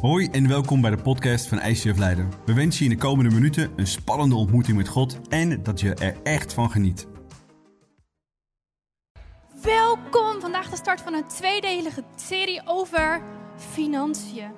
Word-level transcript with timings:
Hoi 0.00 0.28
en 0.30 0.48
welkom 0.48 0.80
bij 0.80 0.90
de 0.90 1.02
podcast 1.02 1.46
van 1.46 1.60
ICF 1.60 1.98
Leiden. 1.98 2.30
We 2.44 2.54
wensen 2.54 2.84
je 2.84 2.90
in 2.90 2.96
de 2.96 3.02
komende 3.02 3.34
minuten 3.34 3.72
een 3.76 3.86
spannende 3.86 4.34
ontmoeting 4.34 4.76
met 4.76 4.88
God 4.88 5.28
en 5.28 5.62
dat 5.62 5.80
je 5.80 5.94
er 5.94 6.16
echt 6.22 6.52
van 6.52 6.70
geniet. 6.70 7.06
Welkom! 9.62 10.40
Vandaag 10.40 10.70
de 10.70 10.76
start 10.76 11.00
van 11.00 11.14
een 11.14 11.26
tweedelige 11.26 12.04
serie 12.16 12.62
over 12.64 13.22
financiën. 13.56 14.50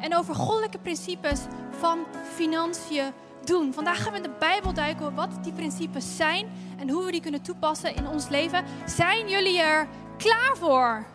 En 0.00 0.16
over 0.16 0.34
goddelijke 0.34 0.78
principes 0.78 1.40
van 1.78 1.98
financiën 2.34 3.12
doen. 3.44 3.72
Vandaag 3.72 4.02
gaan 4.02 4.12
we 4.12 4.16
in 4.16 4.22
de 4.22 4.36
Bijbel 4.38 4.72
duiken 4.72 5.14
wat 5.14 5.44
die 5.44 5.52
principes 5.52 6.16
zijn 6.16 6.46
en 6.78 6.90
hoe 6.90 7.04
we 7.04 7.10
die 7.10 7.20
kunnen 7.20 7.42
toepassen 7.42 7.96
in 7.96 8.08
ons 8.08 8.28
leven. 8.28 8.64
Zijn 8.86 9.28
jullie 9.28 9.58
er 9.58 9.88
klaar 10.16 10.56
voor? 10.56 11.06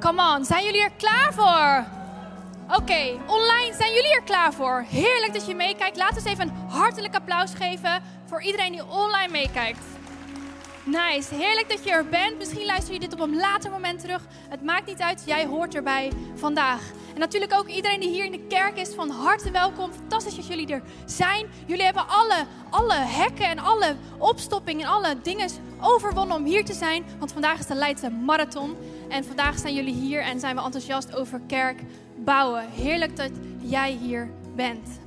Come 0.00 0.36
on, 0.36 0.44
zijn 0.44 0.64
jullie 0.64 0.82
er 0.82 0.92
klaar 0.96 1.32
voor? 1.32 2.00
Oké, 2.76 3.18
online 3.26 3.74
zijn 3.78 3.92
jullie 3.92 4.14
er 4.14 4.22
klaar 4.22 4.52
voor? 4.52 4.84
Heerlijk 4.88 5.32
dat 5.32 5.46
je 5.46 5.54
meekijkt. 5.54 5.96
Laten 5.96 6.14
we 6.14 6.20
eens 6.20 6.38
even 6.38 6.48
een 6.48 6.70
hartelijk 6.70 7.14
applaus 7.14 7.54
geven 7.54 8.02
voor 8.26 8.42
iedereen 8.42 8.72
die 8.72 8.86
online 8.86 9.30
meekijkt. 9.30 9.84
Nice, 10.84 11.34
heerlijk 11.34 11.68
dat 11.68 11.84
je 11.84 11.90
er 11.90 12.08
bent. 12.08 12.38
Misschien 12.38 12.66
luister 12.66 12.94
je 12.94 13.00
dit 13.00 13.12
op 13.12 13.20
een 13.20 13.36
later 13.36 13.70
moment 13.70 14.00
terug. 14.00 14.22
Het 14.48 14.62
maakt 14.62 14.86
niet 14.86 15.00
uit, 15.00 15.22
jij 15.26 15.46
hoort 15.46 15.74
erbij 15.74 16.12
vandaag. 16.34 16.80
En 17.14 17.20
natuurlijk 17.20 17.54
ook 17.54 17.68
iedereen 17.68 18.00
die 18.00 18.10
hier 18.10 18.24
in 18.24 18.32
de 18.32 18.46
kerk 18.46 18.78
is, 18.78 18.94
van 18.94 19.10
harte 19.10 19.50
welkom. 19.50 19.92
Fantastisch 19.92 20.36
dat 20.36 20.46
jullie 20.46 20.66
er 20.66 20.82
zijn. 21.04 21.46
Jullie 21.66 21.84
hebben 21.84 22.08
alle, 22.08 22.46
alle 22.70 22.94
hekken 22.94 23.48
en 23.48 23.58
alle 23.58 23.96
opstoppingen 24.18 24.86
en 24.86 24.92
alle 24.92 25.20
dingen 25.22 25.48
overwonnen 25.80 26.36
om 26.36 26.44
hier 26.44 26.64
te 26.64 26.74
zijn. 26.74 27.04
Want 27.18 27.32
vandaag 27.32 27.58
is 27.58 27.66
de 27.66 27.74
Leidse 27.74 28.10
Marathon. 28.10 28.76
En 29.08 29.24
vandaag 29.24 29.58
zijn 29.58 29.74
jullie 29.74 29.94
hier 29.94 30.20
en 30.20 30.40
zijn 30.40 30.56
we 30.56 30.62
enthousiast 30.62 31.14
over 31.14 31.40
kerk 31.46 31.80
bouwen. 32.24 32.68
Heerlijk 32.70 33.16
dat 33.16 33.30
jij 33.60 33.92
hier 33.92 34.30
bent. 34.54 35.00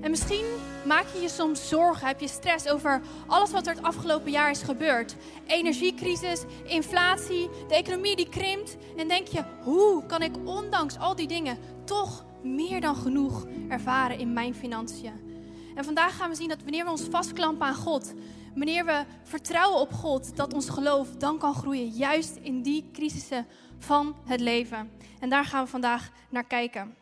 En 0.00 0.10
misschien 0.10 0.44
maak 0.86 1.06
je 1.14 1.20
je 1.20 1.28
soms 1.28 1.68
zorgen, 1.68 2.06
heb 2.06 2.20
je 2.20 2.28
stress 2.28 2.68
over 2.68 3.00
alles 3.26 3.50
wat 3.50 3.66
er 3.66 3.74
het 3.74 3.82
afgelopen 3.82 4.30
jaar 4.30 4.50
is 4.50 4.62
gebeurd. 4.62 5.16
Energiecrisis, 5.46 6.42
inflatie, 6.64 7.48
de 7.68 7.74
economie 7.74 8.16
die 8.16 8.28
krimpt. 8.28 8.76
En 8.96 9.08
denk 9.08 9.26
je, 9.26 9.44
hoe 9.62 10.06
kan 10.06 10.22
ik 10.22 10.32
ondanks 10.44 10.98
al 10.98 11.16
die 11.16 11.26
dingen 11.28 11.58
toch 11.84 12.24
meer 12.42 12.80
dan 12.80 12.96
genoeg 12.96 13.46
ervaren 13.68 14.18
in 14.18 14.32
mijn 14.32 14.54
financiën? 14.54 15.30
En 15.74 15.84
vandaag 15.84 16.16
gaan 16.16 16.30
we 16.30 16.36
zien 16.36 16.48
dat 16.48 16.62
wanneer 16.62 16.84
we 16.84 16.90
ons 16.90 17.06
vastklampen 17.10 17.66
aan 17.66 17.74
God, 17.74 18.12
wanneer 18.54 18.84
we 18.84 19.04
vertrouwen 19.22 19.80
op 19.80 19.92
God, 19.92 20.36
dat 20.36 20.54
ons 20.54 20.68
geloof 20.68 21.08
dan 21.18 21.38
kan 21.38 21.54
groeien, 21.54 21.88
juist 21.88 22.38
in 22.42 22.62
die 22.62 22.88
crisissen 22.92 23.46
van 23.82 24.16
het 24.24 24.40
leven. 24.40 24.90
En 25.20 25.28
daar 25.28 25.44
gaan 25.44 25.64
we 25.64 25.70
vandaag 25.70 26.10
naar 26.28 26.44
kijken. 26.44 26.96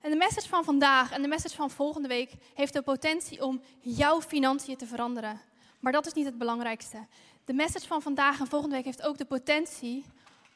En 0.00 0.10
de 0.10 0.16
message 0.16 0.48
van 0.48 0.64
vandaag 0.64 1.12
en 1.12 1.22
de 1.22 1.28
message 1.28 1.54
van 1.56 1.70
volgende 1.70 2.08
week 2.08 2.32
heeft 2.54 2.72
de 2.72 2.82
potentie 2.82 3.44
om 3.44 3.60
jouw 3.80 4.20
financiën 4.20 4.76
te 4.76 4.86
veranderen. 4.86 5.40
Maar 5.80 5.92
dat 5.92 6.06
is 6.06 6.12
niet 6.12 6.24
het 6.24 6.38
belangrijkste. 6.38 7.06
De 7.44 7.52
message 7.52 7.86
van 7.86 8.02
vandaag 8.02 8.40
en 8.40 8.46
volgende 8.46 8.74
week 8.74 8.84
heeft 8.84 9.02
ook 9.02 9.18
de 9.18 9.24
potentie 9.24 10.04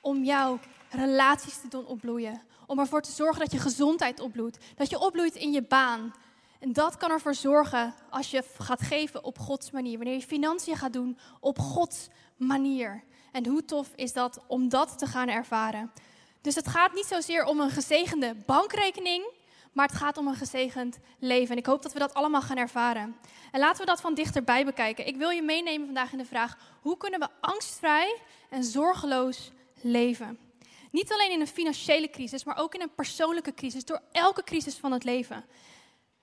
om 0.01 0.25
jouw 0.25 0.59
relaties 0.91 1.61
te 1.61 1.69
doen 1.69 1.87
opbloeien. 1.87 2.43
Om 2.67 2.79
ervoor 2.79 3.03
te 3.03 3.13
zorgen 3.13 3.41
dat 3.41 3.53
je 3.53 3.59
gezondheid 3.59 4.21
opbloeit. 4.21 4.59
Dat 4.77 4.91
je 4.91 5.01
opbloeit 5.01 5.35
in 5.35 5.53
je 5.53 5.63
baan. 5.63 6.15
En 6.61 6.73
dat 6.73 6.97
kan 6.97 7.11
ervoor 7.11 7.35
zorgen 7.35 7.95
als 8.11 8.31
je 8.31 8.45
gaat 8.59 8.83
geven 8.83 9.25
op 9.25 9.39
Gods 9.39 9.71
manier. 9.71 9.97
Wanneer 9.97 10.15
je 10.15 10.27
financiën 10.27 10.77
gaat 10.77 10.93
doen 10.93 11.19
op 11.41 11.59
Gods 11.59 12.09
manier. 12.37 13.05
En 13.35 13.47
hoe 13.47 13.65
tof 13.65 13.89
is 13.95 14.13
dat 14.13 14.41
om 14.47 14.69
dat 14.69 14.99
te 14.99 15.07
gaan 15.07 15.29
ervaren? 15.29 15.93
Dus 16.41 16.55
het 16.55 16.69
gaat 16.69 16.95
niet 16.95 17.07
zozeer 17.07 17.45
om 17.45 17.61
een 17.61 17.71
gezegende 17.71 18.35
bankrekening, 18.47 19.25
maar 19.73 19.87
het 19.87 19.97
gaat 19.97 20.17
om 20.17 20.27
een 20.27 20.35
gezegend 20.35 20.99
leven. 21.19 21.51
En 21.51 21.57
ik 21.57 21.67
hoop 21.67 21.83
dat 21.83 21.93
we 21.93 21.99
dat 21.99 22.15
allemaal 22.15 22.43
gaan 22.43 22.57
ervaren. 22.57 23.17
En 23.53 23.61
laten 23.61 23.81
we 23.81 23.87
dat 23.87 24.01
van 24.01 24.15
dichterbij 24.15 24.65
bekijken. 24.65 25.07
Ik 25.07 25.17
wil 25.17 25.31
je 25.31 25.43
meenemen 25.43 25.87
vandaag 25.87 26.13
in 26.13 26.19
de 26.19 26.25
vraag: 26.25 26.59
hoe 26.81 26.97
kunnen 26.97 27.21
we 27.21 27.29
angstvrij 27.41 28.17
en 28.51 28.65
zorgeloos 28.65 29.51
leven? 29.81 30.39
Niet 30.91 31.13
alleen 31.13 31.31
in 31.31 31.41
een 31.41 31.47
financiële 31.47 32.11
crisis, 32.11 32.45
maar 32.45 32.59
ook 32.59 32.75
in 32.75 32.81
een 32.81 32.95
persoonlijke 32.95 33.55
crisis, 33.55 33.85
door 33.85 34.03
elke 34.13 34.45
crisis 34.45 34.77
van 34.77 34.93
het 34.93 35.05
leven. 35.05 35.45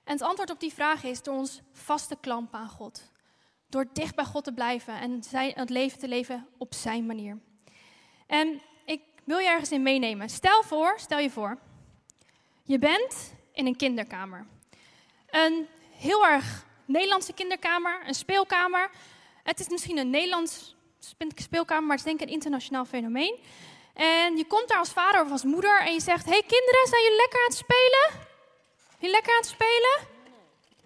En 0.04 0.12
het 0.12 0.22
antwoord 0.22 0.50
op 0.50 0.60
die 0.60 0.72
vraag 0.72 1.04
is 1.04 1.22
door 1.22 1.34
ons 1.34 1.60
vaste 1.72 2.16
klampen 2.20 2.58
aan 2.58 2.68
God. 2.68 3.11
Door 3.72 3.86
dicht 3.92 4.14
bij 4.14 4.24
God 4.24 4.44
te 4.44 4.52
blijven 4.52 5.00
en 5.00 5.22
zijn, 5.22 5.52
het 5.54 5.70
leven 5.70 5.98
te 5.98 6.08
leven 6.08 6.46
op 6.58 6.74
zijn 6.74 7.06
manier. 7.06 7.38
En 8.26 8.60
ik 8.84 9.00
wil 9.24 9.38
je 9.38 9.48
ergens 9.48 9.70
in 9.70 9.82
meenemen. 9.82 10.28
Stel 10.28 10.62
voor, 10.62 10.94
stel 10.96 11.18
je 11.18 11.30
voor, 11.30 11.58
je 12.62 12.78
bent 12.78 13.34
in 13.52 13.66
een 13.66 13.76
kinderkamer. 13.76 14.46
Een 15.30 15.66
heel 15.90 16.26
erg 16.26 16.66
Nederlandse 16.84 17.32
kinderkamer, 17.32 18.02
een 18.06 18.14
speelkamer. 18.14 18.90
Het 19.42 19.60
is 19.60 19.68
misschien 19.68 19.98
een 19.98 20.10
Nederlands 20.10 20.76
speelkamer, 21.34 21.86
maar 21.86 21.96
het 21.96 22.06
is 22.06 22.12
denk 22.12 22.20
ik 22.20 22.26
een 22.26 22.34
internationaal 22.34 22.84
fenomeen. 22.84 23.38
En 23.94 24.36
je 24.36 24.46
komt 24.46 24.68
daar 24.68 24.78
als 24.78 24.92
vader 24.92 25.22
of 25.22 25.30
als 25.30 25.44
moeder 25.44 25.80
en 25.80 25.92
je 25.92 26.00
zegt: 26.00 26.24
Hey 26.24 26.42
kinderen, 26.46 26.88
zijn 26.88 27.02
jullie 27.02 27.18
lekker 27.18 27.38
aan 27.38 27.48
het 27.48 27.56
spelen? 27.56 28.28
Je 28.98 29.10
lekker 29.10 29.32
aan 29.32 29.38
het 29.38 29.46
spelen? 29.46 30.08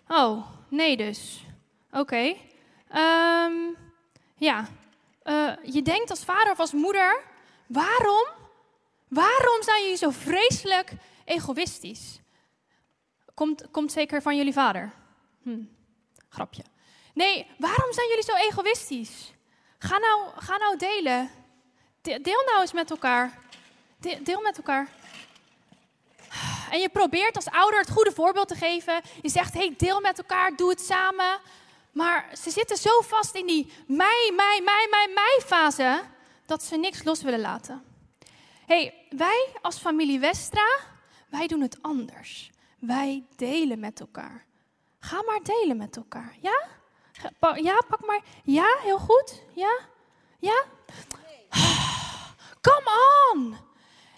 Oh, 0.08 0.46
nee 0.68 0.96
dus. 0.96 1.44
Oké. 1.90 2.36
Ehm, 2.88 3.54
ja. 4.36 4.68
Uh, 5.24 5.52
je 5.62 5.82
denkt 5.82 6.10
als 6.10 6.24
vader 6.24 6.52
of 6.52 6.58
als 6.58 6.72
moeder, 6.72 7.22
waarom? 7.66 8.26
Waarom 9.08 9.62
zijn 9.62 9.82
jullie 9.82 9.96
zo 9.96 10.10
vreselijk 10.10 10.92
egoïstisch? 11.24 12.20
Komt, 13.34 13.70
komt 13.70 13.92
zeker 13.92 14.22
van 14.22 14.36
jullie 14.36 14.52
vader. 14.52 14.92
Hm, 15.42 15.62
grapje. 16.28 16.62
Nee, 17.14 17.46
waarom 17.58 17.92
zijn 17.92 18.08
jullie 18.08 18.24
zo 18.24 18.34
egoïstisch? 18.34 19.32
Ga 19.78 19.98
nou, 19.98 20.30
ga 20.36 20.56
nou 20.56 20.76
delen. 20.76 21.30
Deel 22.02 22.44
nou 22.46 22.60
eens 22.60 22.72
met 22.72 22.90
elkaar. 22.90 23.38
Deel 24.22 24.40
met 24.40 24.56
elkaar. 24.56 24.88
En 26.70 26.80
je 26.80 26.88
probeert 26.88 27.36
als 27.36 27.50
ouder 27.50 27.80
het 27.80 27.90
goede 27.90 28.12
voorbeeld 28.12 28.48
te 28.48 28.54
geven. 28.54 29.00
Je 29.22 29.28
zegt, 29.28 29.54
hey, 29.54 29.74
deel 29.76 30.00
met 30.00 30.18
elkaar, 30.18 30.56
doe 30.56 30.70
het 30.70 30.80
samen. 30.80 31.38
Maar 31.96 32.28
ze 32.42 32.50
zitten 32.50 32.76
zo 32.76 33.00
vast 33.00 33.34
in 33.34 33.46
die 33.46 33.72
mij, 33.86 34.32
mij, 34.36 34.60
mij, 34.64 34.86
mij, 34.90 35.08
mij 35.14 35.40
fase, 35.46 36.02
dat 36.46 36.62
ze 36.62 36.76
niks 36.76 37.04
los 37.04 37.22
willen 37.22 37.40
laten. 37.40 37.84
hey, 38.66 39.06
wij 39.10 39.48
als 39.62 39.78
familie 39.78 40.18
Westra, 40.18 40.78
wij 41.28 41.46
doen 41.46 41.60
het 41.60 41.78
anders. 41.80 42.50
Wij 42.78 43.24
delen 43.36 43.78
met 43.78 44.00
elkaar. 44.00 44.44
Ga 45.00 45.22
maar 45.22 45.40
delen 45.42 45.76
met 45.76 45.96
elkaar, 45.96 46.36
ja? 46.40 46.66
Ja, 47.54 47.82
pak 47.88 48.06
maar. 48.06 48.20
Ja, 48.44 48.76
heel 48.82 48.98
goed. 48.98 49.42
Ja? 49.54 49.78
Ja? 50.38 50.64
Come 52.66 52.90
on! 53.32 53.56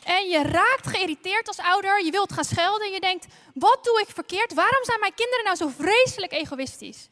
En 0.05 0.29
je 0.29 0.43
raakt 0.43 0.87
geïrriteerd 0.87 1.49
als 1.49 1.59
ouder. 1.59 2.05
Je 2.05 2.11
wilt 2.11 2.33
gaan 2.33 2.45
schelden. 2.45 2.91
Je 2.91 3.01
denkt: 3.01 3.27
wat 3.55 3.85
doe 3.85 4.01
ik 4.01 4.15
verkeerd? 4.15 4.55
Waarom 4.55 4.85
zijn 4.85 5.01
mijn 5.01 5.15
kinderen 5.15 5.45
nou 5.45 5.57
zo 5.57 5.69
vreselijk 5.69 6.33
egoïstisch? 6.33 7.09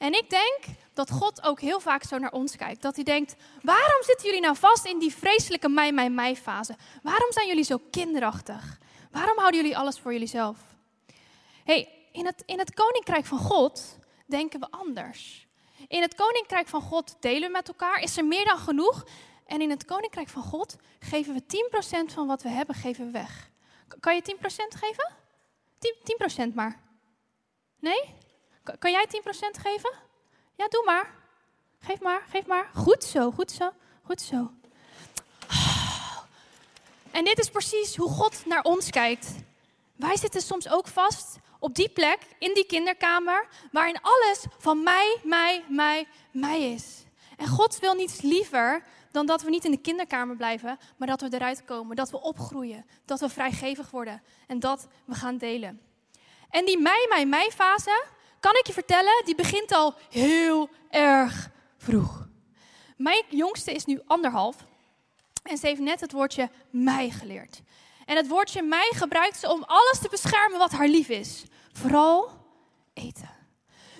En 0.00 0.12
ik 0.12 0.30
denk 0.30 0.58
dat 0.94 1.10
God 1.10 1.42
ook 1.42 1.60
heel 1.60 1.80
vaak 1.80 2.02
zo 2.04 2.18
naar 2.18 2.32
ons 2.32 2.56
kijkt. 2.56 2.82
Dat 2.82 2.94
hij 2.94 3.04
denkt: 3.04 3.34
waarom 3.62 4.02
zitten 4.02 4.26
jullie 4.26 4.40
nou 4.40 4.56
vast 4.56 4.84
in 4.84 4.98
die 4.98 5.14
vreselijke 5.14 5.68
mij, 5.68 5.92
mij, 5.92 6.10
mij 6.10 6.36
fase? 6.36 6.76
Waarom 7.02 7.32
zijn 7.32 7.46
jullie 7.46 7.64
zo 7.64 7.80
kinderachtig? 7.90 8.78
Waarom 9.10 9.38
houden 9.38 9.60
jullie 9.60 9.78
alles 9.78 9.98
voor 9.98 10.12
jullie 10.12 10.30
hey, 11.64 11.88
in, 12.12 12.26
het, 12.26 12.42
in 12.46 12.58
het 12.58 12.74
koninkrijk 12.74 13.26
van 13.26 13.38
God 13.38 13.98
denken 14.26 14.60
we 14.60 14.66
anders. 14.70 15.46
In 15.88 16.02
het 16.02 16.14
koninkrijk 16.14 16.68
van 16.68 16.82
God 16.82 17.16
delen 17.20 17.48
we 17.48 17.52
met 17.52 17.68
elkaar. 17.68 18.02
Is 18.02 18.16
er 18.16 18.24
meer 18.24 18.44
dan 18.44 18.58
genoeg? 18.58 19.04
En 19.46 19.60
in 19.60 19.70
het 19.70 19.84
koninkrijk 19.84 20.28
van 20.28 20.42
God 20.42 20.76
geven 20.98 21.34
we 21.34 21.42
10% 22.10 22.12
van 22.12 22.26
wat 22.26 22.42
we 22.42 22.48
hebben, 22.48 22.74
geven 22.74 23.04
we 23.04 23.10
weg. 23.10 23.50
Kan 24.00 24.14
je 24.14 24.36
10% 24.36 24.44
geven? 24.68 25.12
10%, 26.46 26.48
10% 26.48 26.54
maar. 26.54 26.80
Nee? 27.78 28.14
Kan 28.78 28.90
jij 28.90 29.06
10% 29.08 29.60
geven? 29.60 29.92
Ja, 30.56 30.68
doe 30.68 30.82
maar. 30.84 31.14
Geef 31.80 32.00
maar, 32.00 32.22
geef 32.30 32.46
maar. 32.46 32.70
Goed 32.74 33.04
zo, 33.04 33.30
goed 33.30 33.50
zo, 33.50 33.70
goed 34.02 34.20
zo. 34.20 34.50
En 37.10 37.24
dit 37.24 37.38
is 37.38 37.50
precies 37.50 37.96
hoe 37.96 38.10
God 38.10 38.46
naar 38.46 38.62
ons 38.62 38.90
kijkt. 38.90 39.34
Wij 39.96 40.16
zitten 40.16 40.40
soms 40.42 40.68
ook 40.68 40.86
vast 40.86 41.38
op 41.58 41.74
die 41.74 41.88
plek, 41.88 42.18
in 42.38 42.54
die 42.54 42.66
kinderkamer, 42.66 43.48
waarin 43.72 44.00
alles 44.02 44.44
van 44.58 44.82
mij, 44.82 45.16
mij, 45.22 45.64
mij, 45.68 46.06
mij 46.32 46.72
is. 46.72 47.04
En 47.36 47.46
God 47.48 47.78
wil 47.78 47.94
niets 47.94 48.20
liever 48.20 48.84
dan 49.10 49.26
dat 49.26 49.42
we 49.42 49.50
niet 49.50 49.64
in 49.64 49.70
de 49.70 49.80
kinderkamer 49.80 50.36
blijven, 50.36 50.78
maar 50.96 51.08
dat 51.08 51.20
we 51.20 51.28
eruit 51.34 51.64
komen, 51.64 51.96
dat 51.96 52.10
we 52.10 52.20
opgroeien, 52.20 52.86
dat 53.04 53.20
we 53.20 53.28
vrijgevig 53.28 53.90
worden 53.90 54.22
en 54.46 54.60
dat 54.60 54.86
we 55.04 55.14
gaan 55.14 55.38
delen. 55.38 55.80
En 56.50 56.64
die 56.64 56.78
mij, 56.78 57.06
mij, 57.08 57.26
mij 57.26 57.50
fase, 57.54 58.04
kan 58.40 58.56
ik 58.56 58.66
je 58.66 58.72
vertellen, 58.72 59.22
die 59.24 59.34
begint 59.34 59.72
al 59.72 59.94
heel 60.10 60.68
erg 60.90 61.50
vroeg. 61.78 62.28
Mijn 62.96 63.24
jongste 63.28 63.72
is 63.72 63.84
nu 63.84 64.00
anderhalf 64.06 64.56
en 65.42 65.56
ze 65.56 65.66
heeft 65.66 65.80
net 65.80 66.00
het 66.00 66.12
woordje 66.12 66.50
mij 66.70 67.10
geleerd. 67.10 67.60
En 68.06 68.16
het 68.16 68.28
woordje 68.28 68.62
mij 68.62 68.90
gebruikt 68.94 69.38
ze 69.38 69.50
om 69.50 69.62
alles 69.66 69.98
te 69.98 70.08
beschermen 70.10 70.58
wat 70.58 70.72
haar 70.72 70.88
lief 70.88 71.08
is. 71.08 71.44
Vooral 71.72 72.30
eten. 72.94 73.30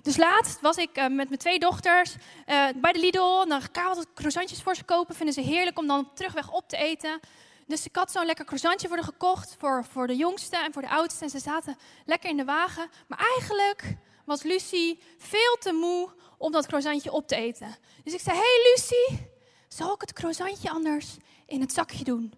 Dus 0.03 0.17
laatst 0.17 0.61
was 0.61 0.77
ik 0.77 0.99
uh, 0.99 1.03
met 1.03 1.29
mijn 1.29 1.39
twee 1.39 1.59
dochters 1.59 2.15
uh, 2.15 2.69
bij 2.77 2.93
de 2.93 2.99
Lidl. 2.99 3.47
Dan 3.47 3.63
ga 3.73 3.91
ik 3.91 4.07
croissantjes 4.15 4.63
voor 4.63 4.75
ze 4.75 4.85
kopen. 4.85 5.15
Vinden 5.15 5.35
ze 5.35 5.41
heerlijk 5.41 5.79
om 5.79 5.87
dan 5.87 6.11
terugweg 6.15 6.51
op 6.51 6.69
te 6.69 6.77
eten. 6.77 7.21
Dus 7.67 7.87
ik 7.87 7.97
had 7.97 8.13
zo'n 8.13 8.27
lekker 8.27 8.45
croissantje 8.45 8.89
voor 8.89 9.03
gekocht. 9.03 9.57
Voor, 9.59 9.85
voor 9.91 10.07
de 10.07 10.17
jongste 10.17 10.57
en 10.57 10.73
voor 10.73 10.83
de 10.83 10.89
oudste. 10.89 11.25
En 11.25 11.31
ze 11.31 11.39
zaten 11.39 11.77
lekker 12.05 12.31
in 12.31 12.37
de 12.37 12.45
wagen. 12.45 12.91
Maar 13.07 13.19
eigenlijk 13.19 13.97
was 14.31 14.43
Lucie 14.43 15.03
veel 15.19 15.57
te 15.61 15.73
moe 15.73 16.11
om 16.39 16.53
dat 16.53 16.67
croissantje 16.67 17.13
op 17.13 17.27
te 17.27 17.37
eten. 17.37 17.77
Dus 18.05 18.13
ik 18.13 18.21
zei, 18.21 18.37
hey 18.37 18.73
Lucie, 18.73 19.31
zal 19.69 19.95
ik 19.95 20.01
het 20.01 20.13
croissantje 20.13 20.71
anders 20.71 21.17
in 21.47 21.61
het 21.61 21.73
zakje 21.73 22.05
doen? 22.05 22.35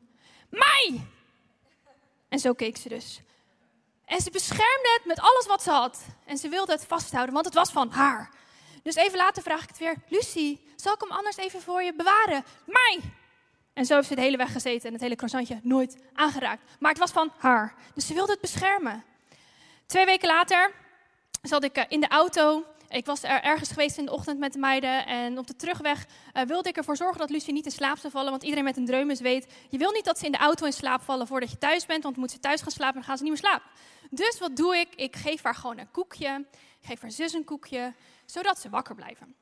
Mij! 0.49 1.07
En 2.29 2.39
zo 2.39 2.53
keek 2.53 2.77
ze 2.77 2.89
dus. 2.89 3.21
En 4.05 4.21
ze 4.21 4.31
beschermde 4.31 4.91
het 4.95 5.05
met 5.05 5.21
alles 5.21 5.47
wat 5.47 5.63
ze 5.63 5.71
had. 5.71 6.01
En 6.25 6.39
ze 6.39 6.49
wilde 6.49 6.73
het 6.73 6.85
vasthouden, 6.85 7.35
want 7.35 7.47
het 7.47 7.55
was 7.55 7.71
van 7.71 7.91
haar. 7.91 8.31
Dus 8.83 8.95
even 8.95 9.19
later 9.19 9.43
vraag 9.43 9.63
ik 9.63 9.69
het 9.69 9.79
weer: 9.79 9.97
Lucie, 10.09 10.73
zal 10.77 10.95
ik 10.95 11.01
hem 11.01 11.11
anders 11.11 11.37
even 11.37 11.63
voor 11.63 11.83
je 11.83 11.95
bewaren? 11.95 12.45
Mij! 12.67 13.01
En 13.73 13.85
zo 13.85 13.95
heeft 13.95 14.09
ze 14.09 14.15
de 14.15 14.21
hele 14.21 14.37
weg 14.37 14.53
gezeten 14.53 14.87
en 14.87 14.93
het 14.93 15.03
hele 15.03 15.17
croissantje 15.17 15.61
nooit 15.63 15.97
aangeraakt. 16.13 16.63
Maar 16.79 16.91
het 16.91 17.01
was 17.01 17.11
van 17.11 17.33
haar. 17.39 17.75
Dus 17.95 18.07
ze 18.07 18.15
wilde 18.15 18.33
het 18.33 18.41
beschermen. 18.41 19.05
Twee 19.87 20.05
weken 20.05 20.29
later 20.29 20.82
zat 21.43 21.65
ik 21.65 21.77
eh, 21.77 21.85
in 21.89 22.01
de 22.01 22.09
auto 22.09 22.65
ik 22.93 23.07
was 23.07 23.23
er 23.23 23.43
ergens 23.43 23.69
geweest 23.69 23.99
in 23.99 24.05
de 24.05 24.13
ochtend 24.13 24.39
met 24.39 24.53
de 24.53 24.59
meiden. 24.59 25.07
En 25.07 25.39
op 25.39 25.47
de 25.47 25.57
terugweg 25.57 26.07
uh, 26.07 26.43
wilde 26.43 26.69
ik 26.69 26.77
ervoor 26.77 26.97
zorgen 26.97 27.19
dat 27.19 27.31
Lucie 27.31 27.53
niet 27.53 27.65
in 27.65 27.71
slaap 27.71 27.99
zou 27.99 28.13
vallen. 28.13 28.31
Want 28.31 28.43
iedereen 28.43 28.65
met 28.65 28.77
een 28.77 28.85
dreumes 28.85 29.21
weet, 29.21 29.53
je 29.69 29.79
wil 29.79 29.91
niet 29.91 30.05
dat 30.05 30.19
ze 30.19 30.27
in 30.27 30.33
de 30.33 30.39
auto 30.39 30.67
in 30.67 30.73
slaap 30.73 31.03
vallen 31.03 31.27
voordat 31.27 31.51
je 31.51 31.59
thuis 31.59 31.87
bent. 31.87 32.03
Want 32.03 32.17
moet 32.17 32.31
ze 32.31 32.39
thuis 32.39 32.61
gaan 32.63 32.71
slapen 32.71 32.95
en 32.95 33.01
dan 33.01 33.09
gaan 33.09 33.17
ze 33.17 33.23
niet 33.23 33.33
meer 33.33 33.43
slapen. 33.43 33.71
Dus 34.11 34.39
wat 34.39 34.57
doe 34.57 34.77
ik? 34.77 34.95
Ik 34.95 35.17
geef 35.17 35.43
haar 35.43 35.55
gewoon 35.55 35.79
een 35.79 35.91
koekje. 35.91 36.45
Ik 36.81 36.87
geef 36.89 37.01
haar 37.01 37.11
zus 37.11 37.33
een 37.33 37.45
koekje, 37.45 37.95
zodat 38.25 38.61
ze 38.61 38.71
wakker 38.71 38.95
blijven. 38.95 39.35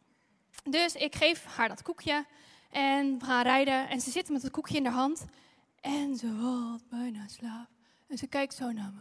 Dus 0.64 0.94
ik 0.94 1.14
geef 1.14 1.44
haar 1.44 1.68
dat 1.68 1.82
koekje. 1.82 2.24
En 2.70 3.18
we 3.18 3.24
gaan 3.24 3.42
rijden. 3.42 3.88
En 3.88 4.00
ze 4.00 4.10
zit 4.10 4.28
met 4.28 4.42
het 4.42 4.52
koekje 4.52 4.76
in 4.76 4.84
haar 4.84 4.94
hand. 4.94 5.24
En 5.80 6.16
ze 6.16 6.36
valt 6.40 6.88
bijna 6.88 7.28
slaap. 7.28 7.68
En 8.06 8.18
ze 8.18 8.26
kijkt 8.26 8.54
zo 8.54 8.72
naar 8.72 8.92
me. 8.94 9.00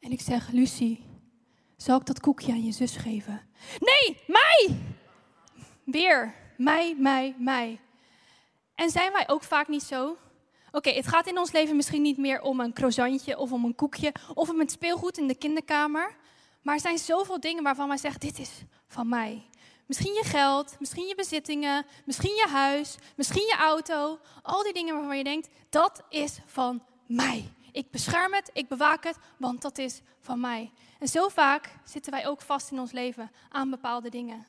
En 0.00 0.10
ik 0.10 0.20
zeg, 0.20 0.48
Lucie, 0.50 1.13
zal 1.84 1.98
ik 1.98 2.06
dat 2.06 2.20
koekje 2.20 2.52
aan 2.52 2.64
je 2.64 2.72
zus 2.72 2.96
geven? 2.96 3.40
Nee, 3.78 4.22
mij! 4.26 4.76
Weer, 5.84 6.34
mij, 6.56 6.94
mij, 6.98 7.34
mij. 7.38 7.80
En 8.74 8.90
zijn 8.90 9.12
wij 9.12 9.28
ook 9.28 9.42
vaak 9.42 9.68
niet 9.68 9.82
zo? 9.82 10.16
Oké, 10.72 10.90
het 10.90 11.06
gaat 11.06 11.26
in 11.26 11.38
ons 11.38 11.52
leven 11.52 11.76
misschien 11.76 12.02
niet 12.02 12.18
meer 12.18 12.40
om 12.40 12.60
een 12.60 12.72
croissantje 12.72 13.38
of 13.38 13.52
om 13.52 13.64
een 13.64 13.74
koekje 13.74 14.14
of 14.34 14.48
om 14.48 14.58
het 14.58 14.70
speelgoed 14.70 15.18
in 15.18 15.26
de 15.26 15.34
kinderkamer. 15.34 16.16
Maar 16.62 16.74
er 16.74 16.80
zijn 16.80 16.98
zoveel 16.98 17.40
dingen 17.40 17.62
waarvan 17.62 17.88
wij 17.88 17.96
zeggen, 17.96 18.20
dit 18.20 18.38
is 18.38 18.50
van 18.86 19.08
mij. 19.08 19.46
Misschien 19.86 20.12
je 20.12 20.24
geld, 20.24 20.76
misschien 20.78 21.06
je 21.06 21.14
bezittingen, 21.14 21.86
misschien 22.04 22.34
je 22.34 22.46
huis, 22.48 22.96
misschien 23.16 23.46
je 23.46 23.56
auto. 23.58 24.18
Al 24.42 24.62
die 24.62 24.72
dingen 24.72 24.94
waarvan 24.94 25.18
je 25.18 25.24
denkt, 25.24 25.48
dat 25.68 26.02
is 26.08 26.38
van 26.46 26.82
mij. 27.06 27.52
Ik 27.72 27.90
bescherm 27.90 28.32
het, 28.32 28.50
ik 28.52 28.68
bewaak 28.68 29.04
het, 29.04 29.16
want 29.36 29.62
dat 29.62 29.78
is 29.78 30.00
van 30.20 30.40
mij. 30.40 30.72
En 31.04 31.10
zo 31.10 31.28
vaak 31.28 31.70
zitten 31.84 32.12
wij 32.12 32.26
ook 32.26 32.40
vast 32.40 32.70
in 32.70 32.78
ons 32.78 32.92
leven 32.92 33.30
aan 33.48 33.70
bepaalde 33.70 34.08
dingen. 34.08 34.46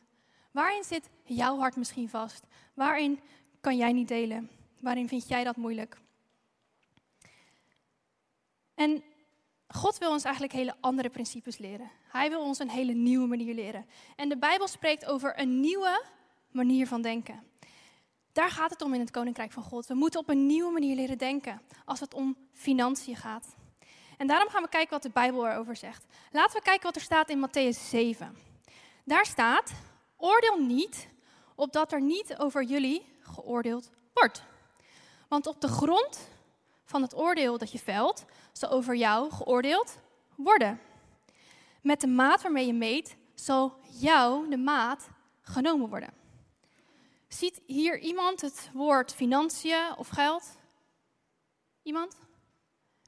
Waarin 0.52 0.84
zit 0.84 1.10
jouw 1.24 1.57
hart 1.57 1.75
misschien 1.75 2.10
vast? 2.10 2.46
Waarin 2.74 3.19
kan 3.62 3.78
jij 3.78 3.92
niet 3.92 4.07
delen? 4.07 4.50
Waarin 4.80 5.07
vind 5.07 5.28
jij 5.28 5.44
dat 5.44 5.56
moeilijk? 5.56 5.98
En 8.75 9.04
God 9.68 9.98
wil 9.98 10.12
ons 10.12 10.24
eigenlijk 10.24 10.54
hele 10.54 10.75
andere 10.80 11.10
principes 11.10 11.57
leren. 11.57 11.92
Hij 12.07 12.30
wil 12.30 12.42
ons 12.42 12.60
een 12.60 12.69
hele 12.69 12.94
nieuwe 12.94 13.28
manier 13.28 13.54
leren. 13.54 13.86
En 14.16 14.30
de 14.30 14.38
Bijbel 14.38 14.68
spreekt 14.68 15.06
over 15.06 15.40
een 15.40 15.60
nieuwe 15.60 16.06
manier 16.52 16.88
van 16.88 17.02
denken. 17.02 17.44
Daar 18.31 18.50
gaat 18.50 18.69
het 18.69 18.81
om 18.81 18.94
in 18.94 19.00
het 19.00 19.12
Koninkrijk 19.12 19.52
van 19.52 19.63
God. 19.63 19.88
We 19.88 19.94
moeten 19.94 20.19
op 20.19 20.30
een 20.30 20.46
nieuwe 20.46 20.72
manier 20.72 20.96
leren 20.96 21.18
denken 21.18 21.62
als 21.86 22.00
het 22.00 22.13
om 22.13 22.38
financiën 22.52 23.16
gaat. 23.16 23.56
En 24.17 24.27
daarom 24.27 24.50
gaan 24.50 24.63
we 24.63 24.69
kijken 24.69 24.94
wat 24.94 25.01
de 25.01 25.09
Bijbel 25.09 25.47
erover 25.47 25.75
zegt. 25.75 26.06
Laten 26.31 26.57
we 26.57 26.63
kijken 26.63 26.83
wat 26.83 26.95
er 26.95 27.01
staat 27.01 27.29
in 27.29 27.47
Matthäus 27.47 27.89
7. 27.89 28.38
Daar 29.03 29.25
staat: 29.25 29.71
Oordeel 30.17 30.57
niet, 30.57 31.07
opdat 31.56 31.91
er 31.91 32.01
niet 32.01 32.38
over 32.38 32.63
jullie 32.63 33.06
geoordeeld 33.21 33.89
wordt. 34.13 34.44
Want 35.27 35.47
op 35.47 35.62
de 35.62 35.67
grond 35.67 36.29
van 36.85 37.01
het 37.01 37.15
oordeel 37.15 37.57
dat 37.57 37.71
je 37.71 37.79
velt, 37.79 38.25
zal 38.51 38.69
over 38.69 38.95
jou 38.95 39.31
geoordeeld 39.31 39.97
worden. 40.35 40.79
Met 41.81 42.01
de 42.01 42.07
maat 42.07 42.41
waarmee 42.41 42.65
je 42.65 42.73
meet, 42.73 43.15
zal 43.33 43.79
jou 44.00 44.50
de 44.50 44.57
maat 44.57 45.07
genomen 45.41 45.89
worden. 45.89 46.13
Ziet 47.27 47.61
hier 47.65 48.00
iemand 48.00 48.41
het 48.41 48.69
woord 48.73 49.13
financiën 49.13 49.95
of 49.97 50.07
geld? 50.07 50.57
Iemand? 51.83 52.15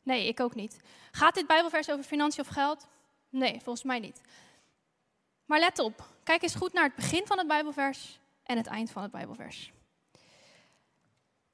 Nee, 0.07 0.27
ik 0.27 0.39
ook 0.39 0.55
niet. 0.55 0.79
Gaat 1.11 1.35
dit 1.35 1.47
Bijbelvers 1.47 1.89
over 1.89 2.03
financiën 2.03 2.43
of 2.43 2.49
geld? 2.49 2.87
Nee, 3.29 3.59
volgens 3.63 3.83
mij 3.83 3.99
niet. 3.99 4.21
Maar 5.45 5.59
let 5.59 5.79
op, 5.79 6.07
kijk 6.23 6.41
eens 6.41 6.55
goed 6.55 6.73
naar 6.73 6.83
het 6.83 6.95
begin 6.95 7.25
van 7.25 7.37
het 7.37 7.47
Bijbelvers 7.47 8.19
en 8.43 8.57
het 8.57 8.67
eind 8.67 8.91
van 8.91 9.01
het 9.01 9.11
Bijbelvers. 9.11 9.71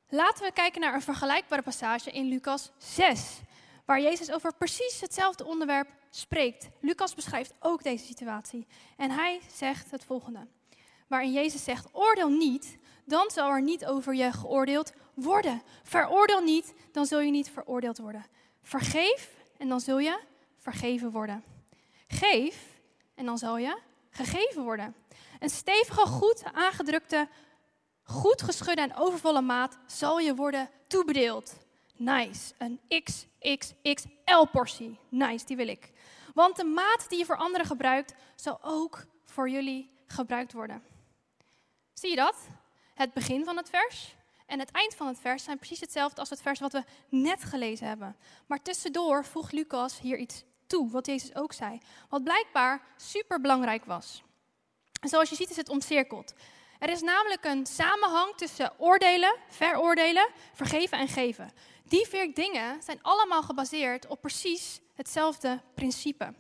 Laten 0.10 0.46
we 0.46 0.52
kijken 0.52 0.82
naar 0.82 0.94
een 0.94 1.02
vergelijkbare 1.02 1.62
passage 1.62 2.12
in 2.12 2.28
Lucas 2.28 2.72
6, 2.78 3.40
waar 3.86 4.02
Jezus 4.02 4.32
over 4.32 4.54
precies 4.54 5.02
hetzelfde 5.02 5.46
onderwerp 5.46 5.90
spreekt. 6.10 6.70
Lucas 6.80 7.14
beschrijft 7.14 7.54
ook 7.60 7.84
deze 7.84 8.06
situatie 8.06 8.68
en 8.98 9.12
hij 9.12 9.42
zegt 9.52 9.92
het 9.92 10.04
volgende 10.04 10.48
waarin 11.08 11.32
Jezus 11.32 11.64
zegt: 11.64 11.88
Oordeel 11.92 12.30
niet, 12.30 12.78
dan 13.06 13.30
zal 13.32 13.50
er 13.50 13.62
niet 13.62 13.86
over 13.86 14.16
je 14.16 14.32
geoordeeld 14.32 14.94
worden. 15.14 15.62
Veroordeel 15.84 16.42
niet, 16.42 16.74
dan 16.92 17.06
zul 17.06 17.20
je 17.20 17.32
niet 17.32 17.50
veroordeeld 17.50 17.98
worden. 17.98 18.26
Vergeef 18.64 19.30
en 19.58 19.68
dan 19.68 19.80
zul 19.80 20.00
je 20.00 20.20
vergeven 20.58 21.12
worden. 21.12 21.44
Geef 22.08 22.82
en 23.16 23.26
dan 23.26 23.38
zal 23.38 23.58
je 23.58 23.80
gegeven 24.10 24.64
worden. 24.64 24.96
Een 25.40 25.50
stevige, 25.50 26.06
goed 26.06 26.44
aangedrukte, 26.54 27.28
goed 28.04 28.42
geschudde 28.42 28.82
en 28.82 28.96
overvolle 28.96 29.42
maat 29.42 29.78
zal 29.86 30.20
je 30.20 30.36
worden 30.36 30.70
toebedeeld. 30.88 31.54
Nice. 31.96 32.54
Een 32.58 32.80
XXXL 33.04 34.46
portie. 34.52 35.00
Nice, 35.10 35.46
die 35.46 35.56
wil 35.56 35.68
ik. 35.68 35.92
Want 36.34 36.56
de 36.56 36.64
maat 36.64 37.06
die 37.10 37.18
je 37.18 37.26
voor 37.26 37.38
anderen 37.38 37.68
gebruikt, 37.68 38.14
zal 38.36 38.60
ook 38.62 39.06
voor 39.26 39.50
jullie 39.50 39.92
gebruikt 40.08 40.54
worden. 40.54 40.84
Zie 41.94 42.10
je 42.10 42.16
dat? 42.16 42.36
Het 42.94 43.14
begin 43.14 43.44
van 43.44 43.58
het 43.58 43.70
vers 43.70 44.16
en 44.46 44.60
het 44.60 44.72
eind 44.72 44.96
van 44.96 45.08
het 45.08 45.20
vers 45.20 45.44
zijn 45.44 45.58
precies 45.58 45.80
hetzelfde 45.80 46.20
als 46.20 46.30
het 46.30 46.42
vers 46.42 46.60
wat 46.60 46.72
we 46.72 46.84
net 47.10 47.44
gelezen 47.44 47.88
hebben. 47.88 48.16
Maar 48.46 48.62
tussendoor 48.62 49.26
voegt 49.26 49.52
Lucas 49.52 50.00
hier 50.00 50.18
iets 50.18 50.44
toe, 50.68 50.90
wat 50.90 51.06
Jezus 51.06 51.36
ook 51.36 51.54
zei. 51.54 51.80
Wat 52.10 52.24
blijkbaar 52.24 52.82
super 52.98 53.42
belangrijk 53.42 53.86
was. 53.86 54.24
En 55.02 55.10
zoals 55.10 55.30
je 55.30 55.36
ziet 55.36 55.50
is 55.50 55.56
het 55.56 55.70
omcirkeld. 55.70 56.34
Er 56.80 56.90
is 56.90 57.02
namelijk 57.02 57.46
een 57.46 57.66
samenhang 57.66 58.36
tussen 58.36 58.74
oordelen, 58.78 59.36
veroordelen, 59.50 60.30
vergeven 60.54 60.98
en 60.98 61.08
geven. 61.08 61.52
Die 61.84 62.08
vier 62.08 62.34
dingen 62.34 62.82
zijn 62.82 63.00
allemaal 63.02 63.44
gebaseerd 63.44 64.08
op 64.08 64.22
precies 64.22 64.80
hetzelfde 64.94 65.62
principe. 65.74 66.34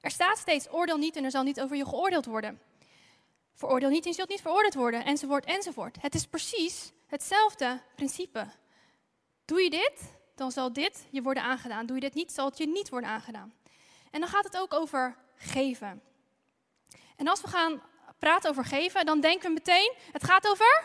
Er 0.00 0.10
staat 0.10 0.38
steeds 0.38 0.72
oordeel 0.72 0.96
niet 0.96 1.16
en 1.16 1.24
er 1.24 1.30
zal 1.30 1.42
niet 1.42 1.60
over 1.60 1.76
je 1.76 1.86
geoordeeld 1.86 2.26
worden. 2.26 2.60
Veroordeel 3.58 3.88
niet 3.88 4.04
en 4.04 4.10
je 4.10 4.16
zult 4.16 4.28
niet 4.28 4.40
veroordeeld 4.40 4.74
worden, 4.74 5.04
enzovoort, 5.04 5.44
enzovoort. 5.44 5.96
Het 6.00 6.14
is 6.14 6.26
precies 6.26 6.92
hetzelfde 7.06 7.80
principe. 7.94 8.46
Doe 9.44 9.62
je 9.62 9.70
dit, 9.70 10.00
dan 10.34 10.50
zal 10.50 10.72
dit 10.72 11.06
je 11.10 11.22
worden 11.22 11.42
aangedaan. 11.42 11.86
Doe 11.86 11.96
je 11.96 12.02
dit 12.02 12.14
niet, 12.14 12.32
zal 12.32 12.46
het 12.46 12.58
je 12.58 12.66
niet 12.66 12.88
worden 12.88 13.10
aangedaan. 13.10 13.54
En 14.10 14.20
dan 14.20 14.28
gaat 14.28 14.44
het 14.44 14.56
ook 14.56 14.74
over 14.74 15.16
geven. 15.36 16.02
En 17.16 17.28
als 17.28 17.40
we 17.40 17.48
gaan 17.48 17.82
praten 18.18 18.50
over 18.50 18.64
geven, 18.64 19.06
dan 19.06 19.20
denken 19.20 19.48
we 19.48 19.54
meteen, 19.54 19.94
het 20.12 20.24
gaat 20.24 20.48
over 20.48 20.84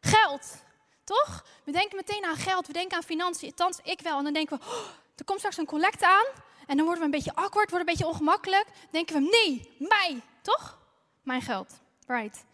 geld. 0.00 0.64
Toch? 1.04 1.44
We 1.64 1.72
denken 1.72 1.96
meteen 1.96 2.24
aan 2.24 2.36
geld, 2.36 2.66
we 2.66 2.72
denken 2.72 2.96
aan 2.96 3.02
financiën, 3.02 3.48
althans 3.48 3.78
ik 3.82 4.00
wel. 4.00 4.18
En 4.18 4.24
dan 4.24 4.32
denken 4.32 4.58
we, 4.58 4.64
oh, 4.64 4.88
er 5.16 5.24
komt 5.24 5.38
straks 5.38 5.56
een 5.56 5.66
collecte 5.66 6.06
aan. 6.06 6.26
En 6.66 6.76
dan 6.76 6.86
worden 6.86 6.98
we 6.98 7.04
een 7.04 7.10
beetje 7.10 7.34
awkward, 7.34 7.70
worden 7.70 7.88
een 7.88 7.94
beetje 7.94 8.06
ongemakkelijk. 8.06 8.64
Dan 8.64 8.88
denken 8.90 9.14
we, 9.14 9.20
nee, 9.20 9.76
mij, 9.88 10.20
toch? 10.42 10.79
Mijn 11.22 11.42
geld. 11.42 11.80
Right. 12.06 12.44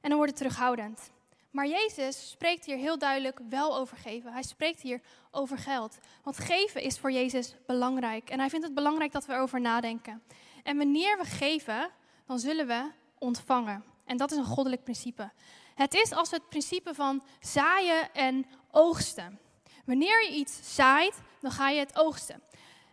En 0.00 0.08
dan 0.08 0.16
wordt 0.16 0.30
het 0.30 0.40
terughoudend. 0.40 1.10
Maar 1.50 1.66
Jezus 1.66 2.30
spreekt 2.30 2.64
hier 2.64 2.76
heel 2.76 2.98
duidelijk 2.98 3.40
wel 3.48 3.76
over 3.76 3.96
geven. 3.96 4.32
Hij 4.32 4.42
spreekt 4.42 4.80
hier 4.80 5.00
over 5.30 5.58
geld. 5.58 5.98
Want 6.22 6.38
geven 6.38 6.82
is 6.82 6.98
voor 6.98 7.12
Jezus 7.12 7.54
belangrijk. 7.66 8.30
En 8.30 8.38
hij 8.38 8.50
vindt 8.50 8.64
het 8.64 8.74
belangrijk 8.74 9.12
dat 9.12 9.26
we 9.26 9.32
erover 9.32 9.60
nadenken. 9.60 10.22
En 10.62 10.76
wanneer 10.76 11.18
we 11.18 11.24
geven, 11.24 11.90
dan 12.26 12.38
zullen 12.38 12.66
we 12.66 12.90
ontvangen. 13.18 13.84
En 14.04 14.16
dat 14.16 14.30
is 14.30 14.36
een 14.36 14.44
goddelijk 14.44 14.82
principe. 14.82 15.30
Het 15.74 15.94
is 15.94 16.12
als 16.12 16.30
het 16.30 16.48
principe 16.48 16.94
van 16.94 17.22
zaaien 17.40 18.14
en 18.14 18.46
oogsten. 18.70 19.38
Wanneer 19.84 20.24
je 20.24 20.36
iets 20.36 20.74
zaait, 20.74 21.20
dan 21.40 21.50
ga 21.50 21.68
je 21.68 21.78
het 21.78 21.98
oogsten. 21.98 22.42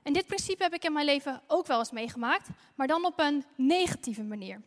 En 0.04 0.14
dit 0.14 0.26
principe 0.26 0.64
heb 0.64 0.74
ik 0.74 0.84
in 0.84 0.94
mijn 0.94 1.06
leven 1.06 1.42
ook 1.48 1.68
wel 1.68 1.80
eens 1.80 1.92
meegemaakt, 1.92 2.50
maar 2.76 2.88
dan 2.88 3.06
op 3.06 3.20
een 3.20 3.46
negatieve 3.56 4.24
manier. 4.24 4.62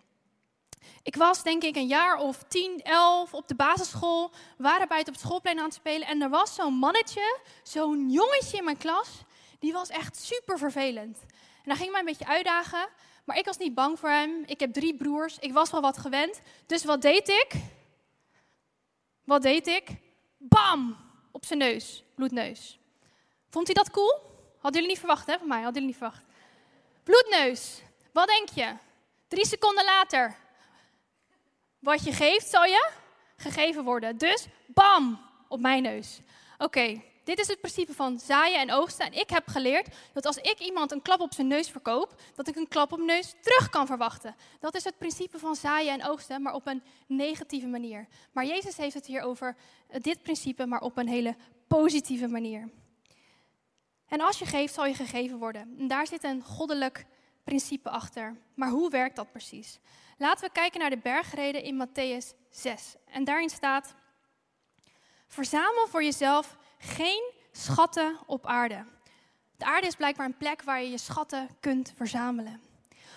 Ik 1.02 1.16
was 1.16 1.42
denk 1.42 1.62
ik 1.62 1.76
een 1.76 1.86
jaar 1.86 2.18
of 2.18 2.42
10, 2.48 2.82
11 2.82 3.34
op 3.34 3.48
de 3.48 3.54
basisschool. 3.54 4.30
Waren 4.56 4.88
buiten 4.88 5.12
op 5.12 5.18
het 5.18 5.28
schoolplein 5.28 5.58
aan 5.58 5.64
het 5.64 5.74
spelen. 5.74 6.08
En 6.08 6.22
er 6.22 6.30
was 6.30 6.54
zo'n 6.54 6.74
mannetje, 6.74 7.38
zo'n 7.62 8.10
jongetje 8.10 8.56
in 8.56 8.64
mijn 8.64 8.76
klas. 8.76 9.08
Die 9.58 9.72
was 9.72 9.88
echt 9.88 10.16
super 10.16 10.58
vervelend. 10.58 11.18
En 11.64 11.70
hij 11.70 11.76
ging 11.76 11.90
mij 11.90 12.00
een 12.00 12.06
beetje 12.06 12.26
uitdagen. 12.26 12.88
Maar 13.24 13.38
ik 13.38 13.44
was 13.44 13.56
niet 13.56 13.74
bang 13.74 13.98
voor 13.98 14.08
hem. 14.08 14.42
Ik 14.46 14.60
heb 14.60 14.72
drie 14.72 14.96
broers. 14.96 15.38
Ik 15.38 15.52
was 15.52 15.70
wel 15.70 15.80
wat 15.80 15.98
gewend. 15.98 16.40
Dus 16.66 16.84
wat 16.84 17.02
deed 17.02 17.28
ik? 17.28 17.52
Wat 19.24 19.42
deed 19.42 19.66
ik? 19.66 19.88
Bam! 20.36 20.96
Op 21.32 21.44
zijn 21.44 21.58
neus. 21.58 22.04
Bloedneus. 22.14 22.78
Vond 23.50 23.66
hij 23.66 23.74
dat 23.74 23.90
cool? 23.90 24.20
Hadden 24.52 24.80
jullie 24.80 24.88
niet 24.88 24.98
verwacht, 24.98 25.26
hè, 25.26 25.38
van 25.38 25.48
mij? 25.48 25.62
Hadden 25.62 25.82
jullie 25.82 25.88
niet 25.88 25.96
verwacht? 25.96 26.22
Bloedneus. 27.02 27.82
Wat 28.12 28.26
denk 28.26 28.48
je? 28.48 28.74
Drie 29.28 29.46
seconden 29.46 29.84
later. 29.84 30.36
Wat 31.80 32.04
je 32.04 32.12
geeft, 32.12 32.48
zal 32.48 32.64
je 32.64 32.90
gegeven 33.36 33.84
worden. 33.84 34.18
Dus 34.18 34.46
bam! 34.66 35.28
Op 35.48 35.60
mijn 35.60 35.82
neus. 35.82 36.20
Oké, 36.58 37.02
dit 37.24 37.38
is 37.38 37.48
het 37.48 37.60
principe 37.60 37.94
van 37.94 38.18
zaaien 38.18 38.60
en 38.60 38.72
oogsten. 38.72 39.06
En 39.06 39.12
ik 39.12 39.30
heb 39.30 39.48
geleerd 39.48 39.94
dat 40.12 40.26
als 40.26 40.36
ik 40.36 40.58
iemand 40.58 40.92
een 40.92 41.02
klap 41.02 41.20
op 41.20 41.34
zijn 41.34 41.46
neus 41.46 41.70
verkoop, 41.70 42.14
dat 42.34 42.48
ik 42.48 42.56
een 42.56 42.68
klap 42.68 42.92
op 42.92 42.98
mijn 42.98 43.10
neus 43.10 43.34
terug 43.40 43.68
kan 43.68 43.86
verwachten. 43.86 44.36
Dat 44.60 44.74
is 44.74 44.84
het 44.84 44.98
principe 44.98 45.38
van 45.38 45.54
zaaien 45.54 45.92
en 45.92 46.06
oogsten, 46.06 46.42
maar 46.42 46.54
op 46.54 46.66
een 46.66 46.82
negatieve 47.06 47.66
manier. 47.66 48.08
Maar 48.32 48.46
Jezus 48.46 48.76
heeft 48.76 48.94
het 48.94 49.06
hier 49.06 49.22
over 49.22 49.56
eh, 49.88 50.00
dit 50.00 50.22
principe, 50.22 50.66
maar 50.66 50.80
op 50.80 50.96
een 50.96 51.08
hele 51.08 51.36
positieve 51.66 52.28
manier. 52.28 52.68
En 54.08 54.20
als 54.20 54.38
je 54.38 54.46
geeft, 54.46 54.74
zal 54.74 54.86
je 54.86 54.94
gegeven 54.94 55.38
worden. 55.38 55.74
En 55.78 55.88
daar 55.88 56.06
zit 56.06 56.24
een 56.24 56.42
goddelijk 56.42 57.06
achter. 57.82 58.36
Maar 58.54 58.68
hoe 58.68 58.90
werkt 58.90 59.16
dat 59.16 59.32
precies? 59.32 59.78
Laten 60.18 60.46
we 60.46 60.52
kijken 60.52 60.80
naar 60.80 60.90
de 60.90 60.98
bergreden 60.98 61.62
in 61.62 61.86
Matthäus 61.86 62.48
6. 62.50 62.94
En 63.04 63.24
daarin 63.24 63.50
staat: 63.50 63.94
Verzamel 65.26 65.86
voor 65.88 66.02
jezelf 66.02 66.56
geen 66.78 67.32
schatten 67.52 68.18
op 68.26 68.46
aarde. 68.46 68.84
De 69.56 69.64
aarde 69.64 69.86
is 69.86 69.96
blijkbaar 69.96 70.26
een 70.26 70.36
plek 70.36 70.62
waar 70.62 70.82
je 70.82 70.90
je 70.90 70.98
schatten 70.98 71.48
kunt 71.60 71.92
verzamelen. 71.96 72.60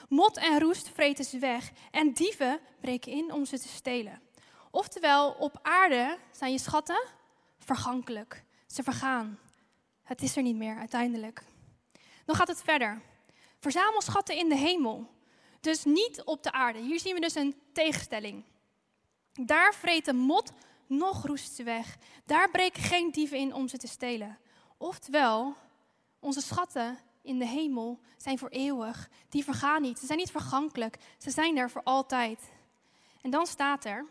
Mot 0.09 0.37
en 0.37 0.59
roest 0.59 0.89
vreten 0.89 1.25
ze 1.25 1.39
weg 1.39 1.71
en 1.91 2.13
dieven 2.13 2.59
breken 2.81 3.11
in 3.11 3.31
om 3.31 3.45
ze 3.45 3.59
te 3.59 3.67
stelen. 3.67 4.21
Oftewel, 4.71 5.31
op 5.31 5.59
aarde 5.61 6.17
zijn 6.31 6.51
je 6.51 6.59
schatten 6.59 7.03
vergankelijk. 7.59 8.43
Ze 8.67 8.83
vergaan. 8.83 9.39
Het 10.03 10.21
is 10.21 10.35
er 10.35 10.43
niet 10.43 10.55
meer 10.55 10.77
uiteindelijk. 10.77 11.43
Dan 12.25 12.35
gaat 12.35 12.47
het 12.47 12.61
verder. 12.63 13.01
Verzamel 13.63 14.01
schatten 14.01 14.35
in 14.35 14.49
de 14.49 14.55
hemel. 14.55 15.09
Dus 15.61 15.83
niet 15.83 16.23
op 16.23 16.43
de 16.43 16.51
aarde. 16.51 16.79
Hier 16.79 16.99
zien 16.99 17.13
we 17.13 17.19
dus 17.19 17.35
een 17.35 17.55
tegenstelling. 17.73 18.43
Daar 19.33 19.73
vreten 19.73 20.15
mot 20.15 20.51
nog 20.87 21.25
roest 21.25 21.55
ze 21.55 21.63
weg. 21.63 21.97
Daar 22.25 22.49
breken 22.49 22.83
geen 22.83 23.11
dieven 23.11 23.37
in 23.37 23.53
om 23.53 23.67
ze 23.67 23.77
te 23.77 23.87
stelen. 23.87 24.39
Oftewel, 24.77 25.55
onze 26.19 26.41
schatten 26.41 26.99
in 27.21 27.39
de 27.39 27.47
hemel 27.47 27.99
zijn 28.17 28.37
voor 28.37 28.49
eeuwig. 28.49 29.09
Die 29.29 29.43
vergaan 29.43 29.81
niet. 29.81 29.99
Ze 29.99 30.05
zijn 30.05 30.17
niet 30.17 30.31
vergankelijk. 30.31 30.97
Ze 31.17 31.29
zijn 31.29 31.57
er 31.57 31.69
voor 31.69 31.83
altijd. 31.83 32.39
En 33.21 33.29
dan 33.29 33.45
staat 33.45 33.85
er, 33.85 34.05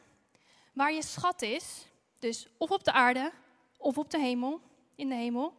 waar 0.72 0.92
je 0.92 1.02
schat 1.02 1.42
is, 1.42 1.86
dus 2.18 2.48
of 2.58 2.70
op 2.70 2.84
de 2.84 2.92
aarde 2.92 3.32
of 3.76 3.98
op 3.98 4.10
de 4.10 4.18
hemel, 4.18 4.60
in 4.94 5.08
de 5.08 5.14
hemel, 5.14 5.54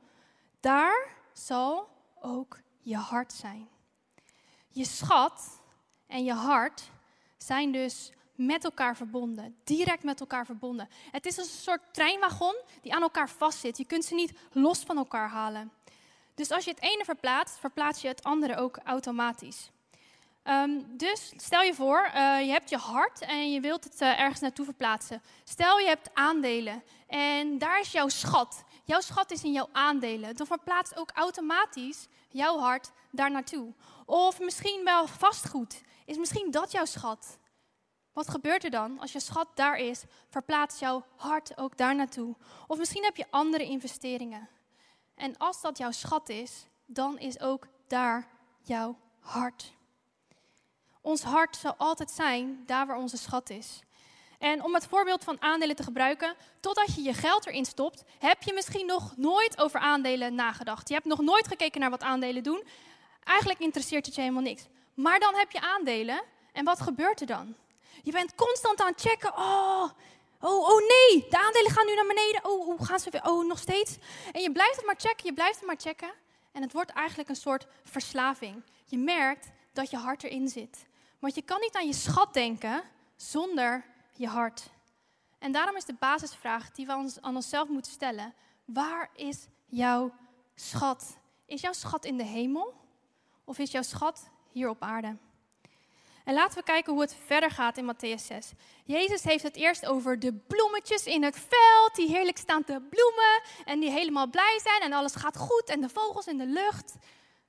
daar 0.60 1.16
zal 1.34 1.88
ook 2.22 2.60
je 2.80 2.98
hart 2.98 3.34
zijn. 3.34 3.72
Je 4.74 4.86
schat 4.86 5.60
en 6.08 6.24
je 6.24 6.34
hart 6.34 6.84
zijn 7.38 7.72
dus 7.72 8.12
met 8.36 8.64
elkaar 8.64 8.96
verbonden, 8.96 9.56
direct 9.64 10.04
met 10.04 10.20
elkaar 10.20 10.46
verbonden. 10.46 10.90
Het 11.12 11.26
is 11.26 11.38
een 11.38 11.46
soort 11.46 11.82
treinwagon 11.92 12.56
die 12.82 12.94
aan 12.94 13.02
elkaar 13.02 13.30
vastzit. 13.30 13.78
Je 13.78 13.86
kunt 13.86 14.06
ze 14.06 14.16
niet 14.16 14.34
los 14.52 14.80
van 14.80 14.98
elkaar 14.98 15.30
halen. 15.30 15.72
Dus 16.36 16.52
als 16.52 16.66
je 16.66 16.72
het 16.72 16.82
ene 16.82 17.04
verplaatst, 17.06 17.60
verplaats 17.60 18.02
je 18.02 18.08
het 18.08 18.24
andere 18.24 18.56
ook 18.56 18.78
automatisch. 18.84 19.72
Ehm, 20.44 20.82
dus 20.88 21.34
stel 21.36 21.62
je 21.62 21.74
voor, 21.74 22.12
uh, 22.16 22.42
je 22.42 22.52
hebt 22.52 22.70
je 22.70 22.78
hart 22.78 23.22
en 23.22 23.52
je 23.52 23.60
wilt 23.60 23.84
het 23.84 24.02
uh, 24.02 24.20
ergens 24.20 24.40
naartoe 24.40 24.66
verplaatsen. 24.66 25.22
Stel 25.44 25.80
je 25.80 25.88
hebt 25.88 26.10
aandelen 26.14 26.84
en 27.08 27.58
daar 27.58 27.80
is 27.80 27.92
jouw 27.92 28.08
schat. 28.08 28.64
Jouw 28.84 29.00
schat 29.00 29.32
is 29.32 29.44
in 29.44 29.52
jouw 29.52 29.70
aandelen. 29.72 30.36
Dan 30.36 30.48
verplaatst 30.48 30.98
ook 30.98 31.12
automatisch 31.14 32.08
jouw 32.30 32.58
hart 32.60 32.92
daar 33.12 33.32
naartoe. 33.32 33.74
Of 34.06 34.40
misschien 34.40 34.84
wel 34.84 35.08
vastgoed. 35.08 35.82
Is 36.06 36.18
misschien 36.18 36.52
dat 36.52 36.72
jouw 36.72 36.86
schat? 36.86 37.38
Wat 38.14 38.30
gebeurt 38.30 38.64
er 38.64 38.70
dan 38.70 39.00
als 39.00 39.12
je 39.12 39.20
schat 39.20 39.48
daar 39.56 39.78
is? 39.78 40.04
Verplaatst 40.30 40.80
jouw 40.80 41.06
hart 41.16 41.58
ook 41.58 41.78
daar 41.78 41.96
naartoe. 41.96 42.36
Of 42.68 42.78
misschien 42.78 43.04
heb 43.04 43.16
je 43.16 43.26
andere 43.30 43.64
investeringen. 43.64 44.50
En 45.16 45.38
als 45.38 45.62
dat 45.62 45.78
jouw 45.78 45.92
schat 45.92 46.30
is, 46.30 46.66
dan 46.86 47.20
is 47.20 47.40
ook 47.40 47.68
daar 47.88 48.28
jouw 48.62 48.98
hart. 49.20 49.74
Ons 51.02 51.24
hart 51.24 51.56
zal 51.56 51.76
altijd 51.78 52.12
zijn 52.12 52.64
daar 52.66 52.88
waar 52.88 52.98
onze 52.98 53.18
schat 53.18 53.50
is. 53.50 53.82
En 54.40 54.64
om 54.64 54.74
het 54.74 54.88
voorbeeld 54.88 55.24
van 55.24 55.42
aandelen 55.42 55.76
te 55.76 55.84
gebruiken, 55.84 56.36
totdat 56.60 56.96
je 56.96 57.02
je 57.02 57.14
geld 57.14 57.48
erin 57.48 57.66
stopt, 57.66 58.04
heb 58.20 58.44
je 58.44 58.54
misschien 58.54 58.86
nog 58.86 59.18
nooit 59.18 59.62
over 59.62 59.80
aandelen 59.80 60.36
nagedacht. 60.36 60.88
Je 60.88 60.94
hebt 60.94 61.06
nog 61.06 61.22
nooit 61.22 61.48
gekeken 61.48 61.82
naar 61.82 61.90
wat 61.90 62.04
aandelen 62.04 62.44
doen. 62.44 62.64
Eigenlijk 63.24 63.60
interesseert 63.60 64.06
het 64.06 64.16
je 64.16 64.22
helemaal 64.22 64.44
niks. 64.44 64.68
Maar 64.94 65.20
dan 65.20 65.36
heb 65.36 65.52
je 65.52 65.62
aandelen 65.62 66.22
en 66.52 66.66
wat 66.66 66.82
gebeurt 66.82 67.22
er 67.22 67.28
dan? 67.28 67.56
Je 68.04 68.12
bent 68.12 68.36
constant 68.36 68.82
aan 68.82 68.92
het 68.92 69.02
checken. 69.02 69.34
Oh, 69.38 69.90
oh, 70.40 70.70
oh 70.70 70.80
nee, 70.80 71.26
de 71.30 71.38
aandelen 71.38 71.72
gaan 71.72 71.86
nu 71.86 71.96
naar 71.96 72.08
beneden. 72.08 72.46
Oh, 72.46 72.66
hoe 72.66 72.86
gaan 72.86 73.00
ze 73.00 73.10
weer? 73.10 73.26
Oh, 73.26 73.48
nog 73.48 73.60
steeds. 73.60 73.98
En 74.32 74.42
je 74.42 74.52
blijft 74.52 74.76
het 74.76 74.86
maar 74.86 74.96
checken, 74.98 75.26
je 75.26 75.34
blijft 75.34 75.56
het 75.56 75.66
maar 75.66 75.80
checken. 75.80 76.14
En 76.52 76.62
het 76.62 76.74
wordt 76.74 76.92
eigenlijk 76.92 77.30
een 77.30 77.36
soort 77.36 77.68
verslaving. 77.84 78.64
Je 78.86 78.98
merkt 78.98 79.52
dat 79.74 79.90
je 79.90 79.98
hart 79.98 80.24
erin 80.24 80.48
zit. 80.48 80.86
Want 81.20 81.36
je 81.36 81.42
kan 81.42 81.60
niet 81.60 81.76
aan 81.76 81.88
je 81.88 81.94
schat 81.94 82.34
denken 82.34 82.84
zonder 83.16 83.86
je 84.12 84.28
hart. 84.28 84.70
En 85.40 85.52
daarom 85.52 85.76
is 85.76 85.86
de 85.86 85.96
basisvraag 86.00 86.72
die 86.72 86.86
we 86.86 86.92
aan 87.22 87.36
onszelf 87.36 87.68
moeten 87.68 87.92
stellen: 87.92 88.34
waar 88.66 89.10
is 89.16 89.48
jouw 89.66 90.14
schat? 90.56 91.18
Is 91.46 91.62
jouw 91.62 91.74
schat 91.74 92.06
in 92.06 92.18
de 92.18 92.24
hemel 92.24 92.74
of 93.44 93.60
is 93.60 93.72
jouw 93.72 93.82
schat 93.82 94.30
hier 94.52 94.70
op 94.70 94.82
aarde? 94.82 95.18
En 96.24 96.34
laten 96.34 96.58
we 96.58 96.64
kijken 96.64 96.94
hoe 96.94 97.02
het 97.02 97.16
verder 97.26 97.52
gaat 97.52 97.78
in 97.78 97.94
Matthäus 97.94 98.26
6. 98.26 98.52
Jezus 98.86 99.24
heeft 99.24 99.44
het 99.44 99.56
eerst 99.56 99.86
over 99.86 100.20
de 100.20 100.34
bloemetjes 100.34 101.06
in 101.06 101.24
het 101.24 101.36
veld, 101.36 101.96
die 101.96 102.08
heerlijk 102.08 102.38
staan 102.38 102.64
te 102.64 102.82
bloemen 102.90 103.42
en 103.66 103.80
die 103.80 103.90
helemaal 103.90 104.28
blij 104.28 104.60
zijn 104.64 104.82
en 104.82 104.94
alles 104.94 105.16
gaat 105.16 105.38
goed 105.38 105.66
en 105.66 105.82
de 105.82 105.90
vogels 105.90 106.28
in 106.28 106.38
de 106.38 106.46
lucht. 106.46 106.94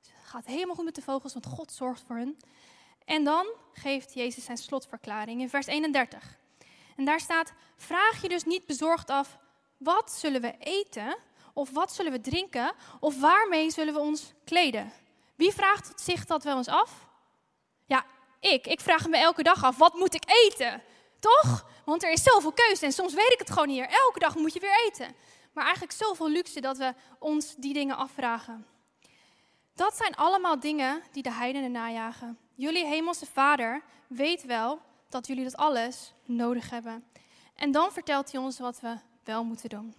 Het 0.02 0.12
gaat 0.22 0.46
helemaal 0.46 0.74
goed 0.74 0.84
met 0.84 0.94
de 0.94 1.02
vogels, 1.02 1.32
want 1.32 1.46
God 1.46 1.72
zorgt 1.72 2.04
voor 2.06 2.16
hen. 2.16 2.36
En 3.04 3.24
dan 3.24 3.46
geeft 3.72 4.14
Jezus 4.14 4.44
zijn 4.44 4.56
slotverklaring 4.56 5.40
in 5.40 5.48
vers 5.48 5.66
31. 5.66 6.38
En 6.96 7.04
daar 7.04 7.20
staat: 7.20 7.52
Vraag 7.76 8.22
je 8.22 8.28
dus 8.28 8.44
niet 8.44 8.66
bezorgd 8.66 9.10
af, 9.10 9.38
wat 9.76 10.12
zullen 10.12 10.40
we 10.40 10.54
eten? 10.58 11.16
Of 11.52 11.70
wat 11.70 11.94
zullen 11.94 12.12
we 12.12 12.20
drinken? 12.20 12.72
Of 13.00 13.20
waarmee 13.20 13.70
zullen 13.70 13.94
we 13.94 14.00
ons 14.00 14.32
kleden? 14.44 14.92
Wie 15.34 15.52
vraagt 15.52 16.00
zich 16.00 16.24
dat 16.24 16.44
wel 16.44 16.56
eens 16.56 16.68
af? 16.68 17.06
Ja, 17.86 18.04
ik. 18.40 18.66
Ik 18.66 18.80
vraag 18.80 19.08
me 19.08 19.16
elke 19.16 19.42
dag 19.42 19.64
af, 19.64 19.76
wat 19.76 19.94
moet 19.94 20.14
ik 20.14 20.24
eten? 20.26 20.82
Toch? 21.18 21.66
Want 21.84 22.02
er 22.02 22.10
is 22.10 22.22
zoveel 22.22 22.52
keuze 22.52 22.84
en 22.84 22.92
soms 22.92 23.14
weet 23.14 23.32
ik 23.32 23.38
het 23.38 23.50
gewoon 23.50 23.68
niet. 23.68 23.86
Elke 23.90 24.18
dag 24.18 24.34
moet 24.34 24.52
je 24.52 24.60
weer 24.60 24.84
eten. 24.86 25.14
Maar 25.52 25.64
eigenlijk 25.64 25.94
zoveel 25.94 26.28
luxe 26.28 26.60
dat 26.60 26.76
we 26.76 26.94
ons 27.18 27.54
die 27.56 27.72
dingen 27.72 27.96
afvragen. 27.96 28.66
Dat 29.74 29.96
zijn 29.96 30.16
allemaal 30.16 30.60
dingen 30.60 31.02
die 31.12 31.22
de 31.22 31.32
heidenen 31.32 31.72
najagen. 31.72 32.38
Jullie 32.54 32.86
hemelse 32.86 33.26
vader 33.26 33.82
weet 34.06 34.44
wel 34.44 34.80
dat 35.08 35.26
jullie 35.26 35.44
dat 35.44 35.56
alles 35.56 36.12
nodig 36.24 36.70
hebben. 36.70 37.04
En 37.54 37.72
dan 37.72 37.92
vertelt 37.92 38.32
hij 38.32 38.40
ons 38.40 38.58
wat 38.58 38.80
we 38.80 38.96
wel 39.24 39.44
moeten 39.44 39.68
doen. 39.68 39.94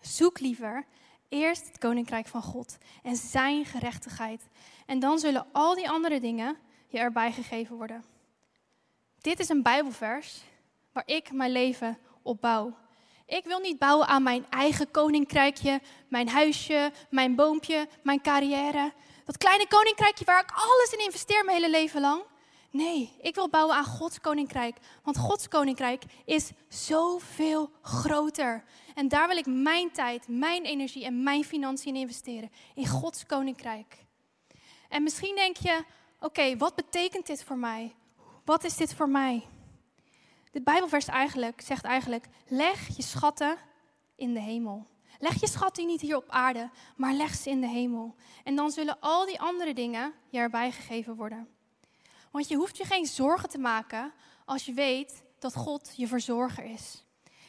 Zoek 0.00 0.40
liever 0.40 0.86
eerst 1.28 1.66
het 1.66 1.78
koninkrijk 1.78 2.26
van 2.26 2.42
God 2.42 2.76
en 3.02 3.16
zijn 3.16 3.64
gerechtigheid. 3.64 4.42
En 4.86 4.98
dan 4.98 5.18
zullen 5.18 5.46
al 5.52 5.74
die 5.74 5.90
andere 5.90 6.20
dingen 6.20 6.56
je 6.88 6.98
erbij 6.98 7.32
gegeven 7.32 7.76
worden. 7.76 8.04
Dit 9.20 9.40
is 9.40 9.48
een 9.48 9.62
Bijbelvers 9.62 10.42
waar 10.92 11.06
ik 11.06 11.32
mijn 11.32 11.52
leven 11.52 11.98
op 12.22 12.40
bouw. 12.40 12.76
Ik 13.26 13.44
wil 13.44 13.58
niet 13.58 13.78
bouwen 13.78 14.06
aan 14.06 14.22
mijn 14.22 14.46
eigen 14.50 14.90
koninkrijkje, 14.90 15.80
mijn 16.08 16.28
huisje, 16.28 16.92
mijn 17.10 17.34
boompje, 17.34 17.88
mijn 18.02 18.22
carrière. 18.22 18.92
Dat 19.24 19.38
kleine 19.38 19.66
koninkrijkje 19.68 20.24
waar 20.24 20.42
ik 20.42 20.50
alles 20.50 20.92
in 20.92 21.04
investeer 21.04 21.44
mijn 21.44 21.56
hele 21.56 21.70
leven 21.70 22.00
lang. 22.00 22.22
Nee, 22.76 23.12
ik 23.20 23.34
wil 23.34 23.48
bouwen 23.48 23.76
aan 23.76 23.84
Gods 23.84 24.20
koninkrijk. 24.20 24.76
Want 25.02 25.18
Gods 25.18 25.48
koninkrijk 25.48 26.02
is 26.24 26.50
zoveel 26.68 27.70
groter. 27.82 28.64
En 28.94 29.08
daar 29.08 29.28
wil 29.28 29.36
ik 29.36 29.46
mijn 29.46 29.90
tijd, 29.90 30.28
mijn 30.28 30.64
energie 30.64 31.04
en 31.04 31.22
mijn 31.22 31.44
financiën 31.44 31.94
in 31.94 32.00
investeren. 32.00 32.50
In 32.74 32.86
Gods 32.86 33.26
koninkrijk. 33.26 34.04
En 34.88 35.02
misschien 35.02 35.34
denk 35.34 35.56
je: 35.56 35.84
oké, 36.20 36.56
wat 36.56 36.74
betekent 36.74 37.26
dit 37.26 37.44
voor 37.44 37.58
mij? 37.58 37.94
Wat 38.44 38.64
is 38.64 38.76
dit 38.76 38.94
voor 38.94 39.08
mij? 39.08 39.46
Dit 40.50 40.64
Bijbelvers 40.64 41.06
eigenlijk 41.06 41.60
zegt 41.60 41.84
eigenlijk: 41.84 42.26
leg 42.46 42.96
je 42.96 43.02
schatten 43.02 43.56
in 44.16 44.34
de 44.34 44.40
hemel. 44.40 44.86
Leg 45.18 45.40
je 45.40 45.48
schatten 45.48 45.86
niet 45.86 46.00
hier 46.00 46.16
op 46.16 46.28
aarde, 46.28 46.70
maar 46.96 47.12
leg 47.12 47.34
ze 47.34 47.50
in 47.50 47.60
de 47.60 47.68
hemel. 47.68 48.14
En 48.44 48.56
dan 48.56 48.70
zullen 48.70 49.00
al 49.00 49.26
die 49.26 49.40
andere 49.40 49.74
dingen 49.74 50.12
je 50.30 50.38
erbij 50.38 50.70
gegeven 50.72 51.14
worden. 51.14 51.55
Want 52.36 52.48
je 52.48 52.56
hoeft 52.56 52.76
je 52.76 52.84
geen 52.84 53.06
zorgen 53.06 53.48
te 53.48 53.58
maken 53.58 54.12
als 54.44 54.64
je 54.66 54.72
weet 54.72 55.22
dat 55.38 55.54
God 55.54 55.92
je 55.96 56.06
verzorger 56.06 56.64
is. 56.64 57.04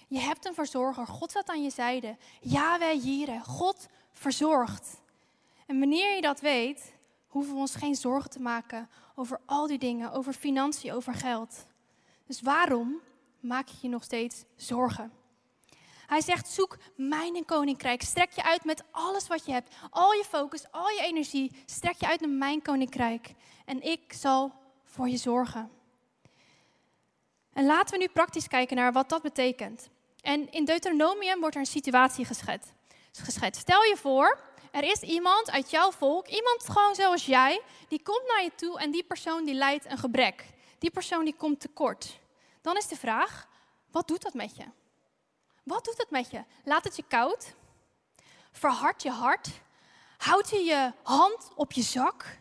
Je 0.07 0.19
hebt 0.19 0.45
een 0.45 0.53
verzorger. 0.53 1.07
God 1.07 1.29
staat 1.29 1.49
aan 1.49 1.63
je 1.63 1.69
zijde. 1.69 2.17
wij 2.79 2.97
Jireh. 2.97 3.43
God 3.43 3.87
verzorgt. 4.11 5.01
En 5.65 5.79
wanneer 5.79 6.15
je 6.15 6.21
dat 6.21 6.39
weet, 6.39 6.93
hoeven 7.27 7.53
we 7.53 7.59
ons 7.59 7.75
geen 7.75 7.95
zorgen 7.95 8.29
te 8.29 8.39
maken 8.39 8.89
over 9.15 9.39
al 9.45 9.67
die 9.67 9.77
dingen, 9.77 10.11
over 10.11 10.33
financiën, 10.33 10.93
over 10.93 11.13
geld. 11.13 11.65
Dus 12.25 12.41
waarom 12.41 13.01
maak 13.39 13.67
je 13.67 13.77
je 13.81 13.89
nog 13.89 14.03
steeds 14.03 14.43
zorgen? 14.55 15.11
Hij 16.05 16.21
zegt: 16.21 16.47
zoek 16.47 16.77
mijn 16.95 17.45
koninkrijk. 17.45 18.01
Strek 18.01 18.31
je 18.31 18.43
uit 18.43 18.63
met 18.63 18.83
alles 18.91 19.27
wat 19.27 19.45
je 19.45 19.51
hebt. 19.51 19.75
Al 19.89 20.13
je 20.13 20.23
focus, 20.23 20.71
al 20.71 20.89
je 20.89 21.01
energie. 21.01 21.63
Strek 21.65 21.95
je 21.99 22.07
uit 22.07 22.19
naar 22.19 22.29
mijn 22.29 22.61
koninkrijk. 22.61 23.33
En 23.65 23.81
ik 23.81 24.13
zal 24.13 24.65
voor 24.87 25.09
je 25.09 25.17
zorgen. 25.17 25.71
En 27.53 27.65
laten 27.65 27.97
we 27.97 27.97
nu 27.97 28.07
praktisch 28.07 28.47
kijken 28.47 28.75
naar 28.75 28.93
wat 28.93 29.09
dat 29.09 29.21
betekent. 29.21 29.89
En 30.21 30.51
in 30.51 30.65
Deuteronomium 30.65 31.39
wordt 31.39 31.55
er 31.55 31.61
een 31.61 31.67
situatie 31.67 32.25
geschetst. 32.25 32.73
geschetst. 33.11 33.61
Stel 33.61 33.83
je 33.83 33.97
voor, 33.97 34.39
er 34.71 34.83
is 34.83 35.01
iemand 35.01 35.51
uit 35.51 35.69
jouw 35.69 35.91
volk, 35.91 36.27
iemand 36.27 36.69
gewoon 36.69 36.95
zoals 36.95 37.25
jij, 37.25 37.61
die 37.87 38.03
komt 38.03 38.27
naar 38.27 38.43
je 38.43 38.51
toe 38.55 38.79
en 38.79 38.91
die 38.91 39.03
persoon 39.03 39.45
die 39.45 39.53
lijdt 39.53 39.85
een 39.85 39.97
gebrek. 39.97 40.45
Die 40.79 40.91
persoon 40.91 41.23
die 41.25 41.35
komt 41.35 41.59
tekort. 41.59 42.19
Dan 42.61 42.77
is 42.77 42.87
de 42.87 42.95
vraag, 42.95 43.47
wat 43.91 44.07
doet 44.07 44.21
dat 44.21 44.33
met 44.33 44.55
je? 44.55 44.63
Wat 45.63 45.85
doet 45.85 45.97
het 45.97 46.09
met 46.09 46.31
je? 46.31 46.43
Laat 46.63 46.83
het 46.83 46.95
je 46.95 47.03
koud? 47.07 47.53
Verhard 48.51 49.03
je 49.03 49.11
hart? 49.11 49.49
Houd 50.17 50.49
je 50.49 50.59
je 50.59 50.91
hand 51.03 51.49
op 51.55 51.71
je 51.71 51.81
zak? 51.81 52.37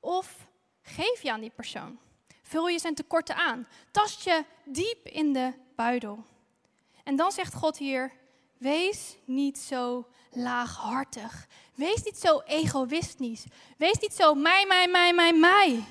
Of 0.00 0.48
geef 0.90 1.22
je 1.22 1.32
aan 1.32 1.40
die 1.40 1.52
persoon? 1.54 1.98
Vul 2.42 2.68
je 2.68 2.78
zijn 2.78 2.94
tekorten 2.94 3.36
aan? 3.36 3.66
Tast 3.90 4.24
je 4.24 4.44
diep 4.64 5.06
in 5.06 5.32
de 5.32 5.52
buidel? 5.76 6.24
En 7.04 7.16
dan 7.16 7.32
zegt 7.32 7.54
God 7.54 7.78
hier: 7.78 8.12
Wees 8.58 9.16
niet 9.24 9.58
zo 9.58 10.06
laaghartig. 10.30 11.46
Wees 11.74 12.02
niet 12.02 12.18
zo 12.18 12.40
egoïstisch. 12.40 13.44
Wees 13.76 13.98
niet 13.98 14.14
zo 14.14 14.34
mij, 14.34 14.64
mij, 14.68 14.88
mij, 14.88 15.14
mij, 15.14 15.32
mij. 15.32 15.84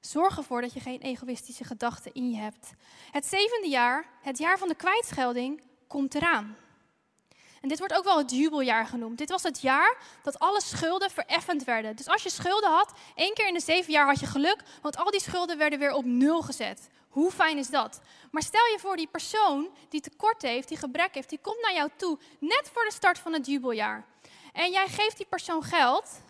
Zorg 0.00 0.36
ervoor 0.36 0.60
dat 0.60 0.72
je 0.72 0.80
geen 0.80 1.00
egoïstische 1.00 1.64
gedachten 1.64 2.14
in 2.14 2.30
je 2.30 2.36
hebt. 2.36 2.72
Het 3.10 3.26
zevende 3.26 3.68
jaar, 3.68 4.08
het 4.22 4.38
jaar 4.38 4.58
van 4.58 4.68
de 4.68 4.74
kwijtschelding, 4.74 5.62
komt 5.86 6.14
eraan. 6.14 6.56
En 7.60 7.68
dit 7.68 7.78
wordt 7.78 7.94
ook 7.94 8.04
wel 8.04 8.18
het 8.18 8.30
jubeljaar 8.30 8.86
genoemd. 8.86 9.18
Dit 9.18 9.30
was 9.30 9.42
het 9.42 9.60
jaar 9.60 9.96
dat 10.22 10.38
alle 10.38 10.60
schulden 10.62 11.10
vereffend 11.10 11.64
werden. 11.64 11.96
Dus 11.96 12.08
als 12.08 12.22
je 12.22 12.30
schulden 12.30 12.70
had, 12.70 12.92
één 13.14 13.34
keer 13.34 13.46
in 13.46 13.54
de 13.54 13.60
zeven 13.60 13.92
jaar 13.92 14.06
had 14.06 14.20
je 14.20 14.26
geluk, 14.26 14.62
want 14.82 14.96
al 14.96 15.10
die 15.10 15.20
schulden 15.20 15.58
werden 15.58 15.78
weer 15.78 15.92
op 15.92 16.04
nul 16.04 16.42
gezet. 16.42 16.88
Hoe 17.08 17.30
fijn 17.30 17.58
is 17.58 17.70
dat? 17.70 18.00
Maar 18.30 18.42
stel 18.42 18.66
je 18.72 18.78
voor, 18.78 18.96
die 18.96 19.08
persoon 19.08 19.68
die 19.88 20.00
tekort 20.00 20.42
heeft, 20.42 20.68
die 20.68 20.78
gebrek 20.78 21.14
heeft, 21.14 21.28
die 21.28 21.40
komt 21.42 21.62
naar 21.62 21.74
jou 21.74 21.90
toe, 21.96 22.18
net 22.40 22.70
voor 22.72 22.84
de 22.84 22.92
start 22.92 23.18
van 23.18 23.32
het 23.32 23.46
jubeljaar. 23.46 24.04
En 24.52 24.70
jij 24.70 24.88
geeft 24.88 25.16
die 25.16 25.26
persoon 25.26 25.62
geld, 25.62 26.20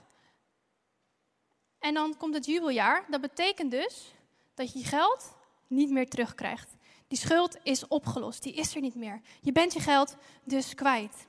en 1.79 1.95
dan 1.95 2.17
komt 2.17 2.35
het 2.35 2.47
jubeljaar. 2.47 3.05
Dat 3.09 3.21
betekent 3.21 3.71
dus 3.71 4.15
dat 4.55 4.73
je 4.73 4.79
je 4.79 4.85
geld 4.85 5.37
niet 5.67 5.91
meer 5.91 6.09
terugkrijgt. 6.09 6.77
Die 7.09 7.19
schuld 7.19 7.57
is 7.63 7.89
opgelost, 7.89 8.43
die 8.43 8.55
is 8.55 8.75
er 8.75 8.81
niet 8.81 8.95
meer. 8.95 9.21
Je 9.41 9.53
bent 9.53 9.73
je 9.73 9.81
geld 9.81 10.17
dus 10.45 10.75
kwijt. 10.75 11.27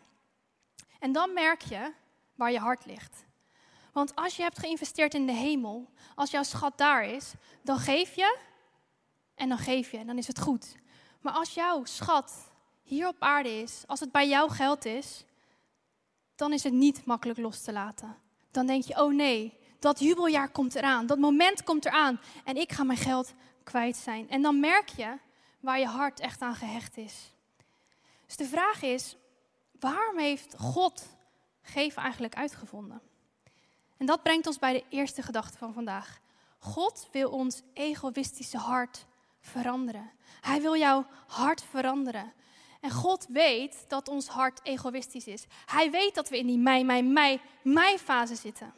En 1.00 1.12
dan 1.12 1.34
merk 1.34 1.62
je 1.62 1.94
waar 2.36 2.52
je 2.52 2.60
hart 2.60 2.86
ligt. 2.86 3.26
Want 3.94 4.15
als 4.15 4.36
je 4.36 4.42
hebt 4.42 4.60
geïnvesteerd 4.60 5.13
in 5.13 5.26
de 5.26 5.32
hemel, 5.32 5.89
als 6.15 6.32
jouw 6.32 6.44
schat 6.44 6.78
daar 6.78 7.06
is, 7.06 7.34
dan 7.62 7.78
geef 7.78 8.15
je 8.15 8.38
en 9.36 9.50
dan 9.50 9.58
geef 9.58 9.92
je 9.92 9.98
en 9.98 10.08
dan 10.08 10.18
is 10.18 10.28
het 10.28 10.39
goed. 10.39 10.76
Maar 11.22 11.34
als 11.34 11.54
jouw 11.54 11.86
schat 11.86 12.52
hier 12.84 13.08
op 13.08 13.15
aarde 13.20 13.62
is, 13.62 13.84
als 13.88 14.00
het 14.00 14.12
bij 14.12 14.28
jou 14.28 14.52
geld 14.52 14.86
is, 14.86 15.26
dan 16.36 16.54
is 16.54 16.63
het 16.63 16.74
niet 16.74 17.06
makkelijk 17.06 17.39
los 17.39 17.62
te 17.62 17.72
laten. 17.72 18.18
Dan 18.52 18.65
denk 18.65 18.84
je, 18.84 19.02
oh 19.02 19.13
nee, 19.13 19.58
dat 19.80 20.00
jubeljaar 20.00 20.50
komt 20.50 20.76
eraan, 20.76 21.06
dat 21.06 21.18
moment 21.18 21.63
komt 21.63 21.86
eraan 21.86 22.20
en 22.44 22.58
ik 22.58 22.72
ga 22.72 22.84
mijn 22.84 22.98
geld 22.98 23.34
kwijt 23.63 23.98
zijn. 23.98 24.30
En 24.30 24.42
dan 24.42 24.60
merk 24.60 24.89
je 24.89 25.18
waar 25.60 25.80
je 25.80 25.86
hart 25.86 26.19
echt 26.19 26.41
aan 26.41 26.56
gehecht 26.56 26.98
is. 26.98 27.32
Dus 28.26 28.36
de 28.36 28.45
vraag 28.45 28.82
is, 28.82 29.15
waarom 29.80 30.17
heeft 30.17 30.56
God 30.58 31.17
geven 31.62 32.02
eigenlijk 32.02 32.36
uitgevonden? 32.36 33.02
En 33.98 34.06
dat 34.06 34.24
brengt 34.24 34.48
ons 34.48 34.60
bij 34.60 34.74
de 34.74 34.86
eerste 34.89 35.22
gedachte 35.22 35.58
van 35.58 35.74
vandaag. 35.74 36.19
God 36.60 37.08
wil 37.12 37.30
ons 37.30 37.62
egoïstische 37.74 38.58
hart 38.58 39.06
veranderen. 39.41 40.12
Hij 40.41 40.62
wil 40.62 40.78
jouw 40.78 41.06
hart 41.28 41.63
veranderen. 41.63 42.34
En 42.82 42.91
God 42.91 43.26
weet 43.30 43.86
dat 43.88 44.08
ons 44.08 44.28
hart 44.28 44.60
egoïstisch 44.63 45.28
is. 45.28 45.45
Hij 45.65 45.91
weet 45.91 46.15
dat 46.15 46.30
we 46.30 46.38
in 46.38 46.48
die 46.48 46.58
mij, 46.58 46.84
mij, 46.84 47.04
mij, 47.04 47.41
mij 47.63 47.98
fase 47.98 48.36
zitten. 48.36 48.74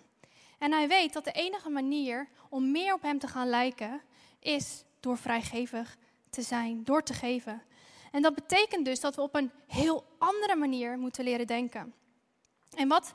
En 0.58 0.72
hij 0.72 0.88
weet 0.88 1.14
dat 1.14 1.24
de 1.24 1.32
enige 1.32 1.70
manier 1.70 2.30
om 2.50 2.72
meer 2.72 2.94
op 2.94 3.02
hem 3.02 3.20
te 3.20 3.28
gaan 3.28 3.48
lijken 3.48 4.02
is 4.40 4.84
door 5.00 5.18
vrijgevig 5.18 5.98
te 6.32 6.42
zijn, 6.42 6.84
door 6.84 7.04
te 7.04 7.14
geven. 7.14 7.64
En 8.12 8.22
dat 8.22 8.36
betekent 8.36 8.86
dus 8.86 9.00
dat 9.00 9.16
we 9.16 9.22
op 9.22 9.36
een 9.36 9.52
heel 9.68 10.06
andere 10.18 10.56
manier 10.56 10.98
moeten 10.98 11.24
leren 11.24 11.48
denken. 11.48 11.94
En 12.76 12.88
wat, 12.88 13.14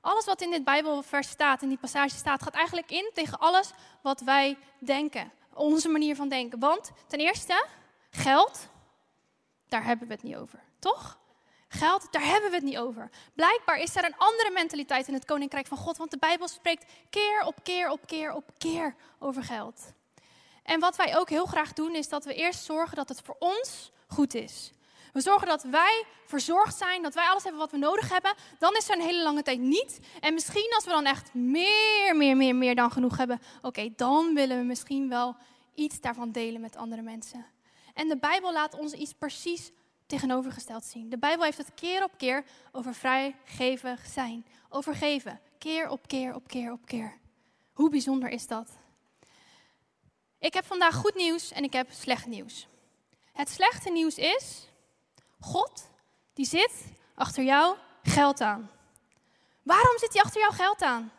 alles 0.00 0.24
wat 0.24 0.40
in 0.40 0.50
dit 0.50 0.64
Bijbelvers 0.64 1.28
staat, 1.28 1.62
in 1.62 1.68
die 1.68 1.78
passage 1.78 2.16
staat, 2.16 2.42
gaat 2.42 2.54
eigenlijk 2.54 2.90
in 2.90 3.10
tegen 3.14 3.38
alles 3.38 3.70
wat 4.02 4.20
wij 4.20 4.56
denken. 4.78 5.32
Onze 5.54 5.88
manier 5.88 6.16
van 6.16 6.28
denken. 6.28 6.58
Want 6.58 6.90
ten 7.06 7.18
eerste, 7.18 7.66
geld, 8.10 8.68
daar 9.68 9.84
hebben 9.84 10.08
we 10.08 10.14
het 10.14 10.22
niet 10.22 10.36
over. 10.36 10.62
Toch? 10.78 11.18
Geld, 11.68 12.12
daar 12.12 12.24
hebben 12.24 12.50
we 12.50 12.56
het 12.56 12.64
niet 12.64 12.78
over. 12.78 13.10
Blijkbaar 13.34 13.78
is 13.78 13.96
er 13.96 14.04
een 14.04 14.16
andere 14.16 14.50
mentaliteit 14.50 15.08
in 15.08 15.14
het 15.14 15.24
koninkrijk 15.24 15.66
van 15.66 15.78
God, 15.78 15.96
want 15.96 16.10
de 16.10 16.18
Bijbel 16.18 16.48
spreekt 16.48 16.92
keer 17.10 17.42
op 17.44 17.54
keer 17.62 17.90
op 17.90 18.06
keer 18.06 18.32
op 18.32 18.50
keer 18.58 18.94
over 19.18 19.42
geld. 19.42 19.92
En 20.62 20.80
wat 20.80 20.96
wij 20.96 21.18
ook 21.18 21.28
heel 21.28 21.46
graag 21.46 21.72
doen, 21.72 21.94
is 21.94 22.08
dat 22.08 22.24
we 22.24 22.34
eerst 22.34 22.64
zorgen 22.64 22.96
dat 22.96 23.08
het 23.08 23.20
voor 23.24 23.36
ons 23.38 23.92
goed 24.06 24.34
is. 24.34 24.72
We 25.12 25.20
zorgen 25.20 25.48
dat 25.48 25.62
wij 25.62 26.04
verzorgd 26.26 26.76
zijn, 26.76 27.02
dat 27.02 27.14
wij 27.14 27.26
alles 27.26 27.42
hebben 27.42 27.60
wat 27.60 27.70
we 27.70 27.76
nodig 27.76 28.08
hebben. 28.08 28.34
Dan 28.58 28.76
is 28.76 28.88
er 28.88 28.96
een 28.96 29.04
hele 29.04 29.22
lange 29.22 29.42
tijd 29.42 29.58
niet. 29.58 30.00
En 30.20 30.34
misschien 30.34 30.72
als 30.74 30.84
we 30.84 30.90
dan 30.90 31.04
echt 31.04 31.34
meer, 31.34 32.16
meer, 32.16 32.36
meer, 32.36 32.56
meer 32.56 32.74
dan 32.74 32.90
genoeg 32.90 33.16
hebben, 33.16 33.40
oké, 33.62 33.92
dan 33.96 34.34
willen 34.34 34.58
we 34.58 34.64
misschien 34.64 35.08
wel 35.08 35.36
iets 35.74 36.00
daarvan 36.00 36.32
delen 36.32 36.60
met 36.60 36.76
andere 36.76 37.02
mensen. 37.02 37.46
En 37.94 38.08
de 38.08 38.16
Bijbel 38.16 38.52
laat 38.52 38.78
ons 38.78 38.92
iets 38.92 39.12
precies 39.12 39.72
tegenovergesteld 40.06 40.84
zien. 40.84 41.08
De 41.08 41.18
Bijbel 41.18 41.44
heeft 41.44 41.58
het 41.58 41.74
keer 41.74 42.04
op 42.04 42.12
keer 42.16 42.44
over 42.72 42.94
vrijgevig 42.94 44.06
zijn. 44.06 44.46
Over 44.68 44.94
geven. 44.94 45.40
Keer 45.58 45.88
op 45.88 46.06
keer 46.06 46.34
op 46.34 46.48
keer 46.48 46.72
op 46.72 46.86
keer. 46.86 47.18
Hoe 47.72 47.90
bijzonder 47.90 48.28
is 48.28 48.46
dat? 48.46 48.79
Ik 50.40 50.54
heb 50.54 50.66
vandaag 50.66 50.94
goed 50.94 51.14
nieuws 51.14 51.52
en 51.52 51.64
ik 51.64 51.72
heb 51.72 51.90
slecht 51.90 52.26
nieuws. 52.26 52.66
Het 53.32 53.48
slechte 53.48 53.90
nieuws 53.90 54.14
is, 54.14 54.68
God, 55.40 55.88
die 56.34 56.46
zit 56.46 56.84
achter 57.14 57.44
jou 57.44 57.76
geld 58.02 58.40
aan. 58.40 58.70
Waarom 59.62 59.98
zit 59.98 60.12
hij 60.12 60.22
achter 60.22 60.40
jou 60.40 60.54
geld 60.54 60.82
aan? 60.82 61.12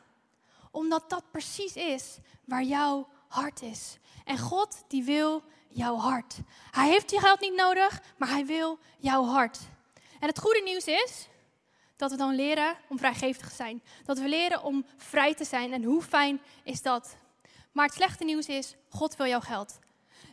Omdat 0.71 1.09
dat 1.09 1.23
precies 1.31 1.75
is 1.75 2.17
waar 2.45 2.63
jouw 2.63 3.07
hart 3.27 3.61
is. 3.61 3.97
En 4.25 4.37
God, 4.37 4.83
die 4.87 5.03
wil 5.03 5.43
jouw 5.67 5.95
hart. 5.95 6.35
Hij 6.71 6.89
heeft 6.89 7.11
je 7.11 7.19
geld 7.19 7.39
niet 7.39 7.55
nodig, 7.55 8.01
maar 8.17 8.29
hij 8.29 8.45
wil 8.45 8.79
jouw 8.97 9.25
hart. 9.25 9.59
En 10.19 10.27
het 10.27 10.39
goede 10.39 10.61
nieuws 10.61 10.85
is 10.85 11.27
dat 11.95 12.11
we 12.11 12.17
dan 12.17 12.35
leren 12.35 12.77
om 12.89 12.97
vrijgevig 12.97 13.49
te 13.49 13.55
zijn. 13.55 13.83
Dat 14.05 14.19
we 14.19 14.27
leren 14.27 14.63
om 14.63 14.85
vrij 14.97 15.33
te 15.33 15.45
zijn. 15.45 15.73
En 15.73 15.83
hoe 15.83 16.01
fijn 16.01 16.41
is 16.63 16.81
dat? 16.81 17.15
Maar 17.71 17.85
het 17.85 17.93
slechte 17.93 18.23
nieuws 18.23 18.47
is, 18.47 18.75
God 18.89 19.15
wil 19.15 19.27
jouw 19.27 19.39
geld. 19.39 19.79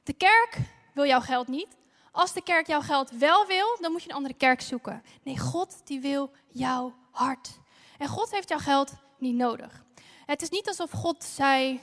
De 0.04 0.12
kerk 0.12 0.58
wil 0.94 1.06
jouw 1.06 1.20
geld 1.20 1.48
niet. 1.48 1.76
Als 2.12 2.32
de 2.32 2.42
kerk 2.42 2.66
jouw 2.66 2.80
geld 2.80 3.10
wel 3.10 3.46
wil, 3.46 3.76
dan 3.80 3.92
moet 3.92 4.02
je 4.02 4.08
een 4.08 4.14
andere 4.14 4.34
kerk 4.34 4.60
zoeken. 4.60 5.02
Nee, 5.22 5.38
God 5.38 5.80
die 5.84 6.00
wil 6.00 6.30
jouw 6.46 6.94
hart. 7.10 7.58
En 7.98 8.08
God 8.08 8.30
heeft 8.30 8.48
jouw 8.48 8.58
geld 8.58 8.92
niet 9.18 9.34
nodig. 9.34 9.84
Het 10.26 10.42
is 10.42 10.48
niet 10.48 10.68
alsof 10.68 10.90
God 10.90 11.24
zei, 11.24 11.80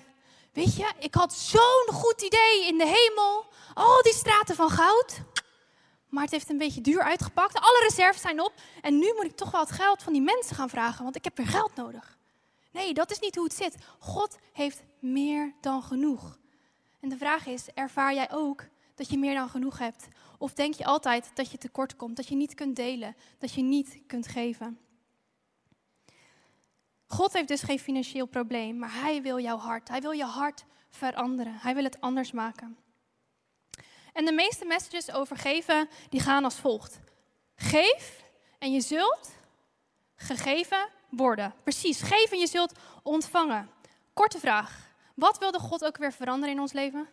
weet 0.53 0.75
je, 0.75 0.91
ik 0.99 1.15
had 1.15 1.33
zo'n 1.33 1.87
goed 1.91 2.21
idee 2.21 2.67
in 2.67 2.77
de 2.77 2.85
hemel. 2.85 3.45
Al 3.73 4.01
die 4.01 4.13
straten 4.13 4.55
van 4.55 4.69
goud. 4.69 5.21
Maar 6.09 6.23
het 6.23 6.31
heeft 6.31 6.49
een 6.49 6.57
beetje 6.57 6.81
duur 6.81 7.03
uitgepakt. 7.03 7.59
Alle 7.59 7.85
reserves 7.89 8.21
zijn 8.21 8.41
op. 8.41 8.53
En 8.81 8.97
nu 8.97 9.13
moet 9.15 9.25
ik 9.25 9.35
toch 9.35 9.51
wel 9.51 9.61
het 9.61 9.71
geld 9.71 10.03
van 10.03 10.13
die 10.13 10.21
mensen 10.21 10.55
gaan 10.55 10.69
vragen, 10.69 11.03
want 11.03 11.15
ik 11.15 11.23
heb 11.23 11.37
weer 11.37 11.47
geld 11.47 11.75
nodig. 11.75 12.17
Nee, 12.71 12.93
dat 12.93 13.11
is 13.11 13.19
niet 13.19 13.35
hoe 13.35 13.43
het 13.43 13.53
zit. 13.53 13.75
God 13.99 14.37
heeft 14.53 14.83
meer 15.05 15.53
dan 15.61 15.83
genoeg. 15.83 16.39
En 16.99 17.09
de 17.09 17.17
vraag 17.17 17.45
is, 17.45 17.67
ervaar 17.73 18.13
jij 18.13 18.31
ook 18.31 18.63
dat 18.95 19.09
je 19.09 19.17
meer 19.17 19.35
dan 19.35 19.49
genoeg 19.49 19.79
hebt? 19.79 20.07
Of 20.37 20.53
denk 20.53 20.73
je 20.73 20.85
altijd 20.85 21.31
dat 21.33 21.51
je 21.51 21.57
tekort 21.57 21.95
komt, 21.95 22.15
dat 22.15 22.27
je 22.27 22.35
niet 22.35 22.53
kunt 22.53 22.75
delen, 22.75 23.15
dat 23.37 23.53
je 23.53 23.61
niet 23.61 23.99
kunt 24.07 24.27
geven? 24.27 24.79
God 27.07 27.33
heeft 27.33 27.47
dus 27.47 27.61
geen 27.61 27.79
financieel 27.79 28.25
probleem, 28.25 28.77
maar 28.77 28.93
Hij 28.93 29.21
wil 29.21 29.39
jouw 29.39 29.57
hart. 29.57 29.87
Hij 29.87 30.01
wil 30.01 30.11
je 30.11 30.23
hart 30.23 30.65
veranderen. 30.89 31.57
Hij 31.57 31.73
wil 31.73 31.83
het 31.83 32.01
anders 32.01 32.31
maken. 32.31 32.77
En 34.13 34.25
de 34.25 34.31
meeste 34.31 34.65
messages 34.65 35.11
over 35.11 35.37
geven, 35.37 35.89
die 36.09 36.19
gaan 36.19 36.43
als 36.43 36.55
volgt. 36.55 36.99
Geef 37.55 38.23
en 38.59 38.71
je 38.71 38.81
zult 38.81 39.35
gegeven 40.15 40.87
worden. 41.09 41.53
Precies, 41.63 42.01
geef 42.01 42.31
en 42.31 42.39
je 42.39 42.47
zult 42.47 42.73
ontvangen. 43.03 43.69
Korte 44.13 44.39
vraag. 44.39 44.84
Wat 45.15 45.37
wilde 45.37 45.59
God 45.59 45.85
ook 45.85 45.97
weer 45.97 46.13
veranderen 46.13 46.55
in 46.55 46.61
ons 46.61 46.73
leven? 46.73 47.09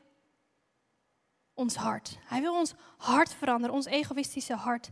Ons 1.55 1.75
hart. 1.75 2.19
Hij 2.25 2.41
wil 2.41 2.55
ons 2.55 2.75
hart 2.97 3.35
veranderen, 3.35 3.77
ons 3.77 3.87
egoïstische 3.87 4.55
hart. 4.55 4.88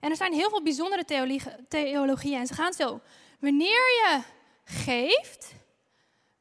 En 0.00 0.10
er 0.10 0.16
zijn 0.16 0.32
heel 0.32 0.48
veel 0.48 0.62
bijzondere 0.62 1.04
theologieën 1.68 2.38
en 2.38 2.46
ze 2.46 2.54
gaan 2.54 2.72
zo. 2.72 3.00
Wanneer 3.40 3.68
je 3.68 4.22
geeft, 4.64 5.54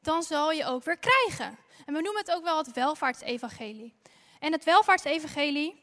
dan 0.02 0.24
zal 0.24 0.52
je 0.52 0.66
ook 0.66 0.84
weer 0.84 0.98
krijgen. 0.98 1.58
En 1.86 1.94
we 1.94 2.02
noemen 2.02 2.22
het 2.22 2.32
ook 2.32 2.44
wel 2.44 2.58
het 2.58 2.72
welvaartsevangelie. 2.72 3.96
En 4.40 4.52
het 4.52 4.64
welvaartsevangelie 4.64 5.83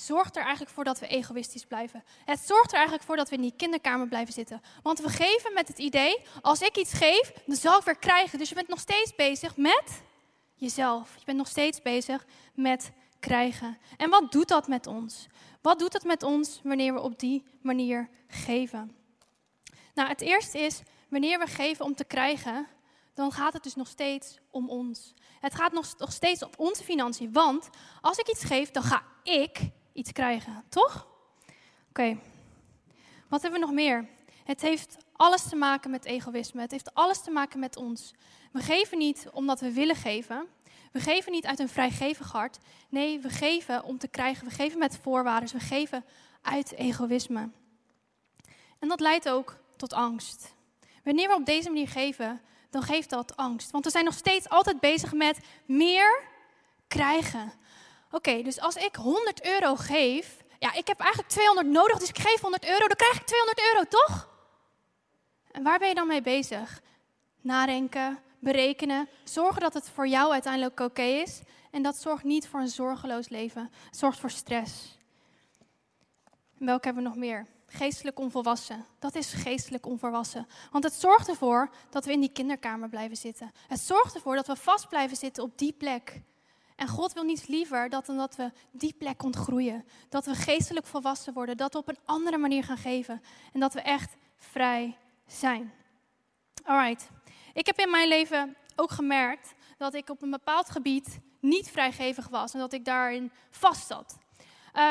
zorgt 0.00 0.36
er 0.36 0.42
eigenlijk 0.42 0.72
voor 0.72 0.84
dat 0.84 0.98
we 0.98 1.06
egoïstisch 1.06 1.64
blijven. 1.64 2.04
Het 2.24 2.40
zorgt 2.40 2.70
er 2.70 2.74
eigenlijk 2.74 3.04
voor 3.04 3.16
dat 3.16 3.28
we 3.28 3.34
in 3.34 3.42
die 3.42 3.54
kinderkamer 3.56 4.08
blijven 4.08 4.32
zitten. 4.32 4.62
Want 4.82 4.98
we 4.98 5.08
geven 5.08 5.52
met 5.52 5.68
het 5.68 5.78
idee, 5.78 6.22
als 6.40 6.60
ik 6.60 6.76
iets 6.76 6.92
geef, 6.92 7.32
dan 7.46 7.56
zal 7.56 7.78
ik 7.78 7.84
weer 7.84 7.96
krijgen. 7.96 8.38
Dus 8.38 8.48
je 8.48 8.54
bent 8.54 8.68
nog 8.68 8.80
steeds 8.80 9.14
bezig 9.14 9.56
met 9.56 10.02
jezelf. 10.54 11.14
Je 11.18 11.24
bent 11.24 11.38
nog 11.38 11.48
steeds 11.48 11.82
bezig 11.82 12.26
met 12.54 12.92
krijgen. 13.20 13.78
En 13.96 14.10
wat 14.10 14.32
doet 14.32 14.48
dat 14.48 14.68
met 14.68 14.86
ons? 14.86 15.26
Wat 15.62 15.78
doet 15.78 15.92
het 15.92 16.04
met 16.04 16.22
ons 16.22 16.60
wanneer 16.62 16.94
we 16.94 17.00
op 17.00 17.18
die 17.18 17.44
manier 17.60 18.08
geven? 18.28 18.96
Nou, 19.94 20.08
het 20.08 20.20
eerste 20.20 20.58
is, 20.58 20.80
wanneer 21.08 21.38
we 21.38 21.46
geven 21.46 21.84
om 21.84 21.94
te 21.94 22.04
krijgen, 22.04 22.66
dan 23.14 23.32
gaat 23.32 23.52
het 23.52 23.62
dus 23.62 23.74
nog 23.74 23.88
steeds 23.88 24.38
om 24.50 24.70
ons. 24.70 25.14
Het 25.40 25.54
gaat 25.54 25.72
nog, 25.72 25.94
nog 25.98 26.12
steeds 26.12 26.44
om 26.44 26.50
onze 26.56 26.84
financiën. 26.84 27.32
Want 27.32 27.68
als 28.00 28.18
ik 28.18 28.28
iets 28.28 28.44
geef, 28.44 28.70
dan 28.70 28.82
ga 28.82 29.02
ik 29.22 29.58
iets 29.96 30.12
krijgen, 30.12 30.64
toch? 30.68 31.06
Oké. 31.88 32.18
Wat 33.28 33.42
hebben 33.42 33.60
we 33.60 33.66
nog 33.66 33.74
meer? 33.74 34.08
Het 34.44 34.60
heeft 34.60 34.96
alles 35.12 35.48
te 35.48 35.56
maken 35.56 35.90
met 35.90 36.04
egoïsme. 36.04 36.60
Het 36.60 36.70
heeft 36.70 36.94
alles 36.94 37.22
te 37.22 37.30
maken 37.30 37.58
met 37.58 37.76
ons. 37.76 38.14
We 38.52 38.60
geven 38.60 38.98
niet 38.98 39.28
omdat 39.32 39.60
we 39.60 39.72
willen 39.72 39.96
geven. 39.96 40.46
We 40.92 41.00
geven 41.00 41.32
niet 41.32 41.46
uit 41.46 41.58
een 41.58 41.68
vrijgevig 41.68 42.32
hart. 42.32 42.58
Nee, 42.88 43.18
we 43.18 43.28
geven 43.28 43.84
om 43.84 43.98
te 43.98 44.08
krijgen. 44.08 44.46
We 44.46 44.54
geven 44.54 44.78
met 44.78 44.98
voorwaarden. 45.02 45.52
We 45.52 45.60
geven 45.60 46.04
uit 46.42 46.72
egoïsme. 46.72 47.50
En 48.78 48.88
dat 48.88 49.00
leidt 49.00 49.28
ook 49.28 49.56
tot 49.76 49.92
angst. 49.92 50.54
Wanneer 51.04 51.28
we 51.28 51.34
op 51.34 51.46
deze 51.46 51.68
manier 51.68 51.88
geven, 51.88 52.40
dan 52.70 52.82
geeft 52.82 53.10
dat 53.10 53.36
angst. 53.36 53.70
Want 53.70 53.84
we 53.84 53.90
zijn 53.90 54.04
nog 54.04 54.14
steeds 54.14 54.48
altijd 54.48 54.80
bezig 54.80 55.12
met 55.12 55.38
meer 55.64 56.22
krijgen. 56.88 57.52
Oké, 58.10 58.42
dus 58.42 58.60
als 58.60 58.76
ik 58.76 58.96
100 58.96 59.44
euro 59.44 59.74
geef, 59.74 60.44
ja, 60.58 60.72
ik 60.72 60.86
heb 60.86 61.00
eigenlijk 61.00 61.30
200 61.30 61.66
nodig, 61.66 61.98
dus 61.98 62.08
ik 62.08 62.18
geef 62.18 62.40
100 62.40 62.64
euro, 62.64 62.86
dan 62.86 62.96
krijg 62.96 63.16
ik 63.20 63.26
200 63.26 63.60
euro, 63.60 63.84
toch? 63.88 64.28
En 65.50 65.62
waar 65.62 65.78
ben 65.78 65.88
je 65.88 65.94
dan 65.94 66.06
mee 66.06 66.22
bezig? 66.22 66.82
Nadenken, 67.40 68.18
berekenen, 68.38 69.08
zorgen 69.24 69.60
dat 69.60 69.74
het 69.74 69.90
voor 69.90 70.08
jou 70.08 70.32
uiteindelijk 70.32 70.80
oké 70.80 71.02
is. 71.02 71.40
En 71.70 71.82
dat 71.82 71.96
zorgt 71.96 72.24
niet 72.24 72.48
voor 72.48 72.60
een 72.60 72.68
zorgeloos 72.68 73.28
leven, 73.28 73.70
het 73.84 73.96
zorgt 73.96 74.18
voor 74.18 74.30
stress. 74.30 74.98
En 76.58 76.66
welke 76.66 76.84
hebben 76.84 77.02
we 77.02 77.08
nog 77.08 77.18
meer? 77.18 77.46
Geestelijk 77.66 78.18
onvolwassen. 78.18 78.86
Dat 78.98 79.14
is 79.14 79.32
geestelijk 79.32 79.86
onvolwassen. 79.86 80.46
Want 80.70 80.84
het 80.84 80.92
zorgt 80.92 81.28
ervoor 81.28 81.70
dat 81.90 82.04
we 82.04 82.12
in 82.12 82.20
die 82.20 82.32
kinderkamer 82.32 82.88
blijven 82.88 83.16
zitten. 83.16 83.52
Het 83.68 83.80
zorgt 83.80 84.14
ervoor 84.14 84.36
dat 84.36 84.46
we 84.46 84.56
vast 84.56 84.88
blijven 84.88 85.16
zitten 85.16 85.42
op 85.42 85.58
die 85.58 85.72
plek. 85.72 86.20
En 86.76 86.88
God 86.88 87.12
wil 87.12 87.22
niets 87.22 87.46
liever 87.46 87.88
dan 87.88 88.02
dat 88.06 88.36
we 88.36 88.52
die 88.70 88.94
plek 88.98 89.22
ontgroeien. 89.22 89.84
Dat 90.08 90.26
we 90.26 90.34
geestelijk 90.34 90.86
volwassen 90.86 91.32
worden. 91.32 91.56
Dat 91.56 91.72
we 91.72 91.78
op 91.78 91.88
een 91.88 91.98
andere 92.04 92.38
manier 92.38 92.64
gaan 92.64 92.76
geven. 92.76 93.22
En 93.52 93.60
dat 93.60 93.74
we 93.74 93.80
echt 93.80 94.16
vrij 94.36 94.96
zijn. 95.26 95.72
Alright. 96.64 97.08
Ik 97.52 97.66
heb 97.66 97.78
in 97.78 97.90
mijn 97.90 98.08
leven 98.08 98.56
ook 98.76 98.90
gemerkt 98.90 99.54
dat 99.78 99.94
ik 99.94 100.08
op 100.10 100.22
een 100.22 100.30
bepaald 100.30 100.70
gebied 100.70 101.18
niet 101.40 101.70
vrijgevig 101.70 102.28
was. 102.28 102.52
En 102.52 102.58
dat 102.58 102.72
ik 102.72 102.84
daarin 102.84 103.32
vast 103.50 103.86
zat. 103.86 104.18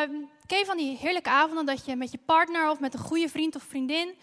Um, 0.09 0.29
van 0.47 0.77
die 0.77 0.97
heerlijke 0.97 1.29
avonden 1.29 1.65
dat 1.65 1.85
je 1.85 1.95
met 1.95 2.11
je 2.11 2.19
partner 2.25 2.69
of 2.69 2.79
met 2.79 2.93
een 2.93 2.99
goede 2.99 3.29
vriend 3.29 3.55
of 3.55 3.63
vriendin... 3.63 4.15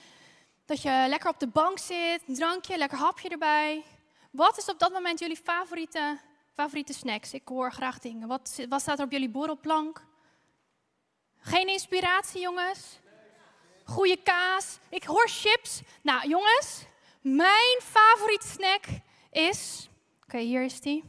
dat 0.65 0.83
je 0.83 1.05
lekker 1.09 1.31
op 1.31 1.41
de 1.41 1.47
bank 1.47 1.79
zit, 1.79 2.23
drankje, 2.27 2.77
lekker 2.77 2.99
hapje 2.99 3.29
erbij. 3.29 3.85
Wat 4.31 4.59
is 4.59 4.69
op 4.69 4.79
dat 4.79 4.93
moment 4.93 5.19
jullie 5.19 5.37
favoriete 5.37 6.19
Favoriete 6.53 6.93
snacks? 6.93 7.33
Ik 7.33 7.49
hoor 7.49 7.73
graag 7.73 7.99
dingen. 7.99 8.29
Wat, 8.29 8.61
staat 8.77 8.99
er 8.99 9.05
op 9.05 9.11
jullie 9.11 9.31
borrelplank? 9.31 10.05
Geen 11.39 11.69
inspiratie, 11.69 12.41
jongens? 12.41 12.99
Goede 13.85 14.17
kaas. 14.23 14.79
Ik 14.89 15.05
hoor 15.05 15.29
chips. 15.29 15.81
Nou, 16.03 16.29
jongens, 16.29 16.85
mijn 17.21 17.81
favoriete 17.81 18.47
snack 18.47 18.85
is. 19.31 19.89
Oké, 20.23 20.39
hier 20.39 20.63
is 20.63 20.81
die. 20.81 21.05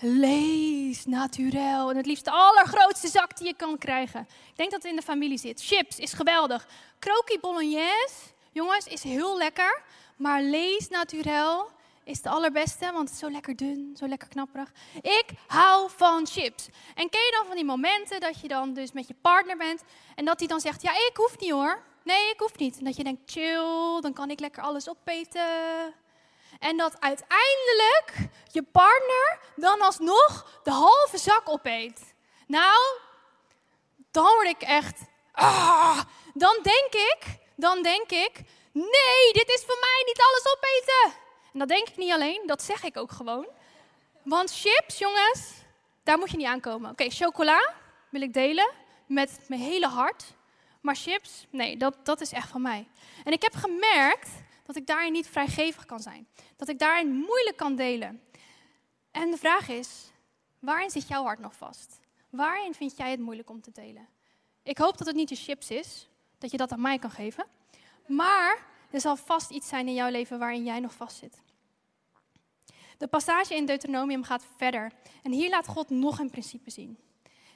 Lees 0.00 1.06
naturel. 1.06 1.90
En 1.90 1.96
het 1.96 2.06
liefst 2.06 2.24
de 2.24 2.30
allergrootste 2.30 3.08
zak 3.08 3.36
die 3.36 3.46
je 3.46 3.54
kan 3.54 3.78
krijgen. 3.78 4.20
Ik 4.50 4.56
denk 4.56 4.70
dat 4.70 4.82
het 4.82 4.90
in 4.90 4.96
de 4.96 5.02
familie 5.02 5.38
zit. 5.38 5.64
Chips 5.64 5.98
is 5.98 6.12
geweldig. 6.12 6.68
Croquis 6.98 7.40
bolognese, 7.40 8.32
jongens, 8.52 8.86
is 8.86 9.02
heel 9.02 9.36
lekker. 9.38 9.82
Maar 10.16 10.42
lees 10.42 10.88
naturel 10.88 11.70
is 12.08 12.22
de 12.22 12.28
allerbeste, 12.28 12.92
want 12.92 13.08
het 13.08 13.10
is 13.10 13.18
zo 13.18 13.30
lekker 13.30 13.56
dun, 13.56 13.94
zo 13.98 14.06
lekker 14.08 14.28
knapperig. 14.28 14.72
Ik 15.00 15.26
hou 15.46 15.90
van 15.96 16.26
chips. 16.26 16.68
En 16.94 17.08
ken 17.10 17.20
je 17.20 17.34
dan 17.36 17.46
van 17.46 17.56
die 17.56 17.64
momenten 17.64 18.20
dat 18.20 18.40
je 18.40 18.48
dan 18.48 18.72
dus 18.72 18.92
met 18.92 19.08
je 19.08 19.14
partner 19.22 19.56
bent 19.56 19.82
en 20.14 20.24
dat 20.24 20.38
hij 20.38 20.48
dan 20.48 20.60
zegt, 20.60 20.82
ja, 20.82 20.92
ik 20.92 21.10
hoef 21.14 21.38
niet 21.38 21.50
hoor. 21.50 21.82
Nee, 22.04 22.30
ik 22.30 22.40
hoef 22.40 22.56
niet. 22.56 22.78
En 22.78 22.84
dat 22.84 22.96
je 22.96 23.04
denkt, 23.04 23.30
chill, 23.30 24.00
dan 24.00 24.12
kan 24.12 24.30
ik 24.30 24.40
lekker 24.40 24.62
alles 24.62 24.88
opeten. 24.88 25.94
En 26.58 26.76
dat 26.76 27.00
uiteindelijk 27.00 28.14
je 28.52 28.62
partner 28.62 29.38
dan 29.56 29.80
alsnog 29.80 30.60
de 30.62 30.70
halve 30.70 31.18
zak 31.18 31.48
opeet. 31.48 32.14
Nou, 32.46 32.80
dan 34.10 34.24
word 34.24 34.48
ik 34.48 34.62
echt, 34.62 35.00
ah, 35.32 36.00
dan 36.34 36.58
denk 36.62 36.92
ik, 36.92 37.38
dan 37.56 37.82
denk 37.82 38.10
ik, 38.10 38.42
nee, 38.72 39.32
dit 39.32 39.48
is 39.48 39.64
voor 39.66 39.78
mij 39.80 40.02
niet 40.06 40.20
alles 40.20 40.46
opeten. 40.56 41.26
En 41.52 41.58
dat 41.58 41.68
denk 41.68 41.88
ik 41.88 41.96
niet 41.96 42.12
alleen, 42.12 42.42
dat 42.46 42.62
zeg 42.62 42.82
ik 42.82 42.96
ook 42.96 43.12
gewoon. 43.12 43.46
Want 44.22 44.50
chips, 44.52 44.98
jongens, 44.98 45.52
daar 46.02 46.18
moet 46.18 46.30
je 46.30 46.36
niet 46.36 46.46
aankomen. 46.46 46.90
Oké, 46.90 47.10
chocola 47.10 47.74
wil 48.08 48.20
ik 48.20 48.32
delen 48.32 48.70
met 49.06 49.40
mijn 49.48 49.60
hele 49.60 49.86
hart. 49.86 50.34
Maar 50.80 50.96
chips, 50.96 51.46
nee, 51.50 51.76
dat, 51.76 51.96
dat 52.02 52.20
is 52.20 52.32
echt 52.32 52.48
van 52.48 52.62
mij. 52.62 52.88
En 53.24 53.32
ik 53.32 53.42
heb 53.42 53.54
gemerkt 53.54 54.30
dat 54.66 54.76
ik 54.76 54.86
daarin 54.86 55.12
niet 55.12 55.28
vrijgevig 55.28 55.86
kan 55.86 56.00
zijn. 56.00 56.28
Dat 56.56 56.68
ik 56.68 56.78
daarin 56.78 57.08
moeilijk 57.08 57.56
kan 57.56 57.76
delen. 57.76 58.22
En 59.10 59.30
de 59.30 59.36
vraag 59.36 59.68
is, 59.68 60.10
waarin 60.58 60.90
zit 60.90 61.08
jouw 61.08 61.24
hart 61.24 61.38
nog 61.38 61.56
vast? 61.56 62.00
Waarin 62.30 62.74
vind 62.74 62.96
jij 62.96 63.10
het 63.10 63.20
moeilijk 63.20 63.50
om 63.50 63.60
te 63.60 63.70
delen? 63.70 64.08
Ik 64.62 64.78
hoop 64.78 64.98
dat 64.98 65.06
het 65.06 65.16
niet 65.16 65.28
je 65.28 65.36
chips 65.36 65.70
is, 65.70 66.08
dat 66.38 66.50
je 66.50 66.56
dat 66.56 66.72
aan 66.72 66.80
mij 66.80 66.98
kan 66.98 67.10
geven. 67.10 67.46
Maar 68.06 68.66
er 68.90 69.00
zal 69.00 69.16
vast 69.16 69.50
iets 69.50 69.68
zijn 69.68 69.88
in 69.88 69.94
jouw 69.94 70.10
leven 70.10 70.38
waarin 70.38 70.64
jij 70.64 70.80
nog 70.80 70.94
vastzit. 70.94 71.42
De 72.98 73.06
passage 73.06 73.54
in 73.54 73.66
Deuteronomium 73.66 74.22
gaat 74.22 74.46
verder. 74.56 74.92
En 75.22 75.32
hier 75.32 75.50
laat 75.50 75.66
God 75.66 75.90
nog 75.90 76.18
een 76.18 76.30
principe 76.30 76.70
zien. 76.70 76.98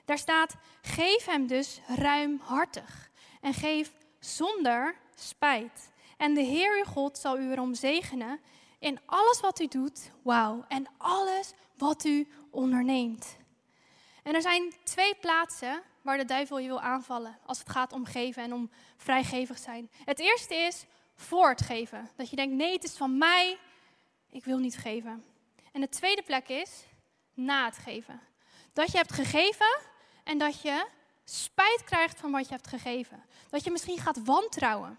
Daar 0.05 0.19
staat: 0.19 0.55
Geef 0.83 1.25
hem 1.25 1.47
dus 1.47 1.81
ruimhartig. 1.87 3.11
En 3.41 3.55
geef 3.55 3.93
zonder 4.19 4.97
spijt. 5.15 5.91
En 6.17 6.35
de 6.35 6.43
Heer 6.43 6.79
uw 6.79 6.93
God 6.93 7.19
zal 7.19 7.39
u 7.39 7.51
erom 7.51 7.75
zegenen 7.75 8.41
in 8.79 8.99
alles 9.07 9.41
wat 9.41 9.61
u 9.61 9.69
doet. 9.69 10.11
Wauw. 10.23 10.65
En 10.69 10.87
alles 10.99 11.53
wat 11.77 12.05
u 12.05 12.29
onderneemt. 12.51 13.37
En 14.23 14.35
er 14.35 14.43
zijn 14.43 14.73
twee 14.85 15.15
plaatsen 15.15 15.83
waar 16.03 16.17
de 16.17 16.25
duivel 16.25 16.59
je 16.59 16.67
wil 16.67 16.81
aanvallen 16.81 17.39
als 17.47 17.59
het 17.59 17.69
gaat 17.69 17.93
om 17.93 18.05
geven 18.05 18.43
en 18.43 18.53
om 18.53 18.71
vrijgevig 18.97 19.59
zijn. 19.59 19.91
Het 20.05 20.19
eerste 20.19 20.55
is 20.55 20.87
voor 21.15 21.49
het 21.49 21.63
geven. 21.63 22.11
Dat 22.17 22.31
je 22.31 22.37
denkt, 22.37 22.55
nee, 22.55 22.73
het 22.73 22.85
is 22.85 22.97
van 22.97 23.19
mij, 23.19 23.59
ik 24.31 24.45
wil 24.45 24.59
niet 24.59 24.77
geven. 24.77 25.25
En 25.73 25.81
de 25.81 25.89
tweede 25.89 26.23
plek 26.23 26.49
is 26.49 26.85
na 27.35 27.65
het 27.65 27.79
geven. 27.79 28.21
Dat 28.73 28.93
je 28.93 28.97
hebt 28.97 29.13
gegeven 29.13 29.81
en 30.25 30.39
dat 30.39 30.63
je 30.63 30.87
spijt 31.25 31.85
krijgt 31.85 32.21
van 32.21 32.31
wat 32.31 32.49
je 32.49 32.55
hebt 32.55 32.69
gegeven. 32.69 33.25
Dat 33.51 33.65
je 33.65 33.71
misschien 33.71 33.99
gaat 33.99 34.25
wantrouwen. 34.25 34.99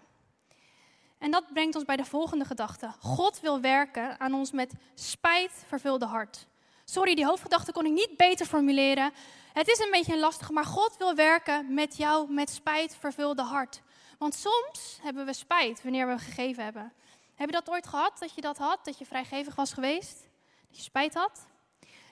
En 1.18 1.30
dat 1.30 1.52
brengt 1.52 1.74
ons 1.74 1.84
bij 1.84 1.96
de 1.96 2.04
volgende 2.04 2.44
gedachte. 2.44 2.92
God 3.00 3.40
wil 3.40 3.60
werken 3.60 4.20
aan 4.20 4.34
ons 4.34 4.52
met 4.52 4.72
spijt 4.94 5.64
vervulde 5.66 6.06
hart. 6.06 6.46
Sorry, 6.84 7.14
die 7.14 7.26
hoofdgedachte 7.26 7.72
kon 7.72 7.86
ik 7.86 7.92
niet 7.92 8.16
beter 8.16 8.46
formuleren. 8.46 9.12
Het 9.52 9.68
is 9.68 9.78
een 9.78 9.90
beetje 9.90 10.18
lastig, 10.18 10.50
maar 10.50 10.64
God 10.64 10.96
wil 10.96 11.14
werken 11.14 11.74
met 11.74 11.96
jou 11.96 12.32
met 12.32 12.50
spijt 12.50 12.96
vervulde 13.00 13.42
hart. 13.42 13.82
Want 14.18 14.34
soms 14.34 14.98
hebben 15.02 15.26
we 15.26 15.32
spijt 15.32 15.82
wanneer 15.82 16.08
we 16.08 16.18
gegeven 16.18 16.64
hebben. 16.64 16.92
Heb 17.34 17.48
je 17.48 17.54
dat 17.54 17.70
ooit 17.70 17.86
gehad, 17.86 18.18
dat 18.18 18.34
je 18.34 18.40
dat 18.40 18.58
had, 18.58 18.84
dat 18.84 18.98
je 18.98 19.06
vrijgevig 19.06 19.54
was 19.54 19.72
geweest? 19.72 20.28
Dat 20.68 20.76
je 20.76 20.82
spijt 20.82 21.14
had? 21.14 21.46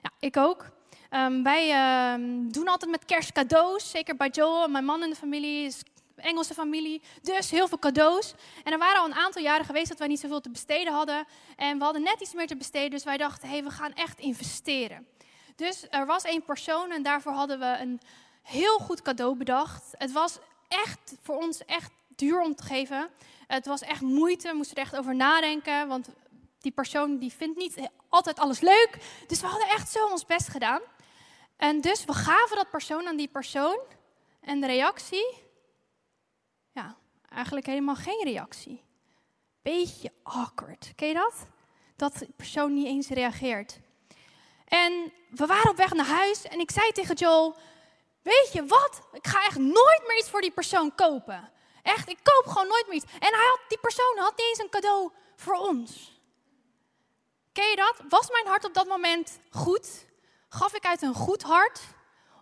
Ja, 0.03 0.11
ik 0.19 0.37
ook. 0.37 0.71
Um, 1.11 1.43
wij 1.43 1.69
uh, 1.69 2.51
doen 2.53 2.69
altijd 2.69 2.91
met 2.91 3.05
kerst 3.05 3.33
cadeaus, 3.33 3.91
zeker 3.91 4.17
bij 4.17 4.29
Joel, 4.29 4.69
mijn 4.69 4.85
man 4.85 5.03
in 5.03 5.11
de 5.11 5.17
familie 5.17 5.65
is 5.65 5.83
Engelse 6.17 6.55
familie. 6.55 7.03
Dus 7.23 7.51
heel 7.51 7.69
veel 7.69 7.79
cadeaus. 7.79 8.35
En 8.65 8.73
er 8.73 8.79
waren 8.79 9.01
al 9.01 9.07
een 9.07 9.15
aantal 9.15 9.43
jaren 9.43 9.65
geweest 9.65 9.89
dat 9.89 9.99
wij 9.99 10.09
niet 10.09 10.21
zoveel 10.21 10.41
te 10.41 10.51
besteden 10.51 10.93
hadden. 10.93 11.25
En 11.57 11.79
we 11.79 11.85
hadden 11.85 12.03
net 12.03 12.21
iets 12.21 12.35
meer 12.35 12.47
te 12.47 12.57
besteden, 12.57 12.91
dus 12.91 13.05
wij 13.05 13.17
dachten, 13.17 13.49
hé, 13.49 13.55
hey, 13.55 13.65
we 13.65 13.71
gaan 13.71 13.93
echt 13.93 14.19
investeren. 14.19 15.07
Dus 15.57 15.87
er 15.91 16.07
was 16.07 16.25
één 16.25 16.45
persoon 16.45 16.91
en 16.91 17.03
daarvoor 17.03 17.33
hadden 17.33 17.59
we 17.59 17.77
een 17.81 18.01
heel 18.43 18.79
goed 18.79 19.03
cadeau 19.03 19.37
bedacht. 19.37 19.95
Het 19.99 20.13
was 20.13 20.39
echt 20.73 21.15
voor 21.23 21.37
ons 21.37 21.65
echt 21.65 21.91
duur 22.09 22.41
om 22.41 22.55
te 22.55 22.63
geven. 22.63 23.11
Het 23.47 23.67
was 23.67 23.81
echt 23.81 24.01
moeite, 24.01 24.49
we 24.49 24.57
moesten 24.57 24.77
er 24.77 24.83
echt 24.83 24.97
over 24.97 25.15
nadenken, 25.15 25.89
want 25.89 26.09
die 26.59 26.73
persoon 26.73 27.19
die 27.19 27.33
vindt 27.33 27.59
niet 27.59 27.89
altijd 28.09 28.39
alles 28.39 28.61
leuk. 28.61 28.99
Dus 29.27 29.41
we 29.41 29.47
hadden 29.47 29.69
echt 29.69 29.91
zo 29.91 30.07
ons 30.07 30.27
best 30.27 30.49
gedaan. 30.49 30.81
En 31.57 31.81
dus 31.81 32.05
we 32.05 32.13
gaven 32.13 32.57
dat 32.57 32.71
persoon 32.71 33.07
aan 33.07 33.17
die 33.17 33.29
persoon. 33.29 33.79
En 34.41 34.61
de 34.61 34.67
reactie, 34.67 35.35
ja, 36.73 36.97
eigenlijk 37.29 37.67
helemaal 37.67 37.95
geen 37.95 38.25
reactie. 38.25 38.83
Beetje 39.63 40.13
awkward. 40.23 40.93
Ken 40.97 41.09
je 41.09 41.15
dat? 41.15 41.47
Dat 41.97 42.15
de 42.15 42.29
persoon 42.37 42.75
niet 42.75 42.87
eens 42.87 43.09
reageert. 43.09 43.79
En 44.65 45.13
we 45.31 45.47
waren 45.47 45.71
op 45.71 45.77
weg 45.77 45.93
naar 45.93 46.07
huis 46.07 46.43
en 46.43 46.61
ik 46.61 46.71
zei 46.71 46.93
tegen 46.93 47.15
Joel: 47.15 47.57
Weet 48.23 48.51
je 48.53 48.67
wat? 48.67 49.03
Ik 49.13 49.27
ga 49.27 49.45
echt 49.45 49.59
nooit 49.59 50.03
meer 50.07 50.19
iets 50.19 50.31
voor 50.31 50.41
die 50.41 50.51
persoon 50.51 50.95
kopen. 50.95 51.53
Echt, 51.83 52.09
ik 52.09 52.19
koop 52.23 52.53
gewoon 52.53 52.69
nooit 52.69 52.87
meer 52.87 52.97
iets. 52.97 53.13
En 53.13 53.35
hij 53.35 53.47
had, 53.51 53.61
die 53.69 53.79
persoon 53.79 54.17
had 54.17 54.37
niet 54.37 54.47
eens 54.47 54.59
een 54.59 54.69
cadeau 54.69 55.11
voor 55.37 55.55
ons. 55.55 56.21
Ken 57.53 57.69
je 57.69 57.77
dat? 57.77 57.95
Was 58.09 58.31
mijn 58.31 58.47
hart 58.47 58.65
op 58.65 58.75
dat 58.75 58.87
moment 58.87 59.39
goed? 59.51 60.07
Gaf 60.49 60.75
ik 60.75 60.85
uit 60.85 61.03
een 61.03 61.15
goed 61.15 61.43
hart? 61.43 61.81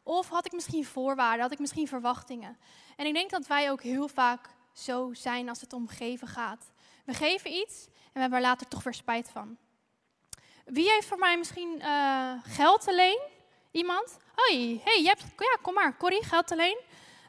Of 0.02 0.28
had 0.28 0.46
ik 0.46 0.52
misschien 0.52 0.84
voorwaarden? 0.84 1.40
Had 1.40 1.52
ik 1.52 1.58
misschien 1.58 1.88
verwachtingen? 1.88 2.58
En 2.96 3.06
ik 3.06 3.14
denk 3.14 3.30
dat 3.30 3.46
wij 3.46 3.70
ook 3.70 3.82
heel 3.82 4.08
vaak 4.08 4.48
zo 4.72 5.10
zijn 5.12 5.48
als 5.48 5.60
het 5.60 5.72
om 5.72 5.88
geven 5.88 6.28
gaat. 6.28 6.70
We 7.04 7.14
geven 7.14 7.52
iets 7.52 7.86
en 7.86 8.12
we 8.12 8.20
hebben 8.20 8.38
er 8.38 8.44
later 8.44 8.68
toch 8.68 8.82
weer 8.82 8.94
spijt 8.94 9.30
van. 9.30 9.58
Wie 10.64 10.90
heeft 10.90 11.06
voor 11.06 11.18
mij 11.18 11.38
misschien 11.38 11.78
uh, 11.78 12.32
geld 12.42 12.88
alleen? 12.88 13.20
Iemand? 13.70 14.16
Hoi, 14.40 14.80
hey, 14.84 15.02
je 15.02 15.06
hebt, 15.06 15.24
ja, 15.38 15.56
kom 15.62 15.74
maar, 15.74 15.96
Corrie, 15.96 16.24
geld 16.24 16.52
alleen. 16.52 16.78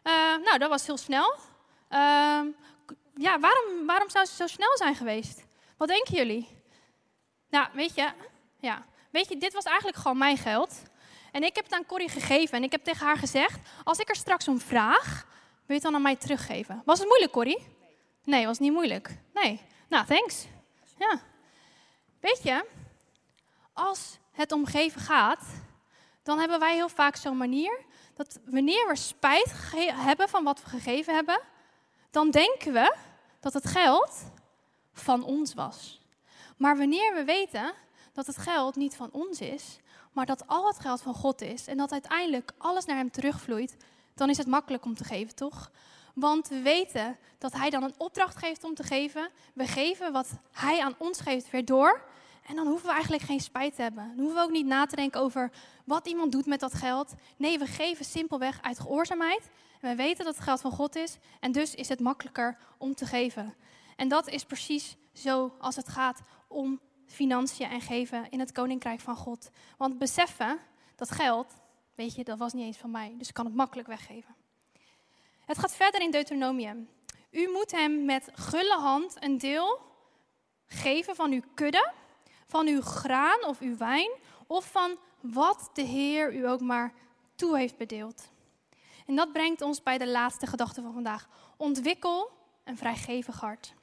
Uh, 0.04 0.14
nou, 0.44 0.58
dat 0.58 0.70
was 0.70 0.86
heel 0.86 0.98
snel. 0.98 1.34
Uh, 1.90 2.42
ja, 3.16 3.40
waarom, 3.40 3.86
waarom 3.86 4.10
zou 4.10 4.26
ze 4.26 4.36
zo 4.36 4.48
snel 4.48 4.78
zijn 4.78 4.96
geweest? 4.96 5.44
Wat 5.78 5.88
denken 5.88 6.16
jullie? 6.16 6.48
Nou, 7.50 7.68
weet 7.74 7.96
je, 7.96 8.12
ja, 8.60 8.86
weet 9.10 9.30
je, 9.30 9.38
dit 9.38 9.54
was 9.54 9.64
eigenlijk 9.64 9.98
gewoon 9.98 10.18
mijn 10.18 10.38
geld. 10.38 10.84
En 11.32 11.44
ik 11.44 11.56
heb 11.56 11.64
het 11.64 11.74
aan 11.74 11.86
Corrie 11.86 12.10
gegeven 12.10 12.58
en 12.58 12.64
ik 12.64 12.72
heb 12.72 12.84
tegen 12.84 13.06
haar 13.06 13.18
gezegd: 13.18 13.60
als 13.84 14.00
ik 14.00 14.10
er 14.10 14.16
straks 14.16 14.48
om 14.48 14.60
vraag, 14.60 15.26
wil 15.66 15.66
je 15.66 15.74
het 15.74 15.84
dan 15.84 15.96
aan 15.96 16.02
mij 16.02 16.16
teruggeven? 16.16 16.82
Was 16.86 17.00
het 17.00 17.08
moeilijk, 17.08 17.32
Corrie? 17.32 17.68
Nee, 18.24 18.46
was 18.46 18.60
niet 18.60 18.72
moeilijk. 18.72 19.18
Nee. 19.34 19.62
Nou, 19.90 20.06
thanks. 20.06 20.46
Ja. 20.98 21.22
Weet 22.20 22.44
je, 22.44 22.66
als 23.74 24.18
het 24.32 24.52
om 24.52 24.66
geven 24.66 25.02
gaat, 25.02 25.44
dan 26.24 26.40
hebben 26.40 26.60
wij 26.60 26.74
heel 26.74 26.90
vaak 26.90 27.16
zo'n 27.16 27.38
manier 27.38 27.80
dat 28.14 28.40
wanneer 28.46 28.88
we 28.88 28.96
spijt 28.96 29.54
hebben 29.94 30.30
van 30.30 30.44
wat 30.44 30.64
we 30.64 30.70
gegeven 30.70 31.14
hebben, 31.14 31.40
dan 32.12 32.32
denken 32.32 32.74
we 32.74 32.96
dat 33.40 33.54
het 33.54 33.68
geld 33.68 34.24
van 34.94 35.24
ons 35.24 35.54
was. 35.54 36.02
Maar 36.58 36.78
wanneer 36.78 37.14
we 37.16 37.24
weten 37.24 37.74
dat 38.14 38.28
het 38.28 38.38
geld 38.38 38.76
niet 38.76 38.96
van 38.96 39.10
ons 39.12 39.42
is, 39.42 39.78
maar 40.12 40.26
dat 40.26 40.48
al 40.48 40.68
het 40.68 40.80
geld 40.80 41.02
van 41.02 41.14
God 41.14 41.42
is 41.42 41.68
en 41.68 41.78
dat 41.78 41.92
uiteindelijk 41.92 42.52
alles 42.58 42.86
naar 42.86 42.96
Hem 42.98 43.12
terugvloeit, 43.12 43.78
dan 44.16 44.30
is 44.30 44.38
het 44.38 44.48
makkelijk 44.48 44.86
om 44.86 44.96
te 44.96 45.04
geven, 45.04 45.36
toch? 45.36 45.72
Want 46.14 46.48
we 46.48 46.62
weten 46.62 47.18
dat 47.38 47.54
Hij 47.54 47.70
dan 47.70 47.84
een 47.84 47.96
opdracht 47.98 48.36
geeft 48.38 48.64
om 48.64 48.76
te 48.76 48.84
geven. 48.84 49.30
We 49.54 49.68
geven 49.68 50.12
wat 50.12 50.30
Hij 50.52 50.82
aan 50.82 50.96
ons 50.98 51.20
geeft 51.20 51.50
weer 51.50 51.66
door. 51.66 52.02
En 52.52 52.58
dan 52.58 52.68
hoeven 52.68 52.88
we 52.88 52.94
eigenlijk 52.94 53.24
geen 53.24 53.40
spijt 53.40 53.76
te 53.76 53.82
hebben. 53.82 54.08
Dan 54.08 54.18
hoeven 54.18 54.36
we 54.36 54.44
ook 54.44 54.52
niet 54.52 54.66
na 54.66 54.86
te 54.86 54.96
denken 54.96 55.22
over 55.22 55.52
wat 55.86 56.08
iemand 56.08 56.32
doet 56.32 56.46
met 56.46 56.60
dat 56.60 56.74
geld. 56.74 57.14
Nee, 57.38 57.60
we 57.60 57.66
geven 57.66 58.06
simpelweg 58.06 58.62
uit 58.62 58.80
gehoorzaamheid. 58.80 59.50
En 59.82 59.90
we 59.90 59.96
weten 59.96 60.26
dat 60.26 60.36
het 60.36 60.44
geld 60.44 60.62
van 60.62 60.72
God 60.72 60.96
is. 60.96 61.18
En 61.40 61.52
dus 61.52 61.76
is 61.76 61.90
het 61.90 62.00
makkelijker 62.00 62.58
om 62.78 62.96
te 62.96 63.06
geven. 63.06 63.56
En 63.96 64.08
dat 64.08 64.28
is 64.28 64.44
precies 64.44 64.98
zo 65.14 65.56
als 65.60 65.76
het 65.76 65.88
gaat 65.88 66.22
om 66.48 66.80
financiën 67.06 67.70
en 67.70 67.82
geven 67.82 68.30
in 68.30 68.40
het 68.40 68.52
koninkrijk 68.52 69.00
van 69.00 69.16
God. 69.16 69.50
Want 69.78 69.98
beseffen 69.98 70.60
dat 70.96 71.12
geld, 71.12 71.54
weet 71.96 72.16
je, 72.16 72.24
dat 72.24 72.38
was 72.38 72.54
niet 72.54 72.66
eens 72.66 72.78
van 72.78 72.92
mij, 72.92 73.16
dus 73.18 73.28
ik 73.28 73.34
kan 73.34 73.46
het 73.46 73.56
makkelijk 73.56 73.88
weggeven. 73.88 74.36
Het 75.46 75.58
gaat 75.58 75.76
verder 75.76 76.02
in 76.02 76.12
Deuteronomium. 76.12 76.90
U 77.32 77.50
moet 77.52 77.72
hem 77.72 78.06
met 78.06 78.30
gulle 78.34 78.78
hand 78.80 79.24
een 79.24 79.38
deel 79.38 79.80
geven 80.68 81.16
van 81.16 81.32
uw 81.32 81.42
kudde, 81.54 81.92
van 82.52 82.68
uw 82.68 82.82
graan 82.82 83.46
of 83.46 83.60
uw 83.60 83.78
wijn, 83.78 84.12
of 84.48 84.72
van 84.72 84.98
wat 85.20 85.70
de 85.74 85.82
Heer 85.82 86.34
u 86.34 86.48
ook 86.48 86.62
maar 86.62 86.94
toe 87.36 87.58
heeft 87.58 87.78
bedeeld. 87.78 88.30
En 89.08 89.16
dat 89.16 89.32
brengt 89.32 89.62
ons 89.62 89.84
bij 89.84 89.98
de 89.98 90.08
laatste 90.08 90.48
gedachte 90.48 90.82
van 90.82 90.94
vandaag. 90.94 91.28
Ontwikkel 91.58 92.32
een 92.64 92.78
vrijgevig 92.78 93.40
hart. 93.40 93.74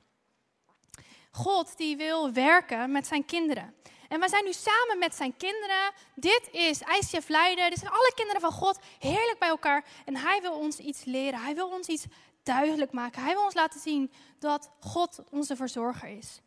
God 1.30 1.76
die 1.76 1.96
wil 1.96 2.32
werken 2.32 2.92
met 2.92 3.06
zijn 3.06 3.24
kinderen. 3.24 3.74
En 4.08 4.18
wij 4.18 4.28
zijn 4.28 4.44
nu 4.44 4.52
samen 4.52 4.98
met 4.98 5.14
zijn 5.14 5.36
kinderen. 5.36 5.92
Dit 6.14 6.48
is 6.52 6.80
ICF 6.80 7.28
Leiden. 7.28 7.70
Dit 7.70 7.78
zijn 7.78 7.92
alle 7.92 8.12
kinderen 8.14 8.40
van 8.40 8.52
God. 8.52 8.78
Heerlijk 8.98 9.38
bij 9.38 9.48
elkaar. 9.48 9.84
En 10.04 10.16
hij 10.16 10.40
wil 10.40 10.52
ons 10.52 10.78
iets 10.78 11.04
leren. 11.04 11.40
Hij 11.40 11.54
wil 11.54 11.68
ons 11.68 11.86
iets 11.86 12.04
duidelijk 12.42 12.92
maken. 12.92 13.22
Hij 13.22 13.34
wil 13.34 13.44
ons 13.44 13.54
laten 13.54 13.80
zien 13.80 14.12
dat 14.38 14.70
God 14.80 15.22
onze 15.30 15.56
verzorger 15.56 16.08
is. 16.08 16.40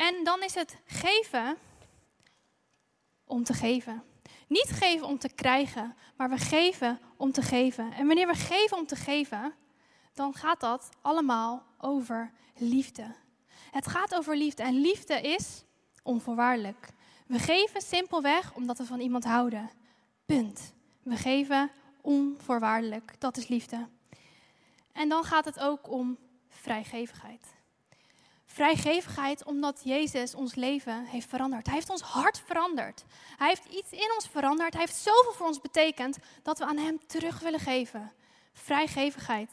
En 0.00 0.24
dan 0.24 0.42
is 0.42 0.54
het 0.54 0.76
geven 0.84 1.56
om 3.24 3.44
te 3.44 3.52
geven. 3.52 4.02
Niet 4.46 4.70
geven 4.70 5.06
om 5.06 5.18
te 5.18 5.28
krijgen, 5.28 5.96
maar 6.16 6.30
we 6.30 6.36
geven 6.36 7.00
om 7.16 7.32
te 7.32 7.42
geven. 7.42 7.92
En 7.92 8.06
wanneer 8.06 8.26
we 8.26 8.34
geven 8.34 8.76
om 8.76 8.86
te 8.86 8.96
geven, 8.96 9.54
dan 10.12 10.34
gaat 10.34 10.60
dat 10.60 10.88
allemaal 11.00 11.62
over 11.78 12.32
liefde. 12.56 13.14
Het 13.70 13.86
gaat 13.86 14.14
over 14.14 14.36
liefde 14.36 14.62
en 14.62 14.80
liefde 14.80 15.20
is 15.20 15.64
onvoorwaardelijk. 16.02 16.88
We 17.26 17.38
geven 17.38 17.80
simpelweg 17.80 18.54
omdat 18.54 18.78
we 18.78 18.84
van 18.84 19.00
iemand 19.00 19.24
houden. 19.24 19.70
Punt. 20.26 20.72
We 21.02 21.16
geven 21.16 21.70
onvoorwaardelijk. 22.00 23.14
Dat 23.18 23.36
is 23.36 23.48
liefde. 23.48 23.88
En 24.92 25.08
dan 25.08 25.24
gaat 25.24 25.44
het 25.44 25.58
ook 25.58 25.90
om 25.90 26.18
vrijgevigheid. 26.48 27.58
Vrijgevigheid 28.52 29.44
omdat 29.44 29.80
Jezus 29.84 30.34
ons 30.34 30.54
leven 30.54 31.04
heeft 31.04 31.28
veranderd. 31.28 31.66
Hij 31.66 31.74
heeft 31.74 31.90
ons 31.90 32.00
hart 32.00 32.42
veranderd. 32.46 33.04
Hij 33.36 33.48
heeft 33.48 33.64
iets 33.64 33.90
in 33.90 34.12
ons 34.14 34.28
veranderd. 34.28 34.72
Hij 34.72 34.82
heeft 34.82 34.96
zoveel 34.96 35.32
voor 35.32 35.46
ons 35.46 35.60
betekend 35.60 36.18
dat 36.42 36.58
we 36.58 36.64
aan 36.64 36.76
Hem 36.76 37.06
terug 37.06 37.40
willen 37.40 37.60
geven. 37.60 38.12
Vrijgevigheid. 38.52 39.50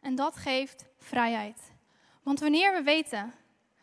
En 0.00 0.14
dat 0.14 0.36
geeft 0.36 0.84
vrijheid. 0.98 1.72
Want 2.22 2.40
wanneer 2.40 2.72
we 2.72 2.82
weten 2.82 3.34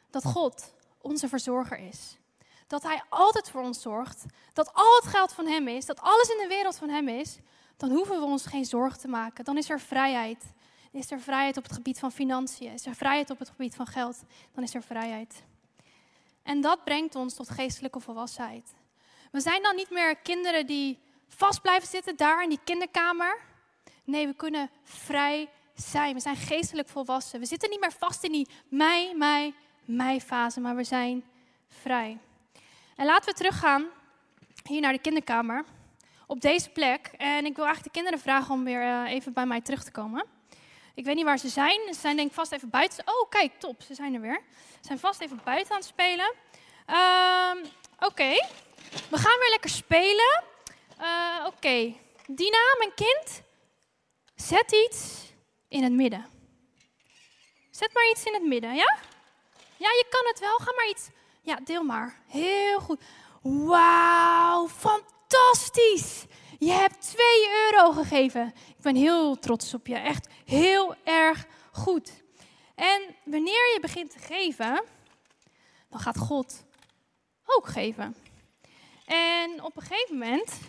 dat 0.10 0.26
God 0.26 0.74
onze 1.02 1.28
verzorger 1.28 1.78
is, 1.78 2.18
dat 2.68 2.84
Hij 2.84 3.04
altijd 3.10 3.50
voor 3.50 3.62
ons 3.62 3.82
zorgt, 3.82 4.26
dat 4.54 4.74
al 4.74 4.96
het 4.96 5.06
geld 5.06 5.34
van 5.34 5.48
Hem 5.48 5.68
is, 5.68 5.86
dat 5.86 6.02
alles 6.02 6.30
in 6.30 6.38
de 6.38 6.48
wereld 6.48 6.78
van 6.78 6.90
Hem 6.90 7.08
is, 7.08 7.38
dan 7.78 7.90
hoeven 7.90 8.20
we 8.20 8.26
ons 8.26 8.46
geen 8.46 8.66
zorgen 8.66 9.00
te 9.00 9.08
maken. 9.08 9.46
Dan 9.46 9.58
is 9.58 9.70
er 9.70 9.80
vrijheid. 9.80 10.44
Is 10.92 11.12
er 11.12 11.20
vrijheid 11.20 11.58
op 11.58 11.64
het 11.64 11.74
gebied 11.74 12.00
van 12.00 12.12
financiën? 12.12 12.72
Is 12.72 12.86
er 12.86 12.96
vrijheid 12.96 13.30
op 13.30 13.40
het 13.40 13.50
gebied 13.50 13.76
van 13.76 13.86
geld? 13.86 14.24
Dan 14.54 14.64
is 14.64 14.74
er 14.74 14.84
vrijheid. 14.84 15.44
En 16.44 16.62
dat 16.62 16.84
brengt 16.84 17.16
ons 17.16 17.34
tot 17.34 17.50
geestelijke 17.50 18.00
volwassenheid. 18.00 18.74
We 19.32 19.40
zijn 19.40 19.64
dan 19.64 19.76
niet 19.76 19.90
meer 19.90 20.16
kinderen 20.16 20.66
die 20.66 21.00
vast 21.28 21.62
blijven 21.62 21.88
zitten 21.88 22.16
daar 22.16 22.44
in 22.44 22.50
die 22.50 22.60
kinderkamer. 22.64 23.40
Nee, 24.04 24.28
we 24.28 24.34
kunnen 24.34 24.70
vrij 24.84 25.50
zijn. 25.74 26.14
We 26.14 26.20
zijn 26.20 26.36
geestelijk 26.36 26.90
volwassen. 26.90 27.40
We 27.40 27.46
zitten 27.46 27.70
niet 27.70 27.80
meer 27.80 27.94
vast 27.94 28.24
in 28.24 28.32
die 28.32 28.48
mij, 28.68 29.14
mij, 29.16 29.54
mij 29.86 30.20
fase, 30.20 30.60
maar 30.60 30.76
we 30.76 30.84
zijn 30.84 31.24
vrij. 31.68 32.18
En 32.96 33.06
laten 33.06 33.30
we 33.30 33.36
teruggaan 33.36 33.86
hier 34.64 34.82
naar 34.82 34.94
de 34.94 35.02
kinderkamer. 35.02 35.66
Op 36.28 36.42
deze 36.42 36.70
plek. 36.70 37.08
En 37.18 37.46
ik 37.46 37.56
wil 37.56 37.66
eigenlijk 37.66 37.84
de 37.84 38.00
kinderen 38.00 38.20
vragen 38.20 38.54
om 38.54 38.64
weer 38.64 38.82
eh, 38.82 39.12
even 39.12 39.34
bij 39.34 39.46
mij 39.46 39.62
terug 39.62 39.84
te 39.84 39.92
komen. 39.92 40.26
Ik 41.02 41.08
weet 41.08 41.16
niet 41.16 41.26
waar 41.26 41.38
ze 41.38 41.50
zijn. 41.50 41.94
Ze 41.94 42.00
zijn 42.00 42.16
denk 42.16 42.28
ik 42.28 42.34
vast 42.34 42.52
even 42.52 42.70
buiten. 42.70 43.08
Oh, 43.08 43.30
kijk, 43.30 43.60
top. 43.60 43.82
Ze 43.82 43.94
zijn 43.94 44.14
er 44.14 44.22
weer. 44.22 44.42
Ze 44.54 44.88
zijn 44.88 45.00
vast 45.00 45.22
even 45.22 45.42
buiten 45.44 45.72
aan 45.74 45.80
het 45.80 45.88
spelen. 45.88 46.34
Ehm, 46.86 47.58
Oké. 48.00 48.48
We 49.10 49.18
gaan 49.18 49.40
weer 49.40 49.50
lekker 49.50 49.70
spelen. 49.70 50.44
Uh, 51.00 51.46
Oké. 51.46 51.94
Dina, 52.28 52.58
mijn 52.78 52.94
kind. 52.96 53.42
Zet 54.36 54.72
iets 54.72 55.32
in 55.68 55.84
het 55.84 55.92
midden. 55.92 56.26
Zet 57.72 57.94
maar 57.94 58.10
iets 58.10 58.24
in 58.24 58.34
het 58.34 58.46
midden, 58.46 58.76
ja? 58.76 58.98
Ja, 59.78 59.90
je 59.90 60.06
kan 60.10 60.26
het 60.28 60.40
wel. 60.40 60.58
Ga 60.58 60.74
maar 60.76 60.90
iets. 60.90 61.10
Ja, 61.42 61.56
deel 61.64 61.84
maar. 61.84 62.22
Heel 62.28 62.80
goed. 62.80 63.02
Wauw, 63.42 64.68
fantastisch. 64.68 66.26
Je 66.64 66.72
hebt 66.72 67.02
2 67.02 67.26
euro 67.72 67.92
gegeven. 67.92 68.54
Ik 68.68 68.82
ben 68.82 68.96
heel 68.96 69.40
trots 69.40 69.74
op 69.74 69.88
je. 69.88 69.96
Echt 69.96 70.28
heel 70.46 70.96
erg 71.04 71.46
goed. 71.72 72.12
En 72.76 73.16
wanneer 73.24 73.72
je 73.74 73.78
begint 73.82 74.12
te 74.12 74.20
geven, 74.20 74.84
dan 75.90 76.00
gaat 76.00 76.18
God 76.18 76.64
ook 77.46 77.68
geven. 77.68 78.16
En 79.06 79.64
op 79.64 79.76
een 79.76 79.82
gegeven 79.82 80.18
moment 80.18 80.60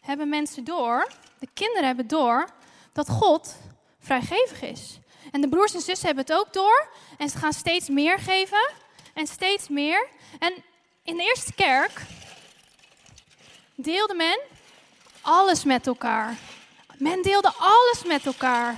hebben 0.00 0.28
mensen 0.28 0.64
door, 0.64 1.10
de 1.38 1.48
kinderen 1.54 1.86
hebben 1.86 2.06
door, 2.06 2.48
dat 2.92 3.08
God 3.08 3.56
vrijgevig 3.98 4.62
is. 4.62 4.98
En 5.30 5.40
de 5.40 5.48
broers 5.48 5.74
en 5.74 5.80
zussen 5.80 6.06
hebben 6.06 6.24
het 6.24 6.34
ook 6.34 6.52
door. 6.52 6.88
En 7.18 7.28
ze 7.28 7.38
gaan 7.38 7.52
steeds 7.52 7.88
meer 7.88 8.18
geven. 8.18 8.70
En 9.14 9.26
steeds 9.26 9.68
meer. 9.68 10.08
En 10.38 10.54
in 11.02 11.16
de 11.16 11.22
eerste 11.22 11.52
kerk 11.52 12.02
deelde 13.74 14.14
men 14.14 14.54
alles 15.26 15.64
met 15.64 15.86
elkaar. 15.86 16.36
Men 16.98 17.22
deelde 17.22 17.52
alles 17.58 18.04
met 18.04 18.26
elkaar. 18.26 18.74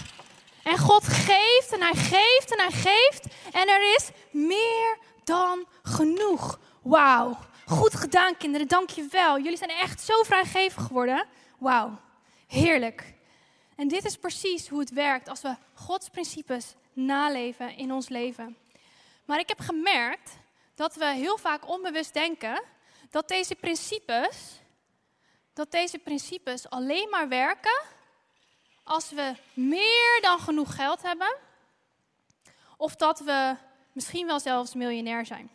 En 0.62 0.78
God 0.78 1.04
geeft 1.04 1.72
en 1.72 1.80
hij 1.80 1.94
geeft 1.94 2.56
en 2.56 2.58
hij 2.58 2.70
geeft. 2.70 3.26
En 3.52 3.68
er 3.68 3.94
is 3.96 4.10
meer 4.30 4.98
dan 5.24 5.66
genoeg. 5.82 6.58
Wauw. 6.82 7.38
Goed 7.66 7.94
gedaan, 7.94 8.36
kinderen. 8.36 8.68
Dank 8.68 8.90
je 8.90 9.06
wel. 9.10 9.38
Jullie 9.38 9.58
zijn 9.58 9.70
echt 9.70 10.00
zo 10.00 10.22
vrijgevig 10.22 10.82
geworden. 10.82 11.26
Wauw. 11.58 12.00
Heerlijk. 12.46 13.14
En 13.76 13.88
dit 13.88 14.04
is 14.04 14.16
precies 14.16 14.68
hoe 14.68 14.80
het 14.80 14.90
werkt 14.90 15.28
als 15.28 15.40
we 15.40 15.56
Gods 15.74 16.08
principes 16.08 16.74
naleven 16.92 17.76
in 17.76 17.92
ons 17.92 18.08
leven. 18.08 18.56
Maar 19.24 19.38
ik 19.38 19.48
heb 19.48 19.60
gemerkt 19.60 20.30
dat 20.74 20.94
we 20.94 21.06
heel 21.06 21.38
vaak 21.38 21.68
onbewust 21.68 22.14
denken 22.14 22.62
dat 23.10 23.28
deze 23.28 23.54
principes, 23.54 24.60
dat 25.58 25.70
deze 25.70 25.98
principes 25.98 26.70
alleen 26.70 27.08
maar 27.10 27.28
werken 27.28 27.82
als 28.84 29.10
we 29.10 29.34
meer 29.52 30.18
dan 30.20 30.38
genoeg 30.38 30.74
geld 30.74 31.02
hebben. 31.02 31.36
Of 32.76 32.96
dat 32.96 33.20
we 33.20 33.56
misschien 33.92 34.26
wel 34.26 34.40
zelfs 34.40 34.74
miljonair 34.74 35.26
zijn. 35.26 35.50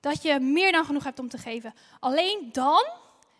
Dat 0.00 0.22
je 0.22 0.40
meer 0.40 0.72
dan 0.72 0.84
genoeg 0.84 1.04
hebt 1.04 1.18
om 1.18 1.28
te 1.28 1.38
geven. 1.38 1.74
Alleen 2.00 2.48
dan, 2.52 2.84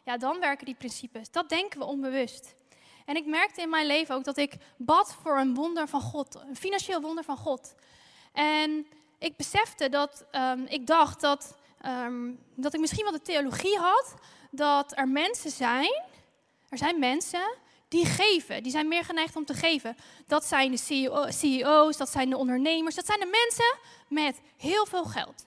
ja, 0.04 0.16
dan 0.16 0.40
werken 0.40 0.66
die 0.66 0.74
principes. 0.74 1.30
Dat 1.30 1.48
denken 1.48 1.78
we 1.78 1.84
onbewust. 1.84 2.54
En 3.06 3.16
ik 3.16 3.26
merkte 3.26 3.60
in 3.60 3.70
mijn 3.70 3.86
leven 3.86 4.14
ook 4.14 4.24
dat 4.24 4.36
ik 4.36 4.54
bad 4.76 5.16
voor 5.22 5.38
een 5.38 5.54
wonder 5.54 5.88
van 5.88 6.00
God, 6.00 6.34
een 6.34 6.56
financieel 6.56 7.00
wonder 7.00 7.24
van 7.24 7.36
God. 7.36 7.74
En 8.32 8.86
ik 9.18 9.36
besefte 9.36 9.88
dat 9.88 10.24
um, 10.32 10.66
ik 10.68 10.86
dacht 10.86 11.20
dat, 11.20 11.56
um, 11.86 12.38
dat 12.54 12.74
ik 12.74 12.80
misschien 12.80 13.02
wel 13.02 13.12
de 13.12 13.22
theologie 13.22 13.78
had 13.78 14.14
dat 14.54 14.96
er 14.96 15.08
mensen 15.08 15.50
zijn, 15.50 16.02
er 16.68 16.78
zijn 16.78 16.98
mensen 16.98 17.54
die 17.88 18.06
geven, 18.06 18.62
die 18.62 18.72
zijn 18.72 18.88
meer 18.88 19.04
geneigd 19.04 19.36
om 19.36 19.44
te 19.44 19.54
geven. 19.54 19.96
Dat 20.26 20.44
zijn 20.44 20.70
de 20.70 20.76
CEO, 20.76 21.30
CEO's, 21.30 21.96
dat 21.96 22.08
zijn 22.08 22.30
de 22.30 22.36
ondernemers, 22.36 22.94
dat 22.94 23.06
zijn 23.06 23.20
de 23.20 23.26
mensen 23.26 23.78
met 24.08 24.40
heel 24.56 24.86
veel 24.86 25.04
geld. 25.04 25.44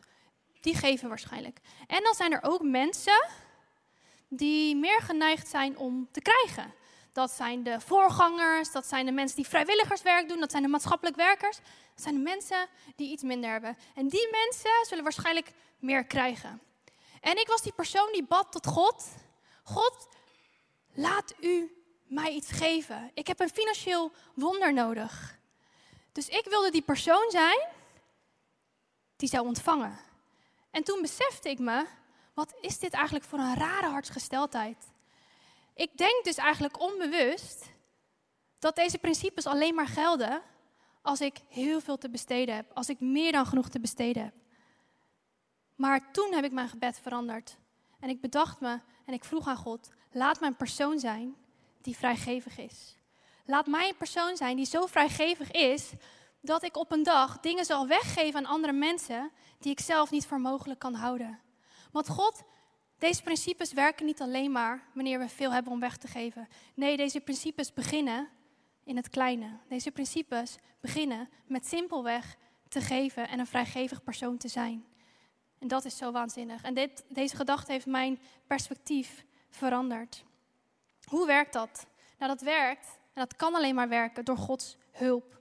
Die 0.61 0.75
geven 0.75 1.09
waarschijnlijk. 1.09 1.59
En 1.87 2.03
dan 2.03 2.13
zijn 2.13 2.31
er 2.31 2.43
ook 2.43 2.61
mensen 2.61 3.27
die 4.29 4.75
meer 4.75 5.01
geneigd 5.01 5.47
zijn 5.47 5.77
om 5.77 6.07
te 6.11 6.21
krijgen. 6.21 6.73
Dat 7.13 7.31
zijn 7.31 7.63
de 7.63 7.79
voorgangers, 7.79 8.71
dat 8.71 8.85
zijn 8.85 9.05
de 9.05 9.11
mensen 9.11 9.35
die 9.35 9.47
vrijwilligerswerk 9.47 10.29
doen, 10.29 10.39
dat 10.39 10.51
zijn 10.51 10.63
de 10.63 10.69
maatschappelijk 10.69 11.15
werkers. 11.15 11.57
Dat 11.95 12.03
zijn 12.03 12.15
de 12.15 12.21
mensen 12.21 12.67
die 12.95 13.11
iets 13.11 13.23
minder 13.23 13.49
hebben. 13.51 13.77
En 13.95 14.07
die 14.07 14.27
mensen 14.31 14.85
zullen 14.87 15.03
waarschijnlijk 15.03 15.51
meer 15.79 16.05
krijgen. 16.05 16.61
En 17.25 17.37
ik 17.37 17.47
was 17.47 17.61
die 17.61 17.73
persoon 17.73 18.09
die 18.11 18.23
bad 18.23 18.51
tot 18.51 18.67
God. 18.67 19.05
God, 19.63 20.07
laat 20.93 21.33
u 21.39 21.83
mij 22.03 22.31
iets 22.31 22.51
geven. 22.51 23.11
Ik 23.13 23.27
heb 23.27 23.39
een 23.39 23.49
financieel 23.49 24.11
wonder 24.35 24.73
nodig. 24.73 25.37
Dus 26.11 26.27
ik 26.27 26.45
wilde 26.49 26.71
die 26.71 26.81
persoon 26.81 27.25
zijn 27.29 27.67
die 29.15 29.29
zou 29.29 29.47
ontvangen. 29.47 29.99
En 30.71 30.83
toen 30.83 31.01
besefte 31.01 31.49
ik 31.49 31.59
me, 31.59 31.85
wat 32.33 32.53
is 32.61 32.79
dit 32.79 32.93
eigenlijk 32.93 33.25
voor 33.25 33.39
een 33.39 33.55
rare 33.55 33.87
hartsgesteldheid? 33.87 34.77
Ik 35.73 35.97
denk 35.97 36.23
dus 36.23 36.37
eigenlijk 36.37 36.79
onbewust 36.79 37.65
dat 38.59 38.75
deze 38.75 38.97
principes 38.97 39.45
alleen 39.45 39.75
maar 39.75 39.87
gelden 39.87 40.41
als 41.01 41.21
ik 41.21 41.39
heel 41.47 41.81
veel 41.81 41.97
te 41.97 42.09
besteden 42.09 42.55
heb, 42.55 42.71
als 42.73 42.89
ik 42.89 42.99
meer 42.99 43.31
dan 43.31 43.45
genoeg 43.45 43.69
te 43.69 43.79
besteden 43.79 44.23
heb. 44.23 44.33
Maar 45.75 46.11
toen 46.11 46.33
heb 46.33 46.43
ik 46.43 46.51
mijn 46.51 46.69
gebed 46.69 46.99
veranderd. 46.99 47.57
En 47.99 48.09
ik 48.09 48.21
bedacht 48.21 48.59
me 48.59 48.79
en 49.05 49.13
ik 49.13 49.23
vroeg 49.23 49.47
aan 49.47 49.55
God: 49.55 49.89
laat 50.11 50.39
mij 50.39 50.49
een 50.49 50.55
persoon 50.55 50.99
zijn 50.99 51.35
die 51.81 51.97
vrijgevig 51.97 52.57
is. 52.57 52.97
Laat 53.45 53.67
mij 53.67 53.87
een 53.87 53.97
persoon 53.97 54.37
zijn 54.37 54.55
die 54.55 54.65
zo 54.65 54.85
vrijgevig 54.85 55.51
is 55.51 55.91
dat 56.41 56.63
ik 56.63 56.77
op 56.77 56.91
een 56.91 57.03
dag 57.03 57.39
dingen 57.39 57.65
zal 57.65 57.87
weggeven 57.87 58.39
aan 58.39 58.51
andere 58.51 58.73
mensen 58.73 59.31
die 59.59 59.71
ik 59.71 59.79
zelf 59.79 60.11
niet 60.11 60.25
voor 60.25 60.39
mogelijk 60.39 60.79
kan 60.79 60.93
houden. 60.93 61.39
Want 61.91 62.09
God 62.09 62.43
deze 62.97 63.23
principes 63.23 63.73
werken 63.73 64.05
niet 64.05 64.21
alleen 64.21 64.51
maar 64.51 64.83
wanneer 64.93 65.19
we 65.19 65.29
veel 65.29 65.53
hebben 65.53 65.71
om 65.71 65.79
weg 65.79 65.97
te 65.97 66.07
geven. 66.07 66.47
Nee, 66.73 66.97
deze 66.97 67.19
principes 67.19 67.73
beginnen 67.73 68.29
in 68.83 68.95
het 68.95 69.09
kleine. 69.09 69.57
Deze 69.67 69.91
principes 69.91 70.57
beginnen 70.79 71.29
met 71.47 71.67
simpelweg 71.67 72.37
te 72.67 72.81
geven 72.81 73.27
en 73.27 73.39
een 73.39 73.47
vrijgevig 73.47 74.03
persoon 74.03 74.37
te 74.37 74.47
zijn. 74.47 74.85
En 75.59 75.67
dat 75.67 75.85
is 75.85 75.97
zo 75.97 76.11
waanzinnig. 76.11 76.61
En 76.61 76.73
dit, 76.73 77.03
deze 77.07 77.35
gedachte 77.35 77.71
heeft 77.71 77.85
mijn 77.85 78.19
perspectief 78.47 79.25
veranderd. 79.49 80.23
Hoe 81.03 81.25
werkt 81.25 81.53
dat? 81.53 81.85
Nou, 82.17 82.31
dat 82.31 82.41
werkt, 82.41 82.87
en 83.13 83.21
dat 83.21 83.35
kan 83.35 83.55
alleen 83.55 83.75
maar 83.75 83.89
werken, 83.89 84.25
door 84.25 84.37
Gods 84.37 84.77
hulp. 84.91 85.39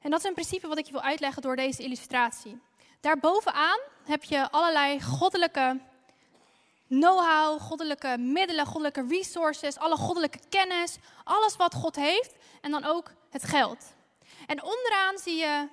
En 0.00 0.10
dat 0.10 0.20
is 0.20 0.26
een 0.26 0.34
principe 0.34 0.68
wat 0.68 0.78
ik 0.78 0.86
je 0.86 0.92
wil 0.92 1.00
uitleggen 1.00 1.42
door 1.42 1.56
deze 1.56 1.82
illustratie. 1.82 2.60
Daarbovenaan 3.00 3.78
heb 4.04 4.24
je 4.24 4.50
allerlei 4.50 5.02
goddelijke 5.02 5.80
know-how, 6.88 7.60
goddelijke 7.60 8.16
middelen, 8.18 8.66
goddelijke 8.66 9.06
resources, 9.08 9.78
alle 9.78 9.96
goddelijke 9.96 10.40
kennis, 10.48 10.96
alles 11.24 11.56
wat 11.56 11.74
God 11.74 11.96
heeft 11.96 12.34
en 12.60 12.70
dan 12.70 12.84
ook 12.84 13.12
het 13.30 13.44
geld. 13.44 13.94
En 14.46 14.62
onderaan 14.62 15.18
zie 15.18 15.36
je 15.36 15.68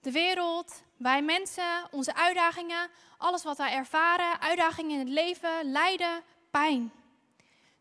de 0.00 0.10
wereld, 0.10 0.82
wij 1.00 1.22
mensen, 1.22 1.88
onze 1.90 2.14
uitdagingen, 2.14 2.88
alles 3.18 3.42
wat 3.42 3.56
wij 3.56 3.72
ervaren, 3.72 4.40
uitdagingen 4.40 4.90
in 4.90 4.98
het 4.98 5.08
leven, 5.08 5.70
lijden, 5.70 6.22
pijn. 6.50 6.92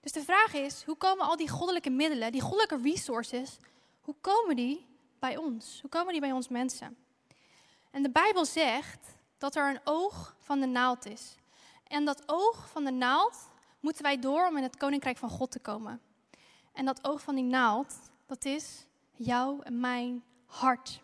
Dus 0.01 0.11
de 0.11 0.23
vraag 0.23 0.53
is, 0.53 0.83
hoe 0.83 0.95
komen 0.95 1.25
al 1.25 1.35
die 1.35 1.49
goddelijke 1.49 1.89
middelen, 1.89 2.31
die 2.31 2.41
goddelijke 2.41 2.79
resources, 2.81 3.57
hoe 4.01 4.15
komen 4.21 4.55
die 4.55 4.85
bij 5.19 5.37
ons? 5.37 5.81
Hoe 5.81 5.89
komen 5.89 6.11
die 6.11 6.21
bij 6.21 6.31
ons 6.31 6.47
mensen? 6.47 6.97
En 7.91 8.03
de 8.03 8.09
Bijbel 8.09 8.45
zegt 8.45 9.15
dat 9.37 9.55
er 9.55 9.69
een 9.69 9.81
oog 9.83 10.35
van 10.39 10.59
de 10.59 10.67
naald 10.67 11.05
is. 11.05 11.35
En 11.87 12.05
dat 12.05 12.23
oog 12.25 12.69
van 12.69 12.83
de 12.83 12.91
naald 12.91 13.49
moeten 13.79 14.03
wij 14.03 14.19
door 14.19 14.47
om 14.47 14.57
in 14.57 14.63
het 14.63 14.77
koninkrijk 14.77 15.17
van 15.17 15.29
God 15.29 15.51
te 15.51 15.59
komen. 15.59 16.01
En 16.73 16.85
dat 16.85 17.07
oog 17.07 17.21
van 17.21 17.35
die 17.35 17.43
naald, 17.43 17.95
dat 18.25 18.45
is 18.45 18.85
jouw 19.11 19.61
en 19.61 19.79
mijn 19.79 20.23
hart. 20.45 21.01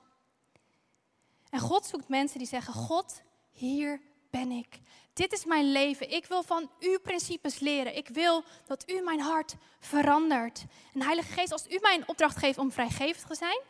En 1.56 1.62
God 1.62 1.86
zoekt 1.86 2.08
mensen 2.08 2.38
die 2.38 2.48
zeggen: 2.48 2.74
God, 2.74 3.22
hier 3.52 4.02
ben 4.30 4.52
ik. 4.52 4.80
Dit 5.14 5.34
is 5.34 5.46
mijn 5.46 5.72
leven. 5.72 6.12
Ik 6.12 6.26
wil 6.26 6.44
van 6.44 6.70
uw 6.80 7.00
principes 7.00 7.60
leren. 7.60 7.96
Ik 7.96 8.08
wil 8.08 8.44
dat 8.66 8.90
u 8.90 9.02
mijn 9.02 9.20
hart 9.20 9.56
verandert. 9.80 10.66
En 10.94 11.02
Heilige 11.02 11.32
Geest, 11.32 11.52
als 11.52 11.68
u 11.70 11.80
mij 11.82 11.96
een 11.96 12.08
opdracht 12.08 12.38
geeft 12.38 12.58
om 12.58 12.72
vrijgevig 12.72 13.24
te 13.24 13.36
zijn, 13.36 13.62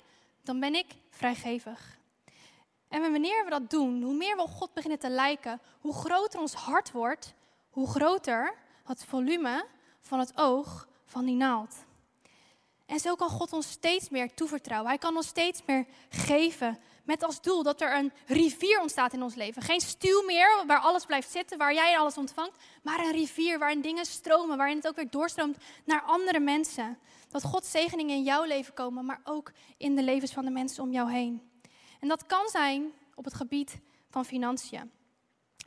dan 0.44 0.60
ben 0.60 0.76
ik 0.76 0.86
vrijgevig. 1.10 1.98
En 2.88 3.02
wanneer 3.02 3.44
we 3.44 3.50
dat 3.50 3.70
doen, 3.70 4.02
hoe 4.02 4.16
meer 4.16 4.36
we 4.36 4.42
op 4.42 4.52
God 4.52 4.74
beginnen 4.74 5.00
te 5.00 5.10
lijken, 5.10 5.62
hoe 5.80 5.94
groter 5.94 6.40
ons 6.40 6.54
hart 6.54 6.92
wordt, 6.92 7.34
hoe 7.70 7.88
groter 7.88 8.54
het 8.84 9.06
volume 9.06 9.66
van 10.02 10.20
het 10.20 10.32
oog 10.36 10.88
van 11.06 11.26
die 11.26 11.36
naald. 11.36 11.76
En 12.86 13.00
zo 13.00 13.16
kan 13.16 13.30
God 13.30 13.54
ons 13.54 13.70
steeds 13.70 14.10
meer 14.10 14.34
toevertrouwen. 14.34 14.90
Hij 14.90 15.00
kan 15.00 15.16
ons 15.16 15.28
steeds 15.28 15.62
meer 15.66 15.86
geven 16.10 16.80
met 17.06 17.24
als 17.24 17.42
doel 17.42 17.64
dat 17.64 17.82
er 17.82 17.96
een 17.96 18.12
rivier 18.26 18.82
ontstaat 18.82 19.14
in 19.14 19.24
ons 19.24 19.36
leven. 19.36 19.62
Geen 19.62 19.82
stuw 19.82 20.26
meer 20.26 20.64
waar 20.68 20.80
alles 20.80 21.06
blijft 21.06 21.32
zitten, 21.32 21.58
waar 21.58 21.74
jij 21.74 21.98
alles 21.98 22.18
ontvangt, 22.18 22.64
maar 22.84 23.00
een 23.00 23.12
rivier 23.12 23.60
waarin 23.60 23.82
dingen 23.82 24.06
stromen, 24.06 24.58
waarin 24.58 24.76
het 24.78 24.88
ook 24.88 24.96
weer 24.96 25.10
doorstroomt 25.10 25.58
naar 25.86 26.02
andere 26.02 26.40
mensen. 26.40 26.98
Dat 27.30 27.44
Gods 27.44 27.72
zegeningen 27.72 28.16
in 28.16 28.24
jouw 28.24 28.44
leven 28.44 28.74
komen, 28.74 29.06
maar 29.06 29.22
ook 29.24 29.52
in 29.78 29.96
de 29.96 30.04
levens 30.04 30.32
van 30.32 30.46
de 30.46 30.52
mensen 30.52 30.84
om 30.84 30.92
jou 30.92 31.12
heen. 31.12 31.50
En 32.00 32.08
dat 32.08 32.26
kan 32.26 32.48
zijn 32.48 32.92
op 33.16 33.26
het 33.26 33.34
gebied 33.34 33.80
van 34.10 34.26
financiën. 34.26 34.92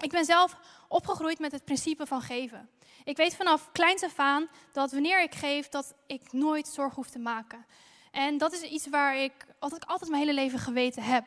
Ik 0.03 0.11
ben 0.11 0.25
zelf 0.25 0.57
opgegroeid 0.89 1.39
met 1.39 1.53
het 1.53 1.65
principe 1.65 2.07
van 2.07 2.21
geven. 2.21 2.69
Ik 3.05 3.17
weet 3.17 3.37
vanaf 3.37 3.73
kleins 3.73 4.03
af 4.03 4.19
aan 4.19 4.49
dat 4.73 4.93
wanneer 4.93 5.23
ik 5.23 5.35
geef, 5.35 5.69
dat 5.69 5.95
ik 6.07 6.33
nooit 6.33 6.69
zorg 6.69 6.95
hoef 6.95 7.11
te 7.11 7.19
maken. 7.19 7.67
En 8.11 8.39
dat 8.39 8.53
is 8.53 8.61
iets 8.63 8.89
waar 8.89 9.17
ik 9.17 9.33
altijd, 9.59 9.87
altijd 9.87 10.11
mijn 10.11 10.23
hele 10.23 10.35
leven 10.35 10.59
geweten 10.59 11.03
heb. 11.03 11.25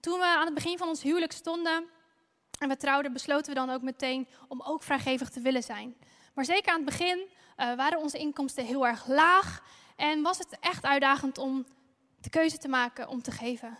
Toen 0.00 0.18
we 0.18 0.24
aan 0.24 0.44
het 0.44 0.54
begin 0.54 0.78
van 0.78 0.88
ons 0.88 1.02
huwelijk 1.02 1.32
stonden 1.32 1.84
en 2.58 2.68
we 2.68 2.76
trouwden, 2.76 3.12
besloten 3.12 3.52
we 3.52 3.58
dan 3.58 3.70
ook 3.70 3.82
meteen 3.82 4.28
om 4.48 4.62
ook 4.62 4.82
vrijgevig 4.82 5.30
te 5.30 5.40
willen 5.40 5.62
zijn. 5.62 5.96
Maar 6.34 6.44
zeker 6.44 6.72
aan 6.72 6.80
het 6.80 6.98
begin 6.98 7.18
uh, 7.18 7.74
waren 7.74 7.98
onze 7.98 8.18
inkomsten 8.18 8.64
heel 8.64 8.86
erg 8.86 9.06
laag 9.06 9.62
en 9.96 10.22
was 10.22 10.38
het 10.38 10.56
echt 10.60 10.84
uitdagend 10.84 11.38
om 11.38 11.66
de 12.20 12.30
keuze 12.30 12.58
te 12.58 12.68
maken 12.68 13.08
om 13.08 13.22
te 13.22 13.30
geven. 13.30 13.78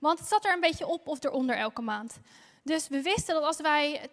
Want 0.00 0.18
het 0.18 0.28
zat 0.28 0.44
er 0.44 0.52
een 0.52 0.60
beetje 0.60 0.86
op 0.86 1.08
of 1.08 1.24
eronder 1.24 1.56
elke 1.56 1.82
maand. 1.82 2.18
Dus 2.62 2.88
we 2.88 3.02
wisten 3.02 3.34
dat 3.34 3.44
als 3.44 3.60
wij 3.60 4.10
10% 4.10 4.12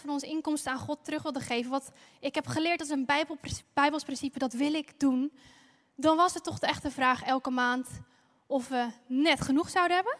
van 0.00 0.10
onze 0.10 0.26
inkomsten 0.26 0.72
aan 0.72 0.78
God 0.78 1.04
terug 1.04 1.22
wilden 1.22 1.42
geven, 1.42 1.70
wat 1.70 1.92
ik 2.20 2.34
heb 2.34 2.46
geleerd 2.46 2.80
als 2.80 2.88
een 2.88 3.06
Bijbels 3.74 4.04
principe, 4.04 4.38
dat 4.38 4.52
wil 4.52 4.74
ik 4.74 5.00
doen, 5.00 5.32
dan 6.00 6.16
was 6.16 6.34
het 6.34 6.44
toch 6.44 6.58
de 6.58 6.66
echte 6.66 6.90
vraag 6.90 7.22
elke 7.22 7.50
maand 7.50 7.88
of 8.46 8.68
we 8.68 8.88
net 9.06 9.40
genoeg 9.40 9.70
zouden 9.70 9.96
hebben 9.96 10.16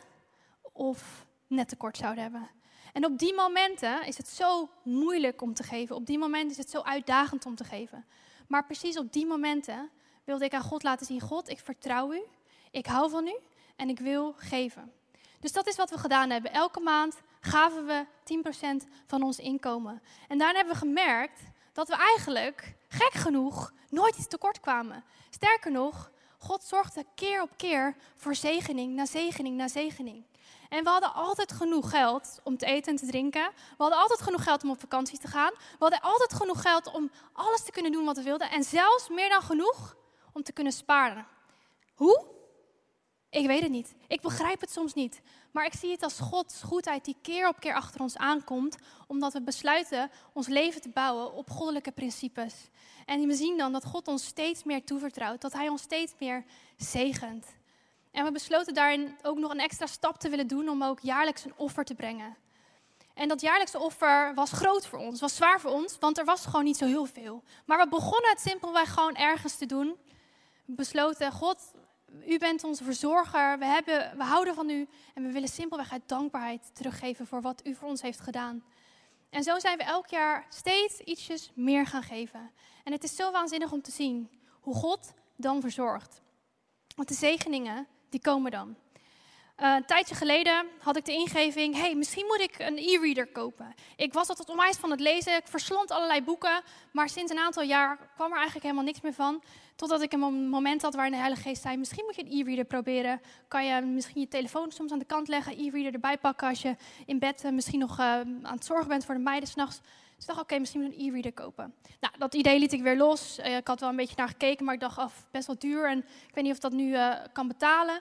of 0.72 1.26
net 1.47 1.68
tekort 1.68 1.97
zouden 1.97 2.22
hebben. 2.22 2.49
En 2.93 3.05
op 3.05 3.18
die 3.18 3.35
momenten 3.35 4.07
is 4.07 4.16
het 4.16 4.28
zo 4.28 4.68
moeilijk 4.83 5.43
om 5.43 5.55
te 5.55 5.62
geven. 5.62 5.97
Op 5.97 6.07
die 6.07 6.18
momenten 6.18 6.51
is 6.51 6.57
het 6.57 6.70
zo 6.70 6.81
uitdagend 6.81 7.47
om 7.47 7.55
te 7.55 7.64
geven. 7.64 8.07
Maar 8.49 8.64
precies 8.64 8.99
op 8.99 9.12
die 9.12 9.26
momenten 9.26 9.91
wilde 10.24 10.45
ik 10.45 10.55
aan 10.55 10.62
God 10.62 10.83
laten 10.83 11.07
zien: 11.07 11.20
God, 11.20 11.49
ik 11.49 11.59
vertrouw 11.59 12.12
u, 12.12 12.22
ik 12.70 12.87
hou 12.87 13.11
van 13.11 13.26
u 13.26 13.37
en 13.76 13.89
ik 13.89 13.99
wil 13.99 14.35
geven. 14.37 14.93
Dus 15.41 15.53
dat 15.53 15.66
is 15.66 15.76
wat 15.76 15.91
we 15.91 15.99
gedaan 15.99 16.31
hebben. 16.31 16.53
Elke 16.53 16.81
maand 16.81 17.20
gaven 17.41 17.87
we 17.87 18.07
10% 18.85 18.89
van 19.07 19.22
ons 19.22 19.39
inkomen. 19.39 20.03
En 20.28 20.39
daarna 20.39 20.57
hebben 20.57 20.74
we 20.74 20.81
gemerkt 20.81 21.41
dat 21.73 21.89
we 21.89 21.97
eigenlijk, 21.97 22.75
gek 22.89 23.12
genoeg, 23.12 23.73
nooit 23.89 24.16
iets 24.16 24.29
tekort 24.29 24.61
kwamen. 24.61 25.05
Sterker 25.31 25.71
nog, 25.71 26.11
God 26.39 26.64
zorgde 26.64 27.05
keer 27.14 27.43
op 27.43 27.51
keer 27.57 27.97
voor 28.16 28.35
zegening 28.35 28.95
na 28.95 29.07
zegening 29.07 29.57
na 29.57 29.68
zegening. 29.68 30.25
En 30.68 30.85
we 30.85 30.91
hadden 30.91 31.14
altijd 31.14 31.53
genoeg 31.53 31.91
geld 31.91 32.41
om 32.43 32.57
te 32.57 32.66
eten 32.66 32.93
en 32.93 32.99
te 32.99 33.07
drinken. 33.07 33.51
We 33.55 33.75
hadden 33.83 33.99
altijd 33.99 34.23
genoeg 34.23 34.43
geld 34.43 34.62
om 34.62 34.71
op 34.71 34.81
vakantie 34.81 35.18
te 35.18 35.27
gaan. 35.27 35.51
We 35.51 35.77
hadden 35.79 36.01
altijd 36.01 36.33
genoeg 36.35 36.62
geld 36.62 36.93
om 36.93 37.11
alles 37.33 37.62
te 37.62 37.71
kunnen 37.71 37.93
doen 37.93 38.05
wat 38.05 38.16
we 38.16 38.23
wilden. 38.23 38.51
En 38.51 38.62
zelfs 38.62 39.09
meer 39.09 39.29
dan 39.29 39.43
genoeg 39.43 39.97
om 40.33 40.43
te 40.43 40.53
kunnen 40.53 40.73
sparen. 40.73 41.27
Hoe? 41.95 42.27
Ik 43.31 43.47
weet 43.47 43.62
het 43.62 43.70
niet. 43.70 43.95
Ik 44.07 44.20
begrijp 44.20 44.61
het 44.61 44.70
soms 44.70 44.95
niet. 44.95 45.20
Maar 45.51 45.64
ik 45.64 45.74
zie 45.74 45.91
het 45.91 46.03
als 46.03 46.18
Gods 46.20 46.62
goedheid 46.62 47.05
die 47.05 47.16
keer 47.22 47.49
op 47.49 47.61
keer 47.61 47.74
achter 47.74 48.01
ons 48.01 48.16
aankomt, 48.16 48.76
omdat 49.07 49.33
we 49.33 49.43
besluiten 49.43 50.11
ons 50.33 50.47
leven 50.47 50.81
te 50.81 50.89
bouwen 50.89 51.33
op 51.33 51.51
goddelijke 51.51 51.93
principes. 51.93 52.55
En 53.07 53.26
we 53.26 53.35
zien 53.35 53.59
dan 53.59 53.72
dat 53.72 53.85
God 53.85 54.09
ons 54.09 54.26
steeds 54.26 54.64
meer 54.64 54.85
toevertrouwt, 54.85 55.41
dat 55.41 55.53
Hij 55.53 55.68
ons 55.68 55.83
steeds 55.83 56.12
meer 56.18 56.45
zegent. 56.76 57.47
En 58.12 58.24
we 58.24 58.33
besloten 58.33 58.74
daarin 58.74 59.16
ook 59.22 59.39
nog 59.39 59.51
een 59.51 59.61
extra 59.61 59.87
stap 59.87 60.18
te 60.18 60.28
willen 60.28 60.47
doen 60.47 60.68
om 60.68 60.83
ook 60.83 61.01
jaarlijks 61.01 61.45
een 61.45 61.55
offer 61.57 61.85
te 61.85 61.95
brengen. 61.95 62.37
En 63.14 63.28
dat 63.28 63.41
jaarlijkse 63.41 63.78
offer 63.78 64.35
was 64.35 64.53
groot 64.53 64.87
voor 64.87 64.99
ons, 64.99 65.20
was 65.20 65.37
zwaar 65.37 65.61
voor 65.61 65.70
ons, 65.70 65.99
want 65.99 66.18
er 66.18 66.24
was 66.24 66.45
gewoon 66.45 66.64
niet 66.64 66.76
zo 66.76 66.87
heel 66.87 67.07
veel. 67.07 67.43
Maar 67.64 67.78
we 67.78 67.89
begonnen 67.89 68.31
het 68.31 68.41
simpelweg 68.41 68.93
gewoon 68.93 69.14
ergens 69.14 69.57
te 69.57 69.66
doen. 69.66 69.97
We 70.64 70.74
besloten, 70.74 71.33
God, 71.33 71.72
u 72.26 72.38
bent 72.38 72.64
onze 72.64 72.84
verzorger, 72.84 73.58
we, 73.58 73.64
hebben, 73.64 74.16
we 74.16 74.24
houden 74.24 74.54
van 74.54 74.70
u 74.70 74.88
en 75.14 75.22
we 75.22 75.32
willen 75.32 75.48
simpelweg 75.48 75.92
uit 75.92 76.02
dankbaarheid 76.08 76.70
teruggeven 76.74 77.26
voor 77.26 77.40
wat 77.40 77.66
u 77.66 77.74
voor 77.74 77.88
ons 77.88 78.02
heeft 78.02 78.20
gedaan. 78.20 78.64
En 79.30 79.42
zo 79.42 79.58
zijn 79.58 79.78
we 79.78 79.84
elk 79.84 80.06
jaar 80.06 80.46
steeds 80.48 81.00
ietsjes 81.00 81.50
meer 81.54 81.86
gaan 81.86 82.02
geven. 82.02 82.50
En 82.84 82.92
het 82.92 83.04
is 83.04 83.16
zo 83.16 83.30
waanzinnig 83.30 83.72
om 83.72 83.82
te 83.82 83.90
zien 83.90 84.30
hoe 84.61 84.74
God 84.74 85.12
dan 85.36 85.61
verzorgt. 85.61 86.22
Want 86.96 87.08
de 87.08 87.14
zegeningen, 87.14 87.86
die 88.08 88.20
komen 88.20 88.50
dan. 88.50 88.76
Uh, 89.61 89.74
een 89.74 89.84
tijdje 89.84 90.14
geleden 90.14 90.66
had 90.78 90.96
ik 90.96 91.04
de 91.04 91.12
ingeving, 91.12 91.74
hey, 91.74 91.94
misschien 91.94 92.26
moet 92.26 92.40
ik 92.40 92.58
een 92.58 92.78
e-reader 92.78 93.26
kopen. 93.26 93.74
Ik 93.96 94.12
was 94.12 94.28
altijd 94.28 94.48
onwijs 94.48 94.76
van 94.76 94.90
het 94.90 95.00
lezen, 95.00 95.36
ik 95.36 95.48
verslond 95.48 95.90
allerlei 95.90 96.22
boeken, 96.22 96.62
maar 96.92 97.08
sinds 97.08 97.32
een 97.32 97.38
aantal 97.38 97.62
jaar 97.62 97.96
kwam 98.14 98.30
er 98.30 98.36
eigenlijk 98.36 98.64
helemaal 98.64 98.84
niks 98.84 99.00
meer 99.00 99.12
van. 99.12 99.42
Totdat 99.81 100.03
ik 100.03 100.12
een 100.12 100.49
moment 100.49 100.83
had 100.83 100.95
waarin 100.95 101.12
de 101.12 101.18
Heilige 101.18 101.43
Geest 101.43 101.62
zei, 101.62 101.76
misschien 101.76 102.05
moet 102.05 102.16
je 102.16 102.24
een 102.24 102.41
e-reader 102.41 102.64
proberen. 102.64 103.20
Kan 103.49 103.66
je 103.66 103.81
misschien 103.81 104.20
je 104.20 104.28
telefoon 104.28 104.72
soms 104.72 104.93
aan 104.93 104.99
de 104.99 105.05
kant 105.05 105.28
leggen, 105.28 105.59
e-reader 105.59 105.93
erbij 105.93 106.18
pakken 106.18 106.49
als 106.49 106.62
je 106.62 106.76
in 107.07 107.18
bed 107.18 107.45
uh, 107.45 107.51
misschien 107.51 107.78
nog 107.78 107.99
uh, 107.99 108.05
aan 108.05 108.41
het 108.43 108.64
zorgen 108.64 108.89
bent 108.89 109.05
voor 109.05 109.14
de 109.14 109.20
meiden 109.20 109.49
s'nachts. 109.49 109.81
Dus 109.81 110.18
ik 110.18 110.26
dacht, 110.26 110.41
oké, 110.41 110.59
misschien 110.59 110.81
moet 110.81 110.93
een 110.93 111.07
e-reader 111.07 111.33
kopen. 111.33 111.74
Nou, 112.01 112.14
dat 112.18 112.35
idee 112.35 112.59
liet 112.59 112.72
ik 112.72 112.83
weer 112.83 112.97
los. 112.97 113.39
ik 113.39 113.66
had 113.66 113.81
wel 113.81 113.89
een 113.89 113.97
beetje 113.97 114.16
naar 114.16 114.28
gekeken, 114.28 114.64
maar 114.64 114.74
ik 114.74 114.81
dacht, 114.81 114.99
af, 114.99 115.26
best 115.31 115.47
wel 115.47 115.59
duur 115.59 115.89
en 115.89 115.99
ik 115.99 116.35
weet 116.35 116.45
niet 116.45 116.53
of 116.53 116.59
dat 116.59 116.72
nu 116.72 116.97
kan 117.33 117.49
betalen. 117.49 118.01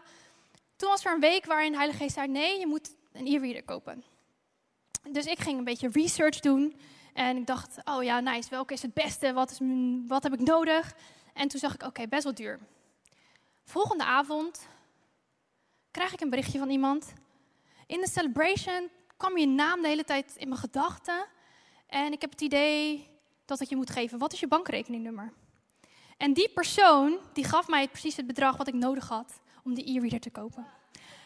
Toen 0.76 0.90
was 0.90 1.06
er 1.06 1.14
een 1.14 1.20
week 1.20 1.46
waarin 1.46 1.72
de 1.72 1.78
Heilige 1.78 2.04
Geest 2.04 2.16
zei: 2.16 2.28
nee, 2.28 2.60
je 2.60 2.68
moet 2.68 2.96
een 3.14 3.28
e-reader 3.28 3.64
kopen. 3.64 4.04
Dus 5.10 5.26
ik 5.26 5.40
ging 5.40 5.58
een 5.58 5.64
beetje 5.64 5.90
research 5.92 6.40
doen. 6.40 6.76
En 7.14 7.38
ik 7.38 7.46
dacht: 7.46 7.78
oh 7.84 8.04
ja, 8.04 8.20
nice, 8.20 8.50
welke 8.50 8.74
is 8.74 8.82
het 8.82 8.94
beste? 8.94 9.34
Wat, 9.34 9.52
is, 9.52 9.60
wat 10.08 10.24
heb 10.24 10.34
ik 10.34 10.40
nodig? 10.40 10.96
En 11.40 11.48
toen 11.48 11.60
zag 11.60 11.74
ik: 11.74 11.84
oké, 11.84 12.08
best 12.08 12.24
wel 12.24 12.34
duur. 12.34 12.60
Volgende 13.64 14.04
avond 14.04 14.68
krijg 15.92 16.14
ik 16.14 16.22
een 16.22 16.30
berichtje 16.30 16.60
van 16.60 16.70
iemand. 16.70 17.14
In 17.88 18.02
de 18.02 18.10
celebration 18.10 18.90
kwam 19.18 19.38
je 19.38 19.48
naam 19.48 19.82
de 19.82 19.88
hele 19.88 20.04
tijd 20.04 20.36
in 20.36 20.48
mijn 20.48 20.60
gedachten. 20.60 21.26
En 21.88 22.12
ik 22.12 22.22
heb 22.22 22.32
het 22.32 22.42
idee 22.42 23.10
dat 23.46 23.60
ik 23.60 23.70
je 23.70 23.76
moet 23.76 23.90
geven: 23.90 24.18
wat 24.18 24.34
is 24.34 24.40
je 24.40 24.48
bankrekeningnummer? 24.48 25.34
En 26.18 26.34
die 26.34 26.50
persoon 26.50 27.20
die 27.34 27.44
gaf 27.44 27.68
mij 27.68 27.88
precies 27.88 28.16
het 28.16 28.28
bedrag 28.28 28.58
wat 28.58 28.68
ik 28.68 28.74
nodig 28.74 29.08
had 29.08 29.40
om 29.64 29.74
de 29.74 29.92
e-reader 29.92 30.20
te 30.20 30.30
kopen. 30.30 30.68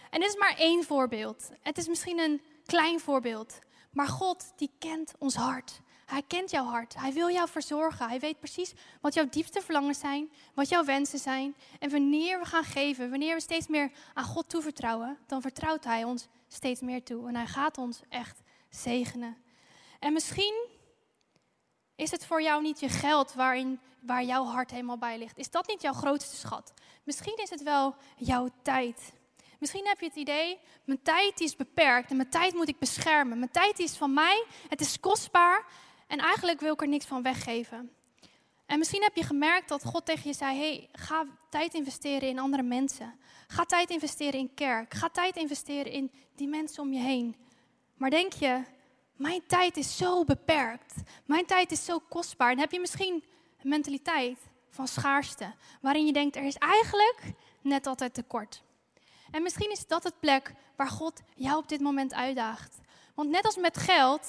En 0.10 0.20
dit 0.20 0.30
is 0.30 0.38
maar 0.38 0.56
één 0.58 0.84
voorbeeld. 0.84 1.52
Het 1.62 1.78
is 1.78 1.88
misschien 1.88 2.20
een 2.20 2.42
klein 2.66 3.00
voorbeeld. 3.00 3.60
Maar 3.92 4.08
God, 4.08 4.54
die 4.56 4.72
kent 4.80 5.14
ons 5.18 5.36
hart. 5.36 5.82
Hij 6.06 6.24
kent 6.28 6.52
jouw 6.52 6.66
hart. 6.66 6.96
Hij 6.96 7.14
wil 7.14 7.30
jou 7.30 7.50
verzorgen. 7.50 8.08
Hij 8.08 8.20
weet 8.20 8.40
precies 8.40 8.74
wat 9.02 9.14
jouw 9.14 9.30
diepste 9.30 9.62
verlangen 9.62 9.96
zijn, 9.96 10.32
wat 10.54 10.70
jouw 10.70 10.84
wensen 10.84 11.20
zijn. 11.20 11.56
En 11.80 11.90
wanneer 11.90 12.40
we 12.40 12.46
gaan 12.46 12.64
geven, 12.64 13.10
wanneer 13.10 13.36
we 13.36 13.42
steeds 13.42 13.68
meer 13.68 13.92
aan 14.14 14.24
God 14.24 14.50
toevertrouwen, 14.50 15.18
dan 15.28 15.42
vertrouwt 15.42 15.84
Hij 15.84 16.04
ons 16.04 16.28
steeds 16.48 16.82
meer 16.82 17.04
toe. 17.04 17.28
En 17.28 17.36
Hij 17.36 17.48
gaat 17.48 17.78
ons 17.78 18.02
echt 18.10 18.42
zegenen. 18.70 19.38
En 20.00 20.14
misschien 20.14 20.68
is 21.96 22.12
het 22.12 22.26
voor 22.26 22.42
jou 22.42 22.62
niet 22.62 22.80
je 22.80 22.90
geld 22.90 23.34
waarin, 23.34 23.80
waar 24.00 24.24
jouw 24.24 24.46
hart 24.46 24.72
helemaal 24.72 24.98
bij 24.98 25.18
ligt? 25.18 25.38
Is 25.38 25.52
dat 25.52 25.68
niet 25.68 25.82
jouw 25.82 25.94
grootste 25.94 26.36
schat? 26.36 26.74
Misschien 27.04 27.38
is 27.38 27.50
het 27.50 27.64
wel 27.64 27.96
jouw 28.18 28.50
tijd. 28.62 29.14
Misschien 29.60 29.88
heb 29.88 30.00
je 30.00 30.06
het 30.06 30.16
idee, 30.16 30.60
mijn 30.86 31.02
tijd 31.02 31.40
is 31.40 31.56
beperkt 31.56 32.10
en 32.10 32.16
mijn 32.16 32.30
tijd 32.30 32.54
moet 32.54 32.68
ik 32.68 32.80
beschermen. 32.80 33.40
Mijn 33.40 33.52
tijd 33.52 33.80
is 33.80 33.98
van 33.98 34.14
mij, 34.14 34.46
het 34.70 34.82
is 34.82 35.00
kostbaar 35.00 35.66
en 36.14 36.20
eigenlijk 36.20 36.60
wil 36.60 36.74
ik 36.74 36.82
er 36.82 36.88
niks 36.88 37.06
van 37.06 37.22
weggeven. 37.22 37.92
En 38.66 38.78
misschien 38.78 39.04
heb 39.04 39.16
je 39.16 39.24
gemerkt 39.24 39.70
dat 39.70 39.84
God 39.84 40.06
tegen 40.06 40.30
je 40.30 40.36
zei: 40.36 40.58
hey, 40.58 40.90
ga 40.92 41.26
tijd 41.50 41.74
investeren 41.74 42.30
in 42.30 42.40
andere 42.40 42.64
mensen. 42.64 43.20
Ga 43.48 43.66
tijd 43.66 43.90
investeren 43.90 44.40
in 44.40 44.54
kerk. 44.54 44.94
Ga 44.94 45.10
tijd 45.10 45.36
investeren 45.36 45.92
in 45.92 46.12
die 46.36 46.48
mensen 46.48 46.84
om 46.84 46.94
je 46.94 47.00
heen. 47.00 47.36
Maar 47.98 48.10
denk 48.10 48.34
je, 48.34 48.64
mijn 49.16 49.42
tijd 49.48 49.78
is 49.78 49.98
zo 49.98 50.24
beperkt. 50.24 50.94
Mijn 51.26 51.46
tijd 51.46 51.72
is 51.72 51.86
zo 51.86 52.00
kostbaar. 52.10 52.52
En 52.52 52.60
heb 52.60 52.72
je 52.72 52.80
misschien 52.80 53.24
een 53.62 53.70
mentaliteit 53.70 54.40
van 54.70 54.88
schaarste, 54.88 55.54
waarin 55.82 56.06
je 56.06 56.14
denkt, 56.14 56.36
er 56.36 56.44
is 56.44 56.58
eigenlijk 56.58 57.34
net 57.62 57.88
altijd 57.88 58.14
tekort. 58.14 58.64
En 59.32 59.44
misschien 59.44 59.72
is 59.72 59.88
dat 59.88 60.04
het 60.04 60.20
plek 60.20 60.54
waar 60.76 60.88
God 60.88 61.22
jou 61.36 61.58
op 61.58 61.70
dit 61.70 61.82
moment 61.82 62.14
uitdaagt. 62.14 62.78
Want 63.16 63.30
net 63.30 63.46
als 63.46 63.58
met 63.58 63.78
geld, 63.78 64.28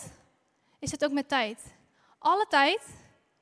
is 0.85 0.91
het 0.91 1.05
ook 1.05 1.13
met 1.13 1.29
tijd. 1.29 1.75
Alle 2.19 2.47
tijd 2.49 2.87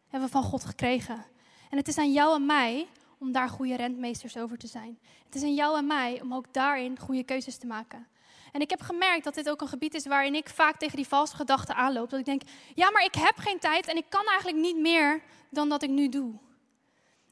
hebben 0.09 0.29
we 0.29 0.35
van 0.35 0.43
God 0.43 0.65
gekregen. 0.65 1.25
En 1.71 1.77
het 1.77 1.89
is 1.89 1.99
aan 1.99 2.13
jou 2.13 2.35
en 2.35 2.47
mij 2.47 2.89
om 3.19 3.33
daar 3.33 3.49
goede 3.49 3.77
rentmeesters 3.77 4.37
over 4.37 4.59
te 4.59 4.67
zijn. 4.67 4.99
Het 5.25 5.35
is 5.35 5.43
aan 5.43 5.55
jou 5.55 5.79
en 5.79 5.87
mij 5.87 6.21
om 6.21 6.35
ook 6.35 6.53
daarin 6.53 6.99
goede 6.99 7.23
keuzes 7.23 7.57
te 7.57 7.67
maken. 7.67 8.09
En 8.53 8.61
ik 8.61 8.71
heb 8.71 8.81
gemerkt 8.81 9.25
dat 9.25 9.35
dit 9.35 9.51
ook 9.51 9.61
een 9.61 9.69
gebied 9.69 9.95
is 9.95 10.07
waarin 10.07 10.35
ik 10.35 10.49
vaak 10.49 10.77
tegen 10.77 10.97
die 10.97 11.07
valse 11.07 11.37
gedachten 11.37 11.75
aanloop. 11.75 12.11
Dat 12.11 12.19
ik 12.19 12.25
denk, 12.25 12.43
ja, 12.75 12.91
maar 12.91 13.05
ik 13.05 13.15
heb 13.15 13.37
geen 13.37 13.59
tijd 13.59 13.87
en 13.87 13.97
ik 13.97 14.07
kan 14.09 14.27
eigenlijk 14.27 14.59
niet 14.59 14.79
meer 14.79 15.23
dan 15.51 15.69
dat 15.69 15.83
ik 15.83 15.91
nu 15.91 16.09
doe. 16.09 16.33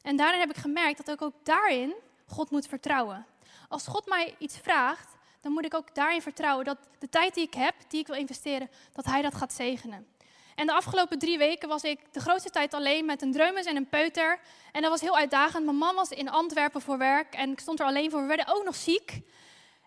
En 0.03 0.17
daarin 0.17 0.41
heb 0.41 0.51
ik 0.51 0.57
gemerkt 0.57 0.97
dat 0.97 1.15
ik 1.15 1.23
ook 1.23 1.45
daarin 1.45 1.95
God 2.27 2.51
moet 2.51 2.67
vertrouwen. 2.67 3.27
Als 3.69 3.87
God 3.87 4.07
mij 4.07 4.35
iets 4.39 4.59
vraagt, 4.59 5.17
dan 5.41 5.53
moet 5.53 5.65
ik 5.65 5.75
ook 5.75 5.95
daarin 5.95 6.23
vertrouwen 6.23 6.65
dat 6.65 6.79
de 6.99 7.09
tijd 7.09 7.35
die 7.35 7.47
ik 7.47 7.55
heb, 7.55 7.75
die 7.89 8.01
ik 8.01 8.07
wil 8.07 8.17
investeren, 8.17 8.71
dat 8.93 9.05
Hij 9.05 9.23
dat 9.23 9.35
gaat 9.35 9.53
zegenen. 9.53 10.07
En 10.55 10.67
de 10.67 10.73
afgelopen 10.73 11.19
drie 11.19 11.39
weken 11.39 11.69
was 11.69 11.83
ik 11.83 12.13
de 12.13 12.21
grootste 12.21 12.51
tijd 12.51 12.75
alleen 12.75 13.05
met 13.05 13.23
een 13.23 13.33
dreumes 13.33 13.67
en 13.67 13.77
een 13.77 13.89
peuter. 13.89 14.41
En 14.73 14.83
dat 14.83 14.91
was 14.91 15.01
heel 15.01 15.17
uitdagend. 15.17 15.65
Mijn 15.65 15.77
man 15.77 15.95
was 15.95 16.09
in 16.09 16.31
Antwerpen 16.31 16.81
voor 16.81 16.99
werk 16.99 17.35
en 17.35 17.51
ik 17.51 17.61
stond 17.61 17.81
er 17.81 17.87
alleen 17.87 18.11
voor. 18.11 18.21
We 18.21 18.27
werden 18.27 18.55
ook 18.55 18.65
nog 18.65 18.75
ziek. 18.75 19.21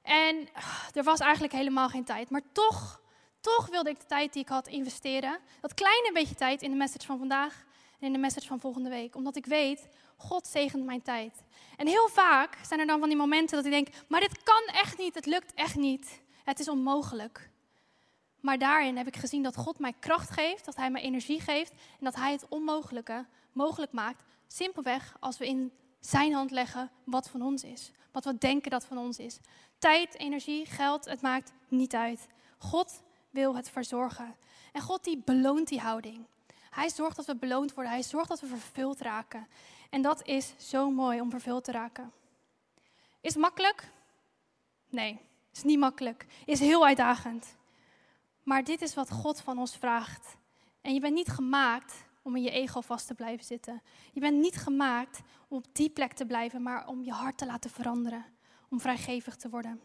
En 0.01 0.49
ah, 0.54 0.84
er 0.93 1.04
was 1.04 1.20
eigenlijk 1.20 1.54
helemaal 1.54 1.89
geen 1.89 2.04
tijd. 2.04 2.30
Maar 2.30 2.41
toch, 2.51 3.01
toch 3.41 3.68
wilde 3.68 3.89
ik 3.89 3.99
de 3.99 4.06
tijd 4.06 4.34
die 4.34 4.41
ik 4.41 4.49
had 4.49 4.68
investeren. 4.68 5.39
Dat 5.62 5.74
kleine 5.74 6.10
beetje 6.14 6.36
tijd 6.36 6.62
in 6.62 6.70
de 6.70 6.78
message 6.78 7.06
van 7.06 7.18
vandaag 7.18 7.64
en 7.99 8.08
in 8.08 8.14
de 8.14 8.20
message 8.20 8.47
van 8.47 8.60
volgende 8.60 8.89
week. 8.89 9.16
Omdat 9.16 9.36
ik 9.36 9.45
weet, 9.45 9.88
God 10.24 10.47
zegent 10.47 10.86
mijn 10.86 11.01
tijd. 11.01 11.43
En 11.78 11.88
heel 11.88 12.09
vaak 12.09 12.57
zijn 12.65 12.80
er 12.80 12.86
dan 12.86 12.99
van 12.99 13.09
die 13.09 13.17
momenten 13.17 13.55
dat 13.55 13.65
ik 13.65 13.71
denk, 13.71 13.88
maar 14.07 14.19
dit 14.19 14.43
kan 14.43 14.63
echt 14.65 14.97
niet, 14.97 15.15
het 15.15 15.26
lukt 15.26 15.53
echt 15.53 15.76
niet. 15.76 16.21
Het 16.43 16.59
is 16.59 16.67
onmogelijk. 16.67 17.49
Maar 18.39 18.57
daarin 18.57 18.97
heb 18.97 19.07
ik 19.07 19.15
gezien 19.15 19.43
dat 19.43 19.55
God 19.55 19.80
mij 19.80 19.93
kracht 19.99 20.30
geeft, 20.30 20.65
dat 20.65 20.76
Hij 20.76 20.91
mij 20.91 21.01
energie 21.01 21.39
geeft 21.39 21.71
en 21.71 22.05
dat 22.05 22.15
Hij 22.15 22.32
het 22.32 22.45
onmogelijke 22.49 23.26
mogelijk 23.51 23.91
maakt. 23.91 24.24
Simpelweg 24.47 25.15
als 25.19 25.38
we 25.38 25.47
in 25.47 25.71
Zijn 25.99 26.34
hand 26.34 26.51
leggen 26.51 26.91
wat 27.03 27.30
van 27.30 27.41
ons 27.41 27.63
is. 27.63 27.91
Wat 28.11 28.26
we 28.26 28.38
denken 28.38 28.71
dat 28.71 28.86
van 28.86 28.97
ons 28.97 29.17
is. 29.17 29.39
Tijd, 29.78 30.17
energie, 30.17 30.65
geld, 30.65 31.05
het 31.05 31.21
maakt 31.21 31.53
niet 31.67 31.95
uit. 31.95 32.28
God 32.57 33.01
wil 33.30 33.55
het 33.55 33.69
verzorgen. 33.69 34.36
En 34.71 34.82
God 34.82 35.03
die 35.03 35.21
beloont 35.26 35.67
die 35.67 35.80
houding. 35.80 36.26
Hij 36.69 36.89
zorgt 36.89 37.15
dat 37.15 37.26
we 37.26 37.36
beloond 37.36 37.74
worden. 37.74 37.93
Hij 37.93 38.03
zorgt 38.03 38.30
dat 38.30 38.39
we 38.39 38.47
vervuld 38.47 39.01
raken. 39.01 39.47
En 39.93 40.01
dat 40.01 40.25
is 40.27 40.53
zo 40.57 40.91
mooi 40.91 41.21
om 41.21 41.29
vervuld 41.29 41.63
te 41.63 41.71
raken. 41.71 42.11
Is 43.21 43.35
makkelijk? 43.35 43.91
Nee, 44.89 45.19
is 45.51 45.63
niet 45.63 45.79
makkelijk. 45.79 46.25
Is 46.45 46.59
heel 46.59 46.85
uitdagend. 46.85 47.57
Maar 48.43 48.63
dit 48.63 48.81
is 48.81 48.93
wat 48.93 49.11
God 49.11 49.41
van 49.41 49.59
ons 49.59 49.77
vraagt. 49.77 50.37
En 50.81 50.93
je 50.93 50.99
bent 50.99 51.13
niet 51.13 51.27
gemaakt 51.27 52.05
om 52.21 52.35
in 52.35 52.41
je 52.41 52.49
ego 52.49 52.81
vast 52.81 53.07
te 53.07 53.13
blijven 53.13 53.45
zitten. 53.45 53.81
Je 54.11 54.19
bent 54.19 54.39
niet 54.39 54.55
gemaakt 54.55 55.21
om 55.47 55.57
op 55.57 55.65
die 55.71 55.89
plek 55.89 56.13
te 56.13 56.25
blijven, 56.25 56.61
maar 56.61 56.87
om 56.87 57.03
je 57.03 57.11
hart 57.11 57.37
te 57.37 57.45
laten 57.45 57.69
veranderen. 57.69 58.25
Om 58.69 58.79
vrijgevig 58.79 59.35
te 59.35 59.49
worden. 59.49 59.81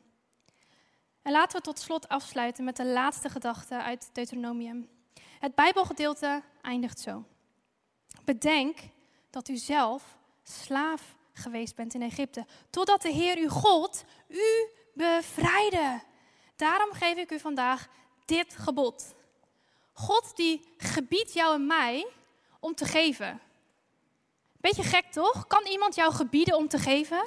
En 1.22 1.32
laten 1.32 1.56
we 1.56 1.62
tot 1.62 1.78
slot 1.78 2.08
afsluiten 2.08 2.64
met 2.64 2.76
de 2.76 2.86
laatste 2.86 3.28
gedachte 3.28 3.82
uit 3.82 4.10
Deuteronomium. 4.12 4.88
Het 5.38 5.54
Bijbelgedeelte 5.54 6.42
eindigt 6.62 7.00
zo. 7.00 7.24
Bedenk 8.24 8.78
dat 9.30 9.48
u 9.48 9.56
zelf 9.56 10.16
slaaf 10.42 11.16
geweest 11.32 11.74
bent 11.74 11.94
in 11.94 12.02
Egypte, 12.02 12.46
totdat 12.70 13.02
de 13.02 13.12
Heer 13.12 13.36
uw 13.36 13.48
God 13.48 14.04
u 14.28 14.68
bevrijdde. 14.94 16.00
Daarom 16.56 16.92
geef 16.92 17.16
ik 17.16 17.30
u 17.30 17.38
vandaag 17.38 17.88
dit 18.24 18.56
gebod. 18.56 19.14
God 19.92 20.36
die 20.36 20.74
gebiedt 20.76 21.32
jou 21.32 21.54
en 21.54 21.66
mij 21.66 22.06
om 22.60 22.74
te 22.74 22.84
geven. 22.84 23.40
Beetje 24.60 24.82
gek 24.82 25.12
toch? 25.12 25.46
Kan 25.46 25.66
iemand 25.66 25.94
jou 25.94 26.12
gebieden 26.12 26.56
om 26.56 26.68
te 26.68 26.78
geven? 26.78 27.24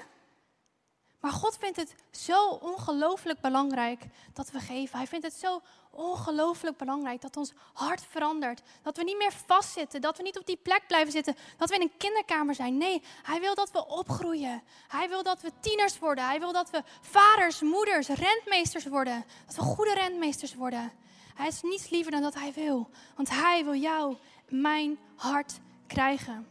Maar 1.22 1.32
God 1.32 1.58
vindt 1.58 1.78
het 1.78 1.96
zo 2.12 2.48
ongelooflijk 2.50 3.42
belangrijk 3.42 4.04
dat 4.34 4.52
we 4.52 4.60
geven. 4.60 4.98
Hij 4.98 5.08
vindt 5.08 5.26
het 5.26 5.34
zo 5.34 5.62
ongelooflijk 5.90 6.78
belangrijk 6.78 7.22
dat 7.22 7.38
ons 7.38 7.54
hart 7.74 8.06
verandert. 8.10 8.62
Dat 8.82 8.98
we 8.98 9.04
niet 9.04 9.18
meer 9.18 9.34
vastzitten. 9.46 10.02
Dat 10.02 10.18
we 10.18 10.24
niet 10.24 10.38
op 10.38 10.46
die 10.46 10.60
plek 10.64 10.88
blijven 10.88 11.12
zitten. 11.12 11.36
Dat 11.58 11.70
we 11.70 11.76
in 11.76 11.82
een 11.82 11.98
kinderkamer 11.98 12.56
zijn. 12.56 12.78
Nee, 12.78 13.04
hij 13.22 13.40
wil 13.40 13.56
dat 13.56 13.72
we 13.72 13.88
opgroeien. 13.88 14.64
Hij 14.88 15.10
wil 15.10 15.24
dat 15.24 15.42
we 15.42 15.52
tieners 15.60 16.00
worden. 16.00 16.26
Hij 16.26 16.40
wil 16.40 16.52
dat 16.52 16.70
we 16.70 16.84
vaders, 17.02 17.62
moeders, 17.62 18.08
rentmeesters 18.08 18.86
worden. 18.86 19.26
Dat 19.46 19.56
we 19.56 19.62
goede 19.62 19.94
rentmeesters 19.94 20.56
worden. 20.56 20.92
Hij 21.36 21.48
is 21.48 21.62
niets 21.62 21.90
liever 21.90 22.12
dan 22.12 22.22
dat 22.22 22.34
hij 22.34 22.54
wil. 22.54 22.90
Want 23.16 23.30
hij 23.30 23.64
wil 23.64 23.76
jou, 23.76 24.16
mijn 24.50 25.00
hart 25.16 25.60
krijgen. 25.88 26.48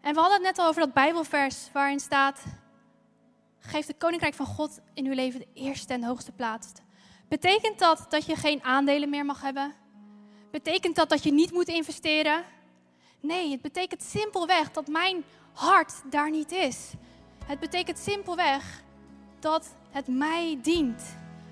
En 0.00 0.14
we 0.14 0.20
hadden 0.20 0.38
het 0.38 0.46
net 0.46 0.58
al 0.58 0.66
over 0.66 0.80
dat 0.80 0.92
Bijbelvers 0.92 1.68
waarin 1.72 2.00
staat 2.00 2.40
geeft 3.60 3.88
het 3.88 3.98
koninkrijk 3.98 4.34
van 4.34 4.46
God 4.46 4.80
in 4.94 5.06
uw 5.06 5.14
leven 5.14 5.40
de 5.40 5.48
eerste 5.54 5.92
en 5.92 6.04
hoogste 6.04 6.32
plaats. 6.32 6.72
Betekent 7.28 7.78
dat 7.78 8.06
dat 8.08 8.26
je 8.26 8.36
geen 8.36 8.62
aandelen 8.62 9.10
meer 9.10 9.24
mag 9.24 9.42
hebben? 9.42 9.74
Betekent 10.50 10.96
dat 10.96 11.08
dat 11.08 11.22
je 11.22 11.32
niet 11.32 11.52
moet 11.52 11.68
investeren? 11.68 12.44
Nee, 13.20 13.50
het 13.50 13.60
betekent 13.60 14.02
simpelweg 14.02 14.70
dat 14.70 14.86
mijn 14.86 15.24
hart 15.52 15.92
daar 16.10 16.30
niet 16.30 16.52
is. 16.52 16.92
Het 17.46 17.60
betekent 17.60 17.98
simpelweg 17.98 18.82
dat 19.38 19.74
het 19.90 20.06
mij 20.06 20.58
dient. 20.62 21.02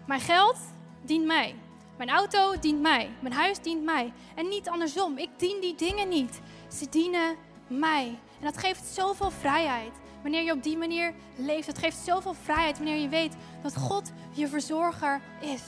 Mijn 0.07 0.21
geld 0.21 0.57
dient 1.05 1.25
mij. 1.25 1.55
Mijn 1.97 2.11
auto 2.11 2.59
dient 2.59 2.81
mij. 2.81 3.11
Mijn 3.21 3.35
huis 3.35 3.59
dient 3.59 3.85
mij. 3.85 4.13
En 4.35 4.49
niet 4.49 4.69
andersom. 4.69 5.19
Ik 5.19 5.31
dien 5.37 5.61
die 5.61 5.75
dingen 5.75 6.09
niet. 6.09 6.41
Ze 6.79 6.89
dienen 6.89 7.37
mij. 7.67 8.19
En 8.39 8.45
dat 8.45 8.59
geeft 8.59 8.85
zoveel 8.85 9.31
vrijheid 9.31 9.95
wanneer 10.27 10.45
je 10.45 10.53
op 10.53 10.63
die 10.63 10.77
manier 10.77 11.15
leeft. 11.37 11.67
Het 11.67 11.79
geeft 11.79 11.97
zoveel 11.97 12.35
vrijheid 12.35 12.77
wanneer 12.77 12.97
je 12.97 13.09
weet 13.09 13.37
dat 13.63 13.77
God 13.77 14.13
je 14.33 14.49
verzorger 14.49 15.21
is. 15.41 15.63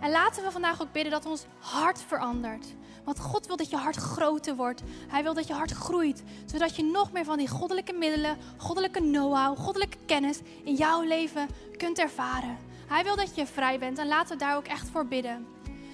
En 0.00 0.10
laten 0.10 0.44
we 0.44 0.50
vandaag 0.50 0.82
ook 0.82 0.92
bidden 0.92 1.12
dat 1.12 1.26
ons 1.26 1.46
hart 1.58 2.02
verandert. 2.02 2.66
Want 3.04 3.20
God 3.20 3.46
wil 3.46 3.56
dat 3.56 3.70
je 3.70 3.76
hart 3.76 3.96
groter 3.96 4.56
wordt. 4.56 4.82
Hij 5.08 5.22
wil 5.22 5.34
dat 5.34 5.46
je 5.46 5.52
hart 5.52 5.70
groeit. 5.70 6.22
Zodat 6.46 6.76
je 6.76 6.84
nog 6.84 7.12
meer 7.12 7.24
van 7.24 7.38
die 7.38 7.48
goddelijke 7.48 7.92
middelen, 7.92 8.36
goddelijke 8.56 9.00
know-how, 9.00 9.58
goddelijke 9.58 9.98
kennis 10.06 10.40
in 10.64 10.74
jouw 10.74 11.02
leven 11.02 11.48
kunt 11.76 11.98
ervaren. 11.98 12.56
Hij 12.86 13.04
wil 13.04 13.16
dat 13.16 13.34
je 13.34 13.46
vrij 13.46 13.78
bent 13.78 13.98
en 13.98 14.06
laten 14.06 14.38
we 14.38 14.44
daar 14.44 14.56
ook 14.56 14.66
echt 14.66 14.88
voor 14.88 15.06
bidden. 15.06 15.46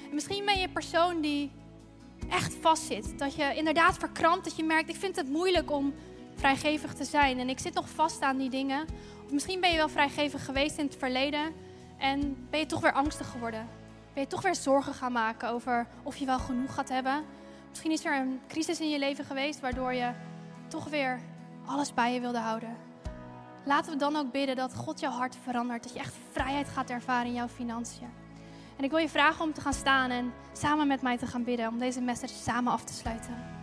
En 0.08 0.14
misschien 0.14 0.44
ben 0.44 0.58
je 0.58 0.66
een 0.66 0.72
persoon 0.72 1.20
die 1.20 1.50
echt 2.28 2.54
vastzit. 2.60 3.18
Dat 3.18 3.34
je 3.34 3.54
inderdaad 3.54 3.98
verkrampt, 3.98 4.44
dat 4.44 4.56
je 4.56 4.64
merkt, 4.64 4.88
ik 4.88 4.96
vind 4.96 5.16
het 5.16 5.28
moeilijk 5.28 5.70
om 5.70 5.94
vrijgevig 6.42 6.94
te 6.94 7.04
zijn. 7.04 7.38
En 7.38 7.48
ik 7.48 7.58
zit 7.58 7.74
nog 7.74 7.88
vast 7.88 8.22
aan 8.22 8.36
die 8.36 8.50
dingen. 8.50 8.86
Of 9.24 9.32
misschien 9.32 9.60
ben 9.60 9.70
je 9.70 9.76
wel 9.76 9.88
vrijgevig 9.88 10.44
geweest 10.44 10.78
in 10.78 10.84
het 10.84 10.96
verleden 10.96 11.52
en 11.98 12.46
ben 12.50 12.60
je 12.60 12.66
toch 12.66 12.80
weer 12.80 12.92
angstig 12.92 13.30
geworden. 13.30 13.68
Ben 14.12 14.22
je 14.22 14.28
toch 14.28 14.42
weer 14.42 14.54
zorgen 14.54 14.94
gaan 14.94 15.12
maken 15.12 15.48
over 15.48 15.86
of 16.02 16.16
je 16.16 16.26
wel 16.26 16.38
genoeg 16.38 16.74
gaat 16.74 16.88
hebben. 16.88 17.24
Misschien 17.68 17.90
is 17.90 18.04
er 18.04 18.16
een 18.16 18.40
crisis 18.48 18.80
in 18.80 18.90
je 18.90 18.98
leven 18.98 19.24
geweest 19.24 19.60
waardoor 19.60 19.92
je 19.92 20.10
toch 20.68 20.88
weer 20.88 21.20
alles 21.66 21.94
bij 21.94 22.14
je 22.14 22.20
wilde 22.20 22.38
houden. 22.38 22.76
Laten 23.64 23.92
we 23.92 23.98
dan 23.98 24.16
ook 24.16 24.32
bidden 24.32 24.56
dat 24.56 24.74
God 24.74 25.00
jouw 25.00 25.12
hart 25.12 25.36
verandert. 25.42 25.82
Dat 25.82 25.92
je 25.92 25.98
echt 25.98 26.14
vrijheid 26.30 26.68
gaat 26.68 26.90
ervaren 26.90 27.26
in 27.26 27.34
jouw 27.34 27.48
financiën. 27.48 28.10
En 28.76 28.84
ik 28.84 28.90
wil 28.90 28.98
je 28.98 29.08
vragen 29.08 29.44
om 29.44 29.52
te 29.52 29.60
gaan 29.60 29.72
staan 29.72 30.10
en 30.10 30.32
samen 30.52 30.86
met 30.86 31.02
mij 31.02 31.18
te 31.18 31.26
gaan 31.26 31.44
bidden. 31.44 31.68
Om 31.68 31.78
deze 31.78 32.00
message 32.00 32.34
samen 32.34 32.72
af 32.72 32.84
te 32.84 32.92
sluiten. 32.92 33.61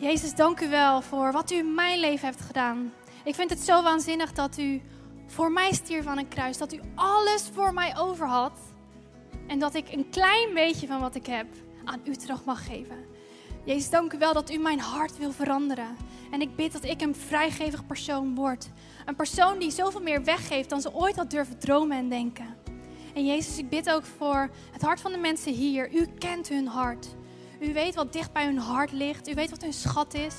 Jezus, 0.00 0.34
dank 0.34 0.60
u 0.60 0.68
wel 0.68 1.02
voor 1.02 1.32
wat 1.32 1.50
u 1.50 1.56
in 1.56 1.74
mijn 1.74 1.98
leven 1.98 2.28
hebt 2.28 2.40
gedaan. 2.40 2.92
Ik 3.24 3.34
vind 3.34 3.50
het 3.50 3.58
zo 3.58 3.82
waanzinnig 3.82 4.32
dat 4.32 4.58
u 4.58 4.80
voor 5.26 5.52
mij 5.52 5.72
stierf 5.72 6.06
aan 6.06 6.18
een 6.18 6.28
kruis. 6.28 6.58
Dat 6.58 6.72
u 6.72 6.80
alles 6.94 7.50
voor 7.52 7.74
mij 7.74 7.98
over 7.98 8.26
had. 8.26 8.58
En 9.46 9.58
dat 9.58 9.74
ik 9.74 9.92
een 9.92 10.10
klein 10.10 10.54
beetje 10.54 10.86
van 10.86 11.00
wat 11.00 11.14
ik 11.14 11.26
heb 11.26 11.46
aan 11.84 12.00
u 12.04 12.16
terug 12.16 12.44
mag 12.44 12.66
geven. 12.66 12.96
Jezus, 13.64 13.90
dank 13.90 14.12
u 14.12 14.18
wel 14.18 14.32
dat 14.32 14.50
u 14.50 14.58
mijn 14.58 14.80
hart 14.80 15.18
wil 15.18 15.32
veranderen. 15.32 15.96
En 16.30 16.40
ik 16.40 16.56
bid 16.56 16.72
dat 16.72 16.84
ik 16.84 17.00
een 17.00 17.14
vrijgevig 17.14 17.86
persoon 17.86 18.34
word. 18.34 18.70
Een 19.06 19.16
persoon 19.16 19.58
die 19.58 19.70
zoveel 19.70 20.02
meer 20.02 20.24
weggeeft 20.24 20.70
dan 20.70 20.80
ze 20.80 20.94
ooit 20.94 21.16
had 21.16 21.30
durven 21.30 21.58
dromen 21.58 21.96
en 21.96 22.08
denken. 22.08 22.56
En 23.14 23.26
Jezus, 23.26 23.58
ik 23.58 23.68
bid 23.68 23.90
ook 23.90 24.04
voor 24.04 24.50
het 24.72 24.82
hart 24.82 25.00
van 25.00 25.12
de 25.12 25.18
mensen 25.18 25.52
hier. 25.52 25.94
U 25.94 26.06
kent 26.18 26.48
hun 26.48 26.66
hart. 26.66 27.18
U 27.60 27.72
weet 27.72 27.94
wat 27.94 28.12
dicht 28.12 28.32
bij 28.32 28.44
hun 28.44 28.58
hart 28.58 28.92
ligt. 28.92 29.28
U 29.28 29.34
weet 29.34 29.50
wat 29.50 29.62
hun 29.62 29.72
schat 29.72 30.14
is. 30.14 30.34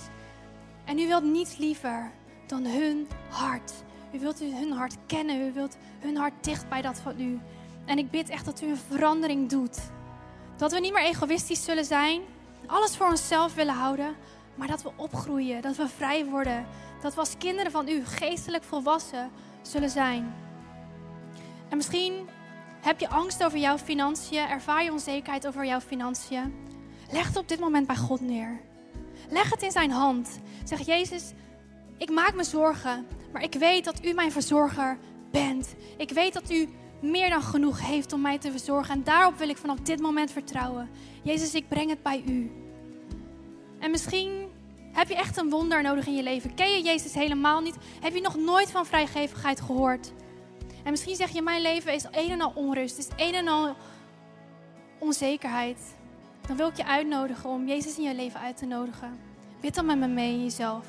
En 0.86 1.00
u 1.00 1.08
wilt 1.08 1.24
niets 1.24 1.58
liever 1.58 2.12
dan 2.48 2.66
hun 2.66 3.08
hart. 3.30 3.74
U 4.14 4.20
wilt 4.20 4.40
hun 4.40 4.72
hart 4.72 4.96
kennen. 5.06 5.48
U 5.48 5.54
wilt 5.54 5.78
hun 6.00 6.18
hart 6.18 6.34
dicht 6.44 6.70
bij 6.70 6.82
dat 6.82 7.00
van 7.00 7.22
u. 7.22 7.40
En 7.86 7.98
ik 7.98 8.12
bid 8.12 8.30
echt 8.30 8.46
dat 8.46 8.62
u 8.62 8.68
een 8.68 8.78
verandering 8.78 9.50
doet. 9.50 9.78
Dat 10.58 10.72
we 10.72 10.80
niet 10.80 10.94
meer 10.94 11.04
egoïstisch 11.04 11.64
zullen 11.64 11.86
zijn. 11.86 12.22
Alles 12.66 12.98
voor 12.98 13.08
onszelf 13.08 13.54
willen 13.54 13.74
houden. 13.74 14.16
Maar 14.56 14.68
dat 14.68 14.84
we 14.84 14.92
opgroeien. 14.96 15.62
Dat 15.62 15.76
we 15.76 15.88
vrij 15.88 16.26
worden. 16.26 16.66
Dat 17.02 17.14
we 17.14 17.20
als 17.20 17.38
kinderen 17.38 17.72
van 17.72 17.88
u 17.88 18.06
geestelijk 18.06 18.64
volwassen 18.64 19.32
zullen 19.62 19.90
zijn. 19.90 20.34
En 21.70 21.78
misschien 21.78 22.30
heb 22.82 23.00
je 23.00 23.10
angst 23.10 23.44
over 23.44 23.58
jouw 23.58 23.78
financiën. 23.78 24.48
Ervaar 24.50 24.84
je 24.84 24.92
onzekerheid 24.92 25.48
over 25.48 25.66
jouw 25.66 25.80
financiën. 25.80 26.70
Leg 27.12 27.28
het 27.28 27.38
op 27.38 27.48
dit 27.48 27.60
moment 27.60 27.88
bij 27.88 27.96
God 27.96 28.22
neer. 28.22 28.62
Leg 29.30 29.50
het 29.50 29.62
in 29.62 29.72
zijn 29.72 29.92
hand. 29.92 30.40
Zeg 30.64 30.86
Jezus, 30.86 31.32
ik 31.98 32.10
maak 32.10 32.34
me 32.36 32.44
zorgen, 32.44 33.06
maar 33.34 33.44
ik 33.44 33.54
weet 33.54 33.86
dat 33.86 34.06
u 34.06 34.14
mijn 34.14 34.32
verzorger 34.32 34.98
bent. 35.32 35.76
Ik 35.98 36.10
weet 36.10 36.34
dat 36.34 36.52
u 36.52 36.70
meer 37.02 37.30
dan 37.30 37.42
genoeg 37.42 37.86
heeft 37.86 38.14
om 38.14 38.22
mij 38.22 38.38
te 38.38 38.52
verzorgen. 38.52 38.94
En 38.94 39.04
daarop 39.04 39.38
wil 39.38 39.50
ik 39.50 39.58
vanaf 39.58 39.80
dit 39.80 40.02
moment 40.02 40.32
vertrouwen. 40.32 40.90
Jezus, 41.24 41.54
ik 41.54 41.68
breng 41.68 41.90
het 41.90 42.04
bij 42.04 42.24
u. 42.28 42.52
En 43.80 43.92
misschien 43.92 44.50
Heb 44.92 45.08
je 45.08 45.16
echt 45.16 45.38
een 45.38 45.50
wonder 45.50 45.82
nodig 45.82 46.08
in 46.08 46.16
je 46.16 46.24
leven? 46.24 46.54
Ken 46.54 46.72
je 46.72 46.82
Jezus 46.82 47.14
helemaal 47.14 47.62
niet? 47.62 47.76
Heb 48.02 48.14
je 48.14 48.22
nog 48.22 48.36
nooit 48.36 48.72
van 48.72 48.86
vrijgevigheid 48.86 49.62
gehoord? 49.62 50.12
En 50.84 50.92
misschien 50.92 51.16
zeg 51.16 51.30
je, 51.30 51.42
mijn 51.42 51.62
leven 51.62 51.94
is 51.94 52.06
een 52.12 52.30
en 52.30 52.42
al 52.42 52.52
onrust, 52.56 52.98
is 52.98 53.08
een 53.16 53.34
en 53.34 53.48
al 53.48 53.76
onzekerheid. 55.00 55.78
Dan 56.48 56.58
wil 56.58 56.68
ik 56.68 56.78
je 56.78 56.86
uitnodigen 56.86 57.50
om 57.50 57.68
Jezus 57.68 57.98
in 57.98 58.04
je 58.04 58.16
leven 58.16 58.40
uit 58.40 58.58
te 58.58 58.66
nodigen. 58.66 59.20
Bid 59.62 59.76
dan 59.76 59.86
met 59.86 59.98
me 59.98 60.08
mee 60.08 60.34
in 60.34 60.44
jezelf. 60.44 60.86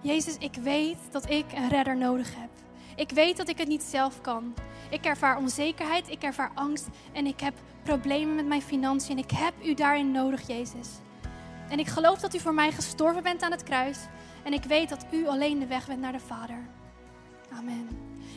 Jezus, 0.00 0.36
ik 0.38 0.54
weet 0.54 0.98
dat 1.10 1.30
ik 1.30 1.44
een 1.54 1.68
redder 1.68 1.96
nodig 1.96 2.34
heb. 2.34 2.50
Ik 2.96 3.10
weet 3.10 3.36
dat 3.36 3.48
ik 3.48 3.58
het 3.58 3.68
niet 3.68 3.82
zelf 3.82 4.20
kan. 4.20 4.54
Ik 4.90 5.04
ervaar 5.04 5.36
onzekerheid, 5.36 6.08
ik 6.08 6.22
ervaar 6.22 6.50
angst 6.54 6.86
en 7.12 7.26
ik 7.26 7.40
heb 7.40 7.54
problemen 7.82 8.34
met 8.34 8.46
mijn 8.46 8.62
financiën. 8.62 9.16
En 9.16 9.22
ik 9.22 9.30
heb 9.30 9.54
u 9.64 9.74
daarin 9.74 10.10
nodig, 10.10 10.46
Jezus. 10.46 10.88
En 11.68 11.78
ik 11.78 11.86
geloof 11.86 12.18
dat 12.18 12.34
u 12.34 12.38
voor 12.38 12.54
mij 12.54 12.72
gestorven 12.72 13.22
bent 13.22 13.42
aan 13.42 13.50
het 13.50 13.62
kruis. 13.62 13.98
En 14.42 14.52
ik 14.52 14.64
weet 14.64 14.88
dat 14.88 15.06
u 15.10 15.26
alleen 15.26 15.58
de 15.58 15.66
weg 15.66 15.86
bent 15.86 16.00
naar 16.00 16.12
de 16.12 16.20
Vader. 16.20 16.68
Amen. 17.52 17.88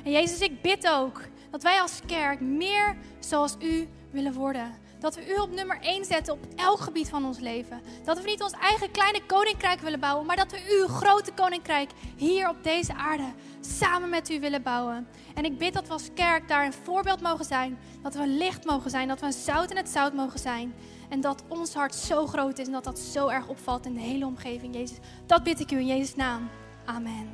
En 0.03 0.11
Jezus, 0.11 0.39
ik 0.39 0.61
bid 0.61 0.89
ook 0.89 1.22
dat 1.51 1.63
wij 1.63 1.82
als 1.82 2.01
kerk 2.05 2.39
meer 2.39 2.95
zoals 3.20 3.55
u 3.59 3.88
willen 4.11 4.34
worden. 4.34 4.74
Dat 4.99 5.15
we 5.15 5.35
u 5.35 5.39
op 5.39 5.51
nummer 5.51 5.77
1 5.81 6.05
zetten 6.05 6.33
op 6.33 6.47
elk 6.55 6.79
gebied 6.79 7.09
van 7.09 7.25
ons 7.25 7.39
leven. 7.39 7.81
Dat 8.03 8.21
we 8.21 8.29
niet 8.29 8.41
ons 8.41 8.51
eigen 8.51 8.91
kleine 8.91 9.21
koninkrijk 9.25 9.79
willen 9.79 9.99
bouwen, 9.99 10.25
maar 10.25 10.35
dat 10.35 10.51
we 10.51 10.77
uw 10.79 10.87
grote 10.87 11.31
koninkrijk 11.31 11.89
hier 12.15 12.49
op 12.49 12.63
deze 12.63 12.93
aarde 12.93 13.33
samen 13.61 14.09
met 14.09 14.29
u 14.29 14.39
willen 14.39 14.63
bouwen. 14.63 15.07
En 15.33 15.45
ik 15.45 15.57
bid 15.57 15.73
dat 15.73 15.87
we 15.87 15.93
als 15.93 16.09
kerk 16.13 16.47
daar 16.47 16.65
een 16.65 16.73
voorbeeld 16.73 17.21
mogen 17.21 17.45
zijn. 17.45 17.77
Dat 18.03 18.15
we 18.15 18.27
licht 18.27 18.65
mogen 18.65 18.89
zijn, 18.89 19.07
dat 19.07 19.19
we 19.19 19.25
een 19.25 19.33
zout 19.33 19.71
in 19.71 19.77
het 19.77 19.89
zout 19.89 20.13
mogen 20.13 20.39
zijn. 20.39 20.73
En 21.09 21.21
dat 21.21 21.43
ons 21.47 21.73
hart 21.73 21.95
zo 21.95 22.27
groot 22.27 22.59
is 22.59 22.65
en 22.65 22.71
dat 22.71 22.83
dat 22.83 22.99
zo 22.99 23.27
erg 23.27 23.47
opvalt 23.47 23.85
in 23.85 23.93
de 23.93 23.99
hele 23.99 24.25
omgeving, 24.25 24.75
Jezus. 24.75 24.97
Dat 25.25 25.43
bid 25.43 25.59
ik 25.59 25.71
u 25.71 25.77
in 25.77 25.85
Jezus' 25.85 26.15
naam. 26.15 26.49
Amen. 26.85 27.29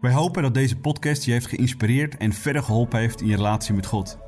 Wij 0.00 0.12
hopen 0.12 0.42
dat 0.42 0.54
deze 0.54 0.76
podcast 0.76 1.24
je 1.24 1.32
heeft 1.32 1.46
geïnspireerd 1.46 2.16
en 2.16 2.32
verder 2.32 2.62
geholpen 2.62 2.98
heeft 2.98 3.20
in 3.20 3.26
je 3.26 3.36
relatie 3.36 3.74
met 3.74 3.86
God. 3.86 4.27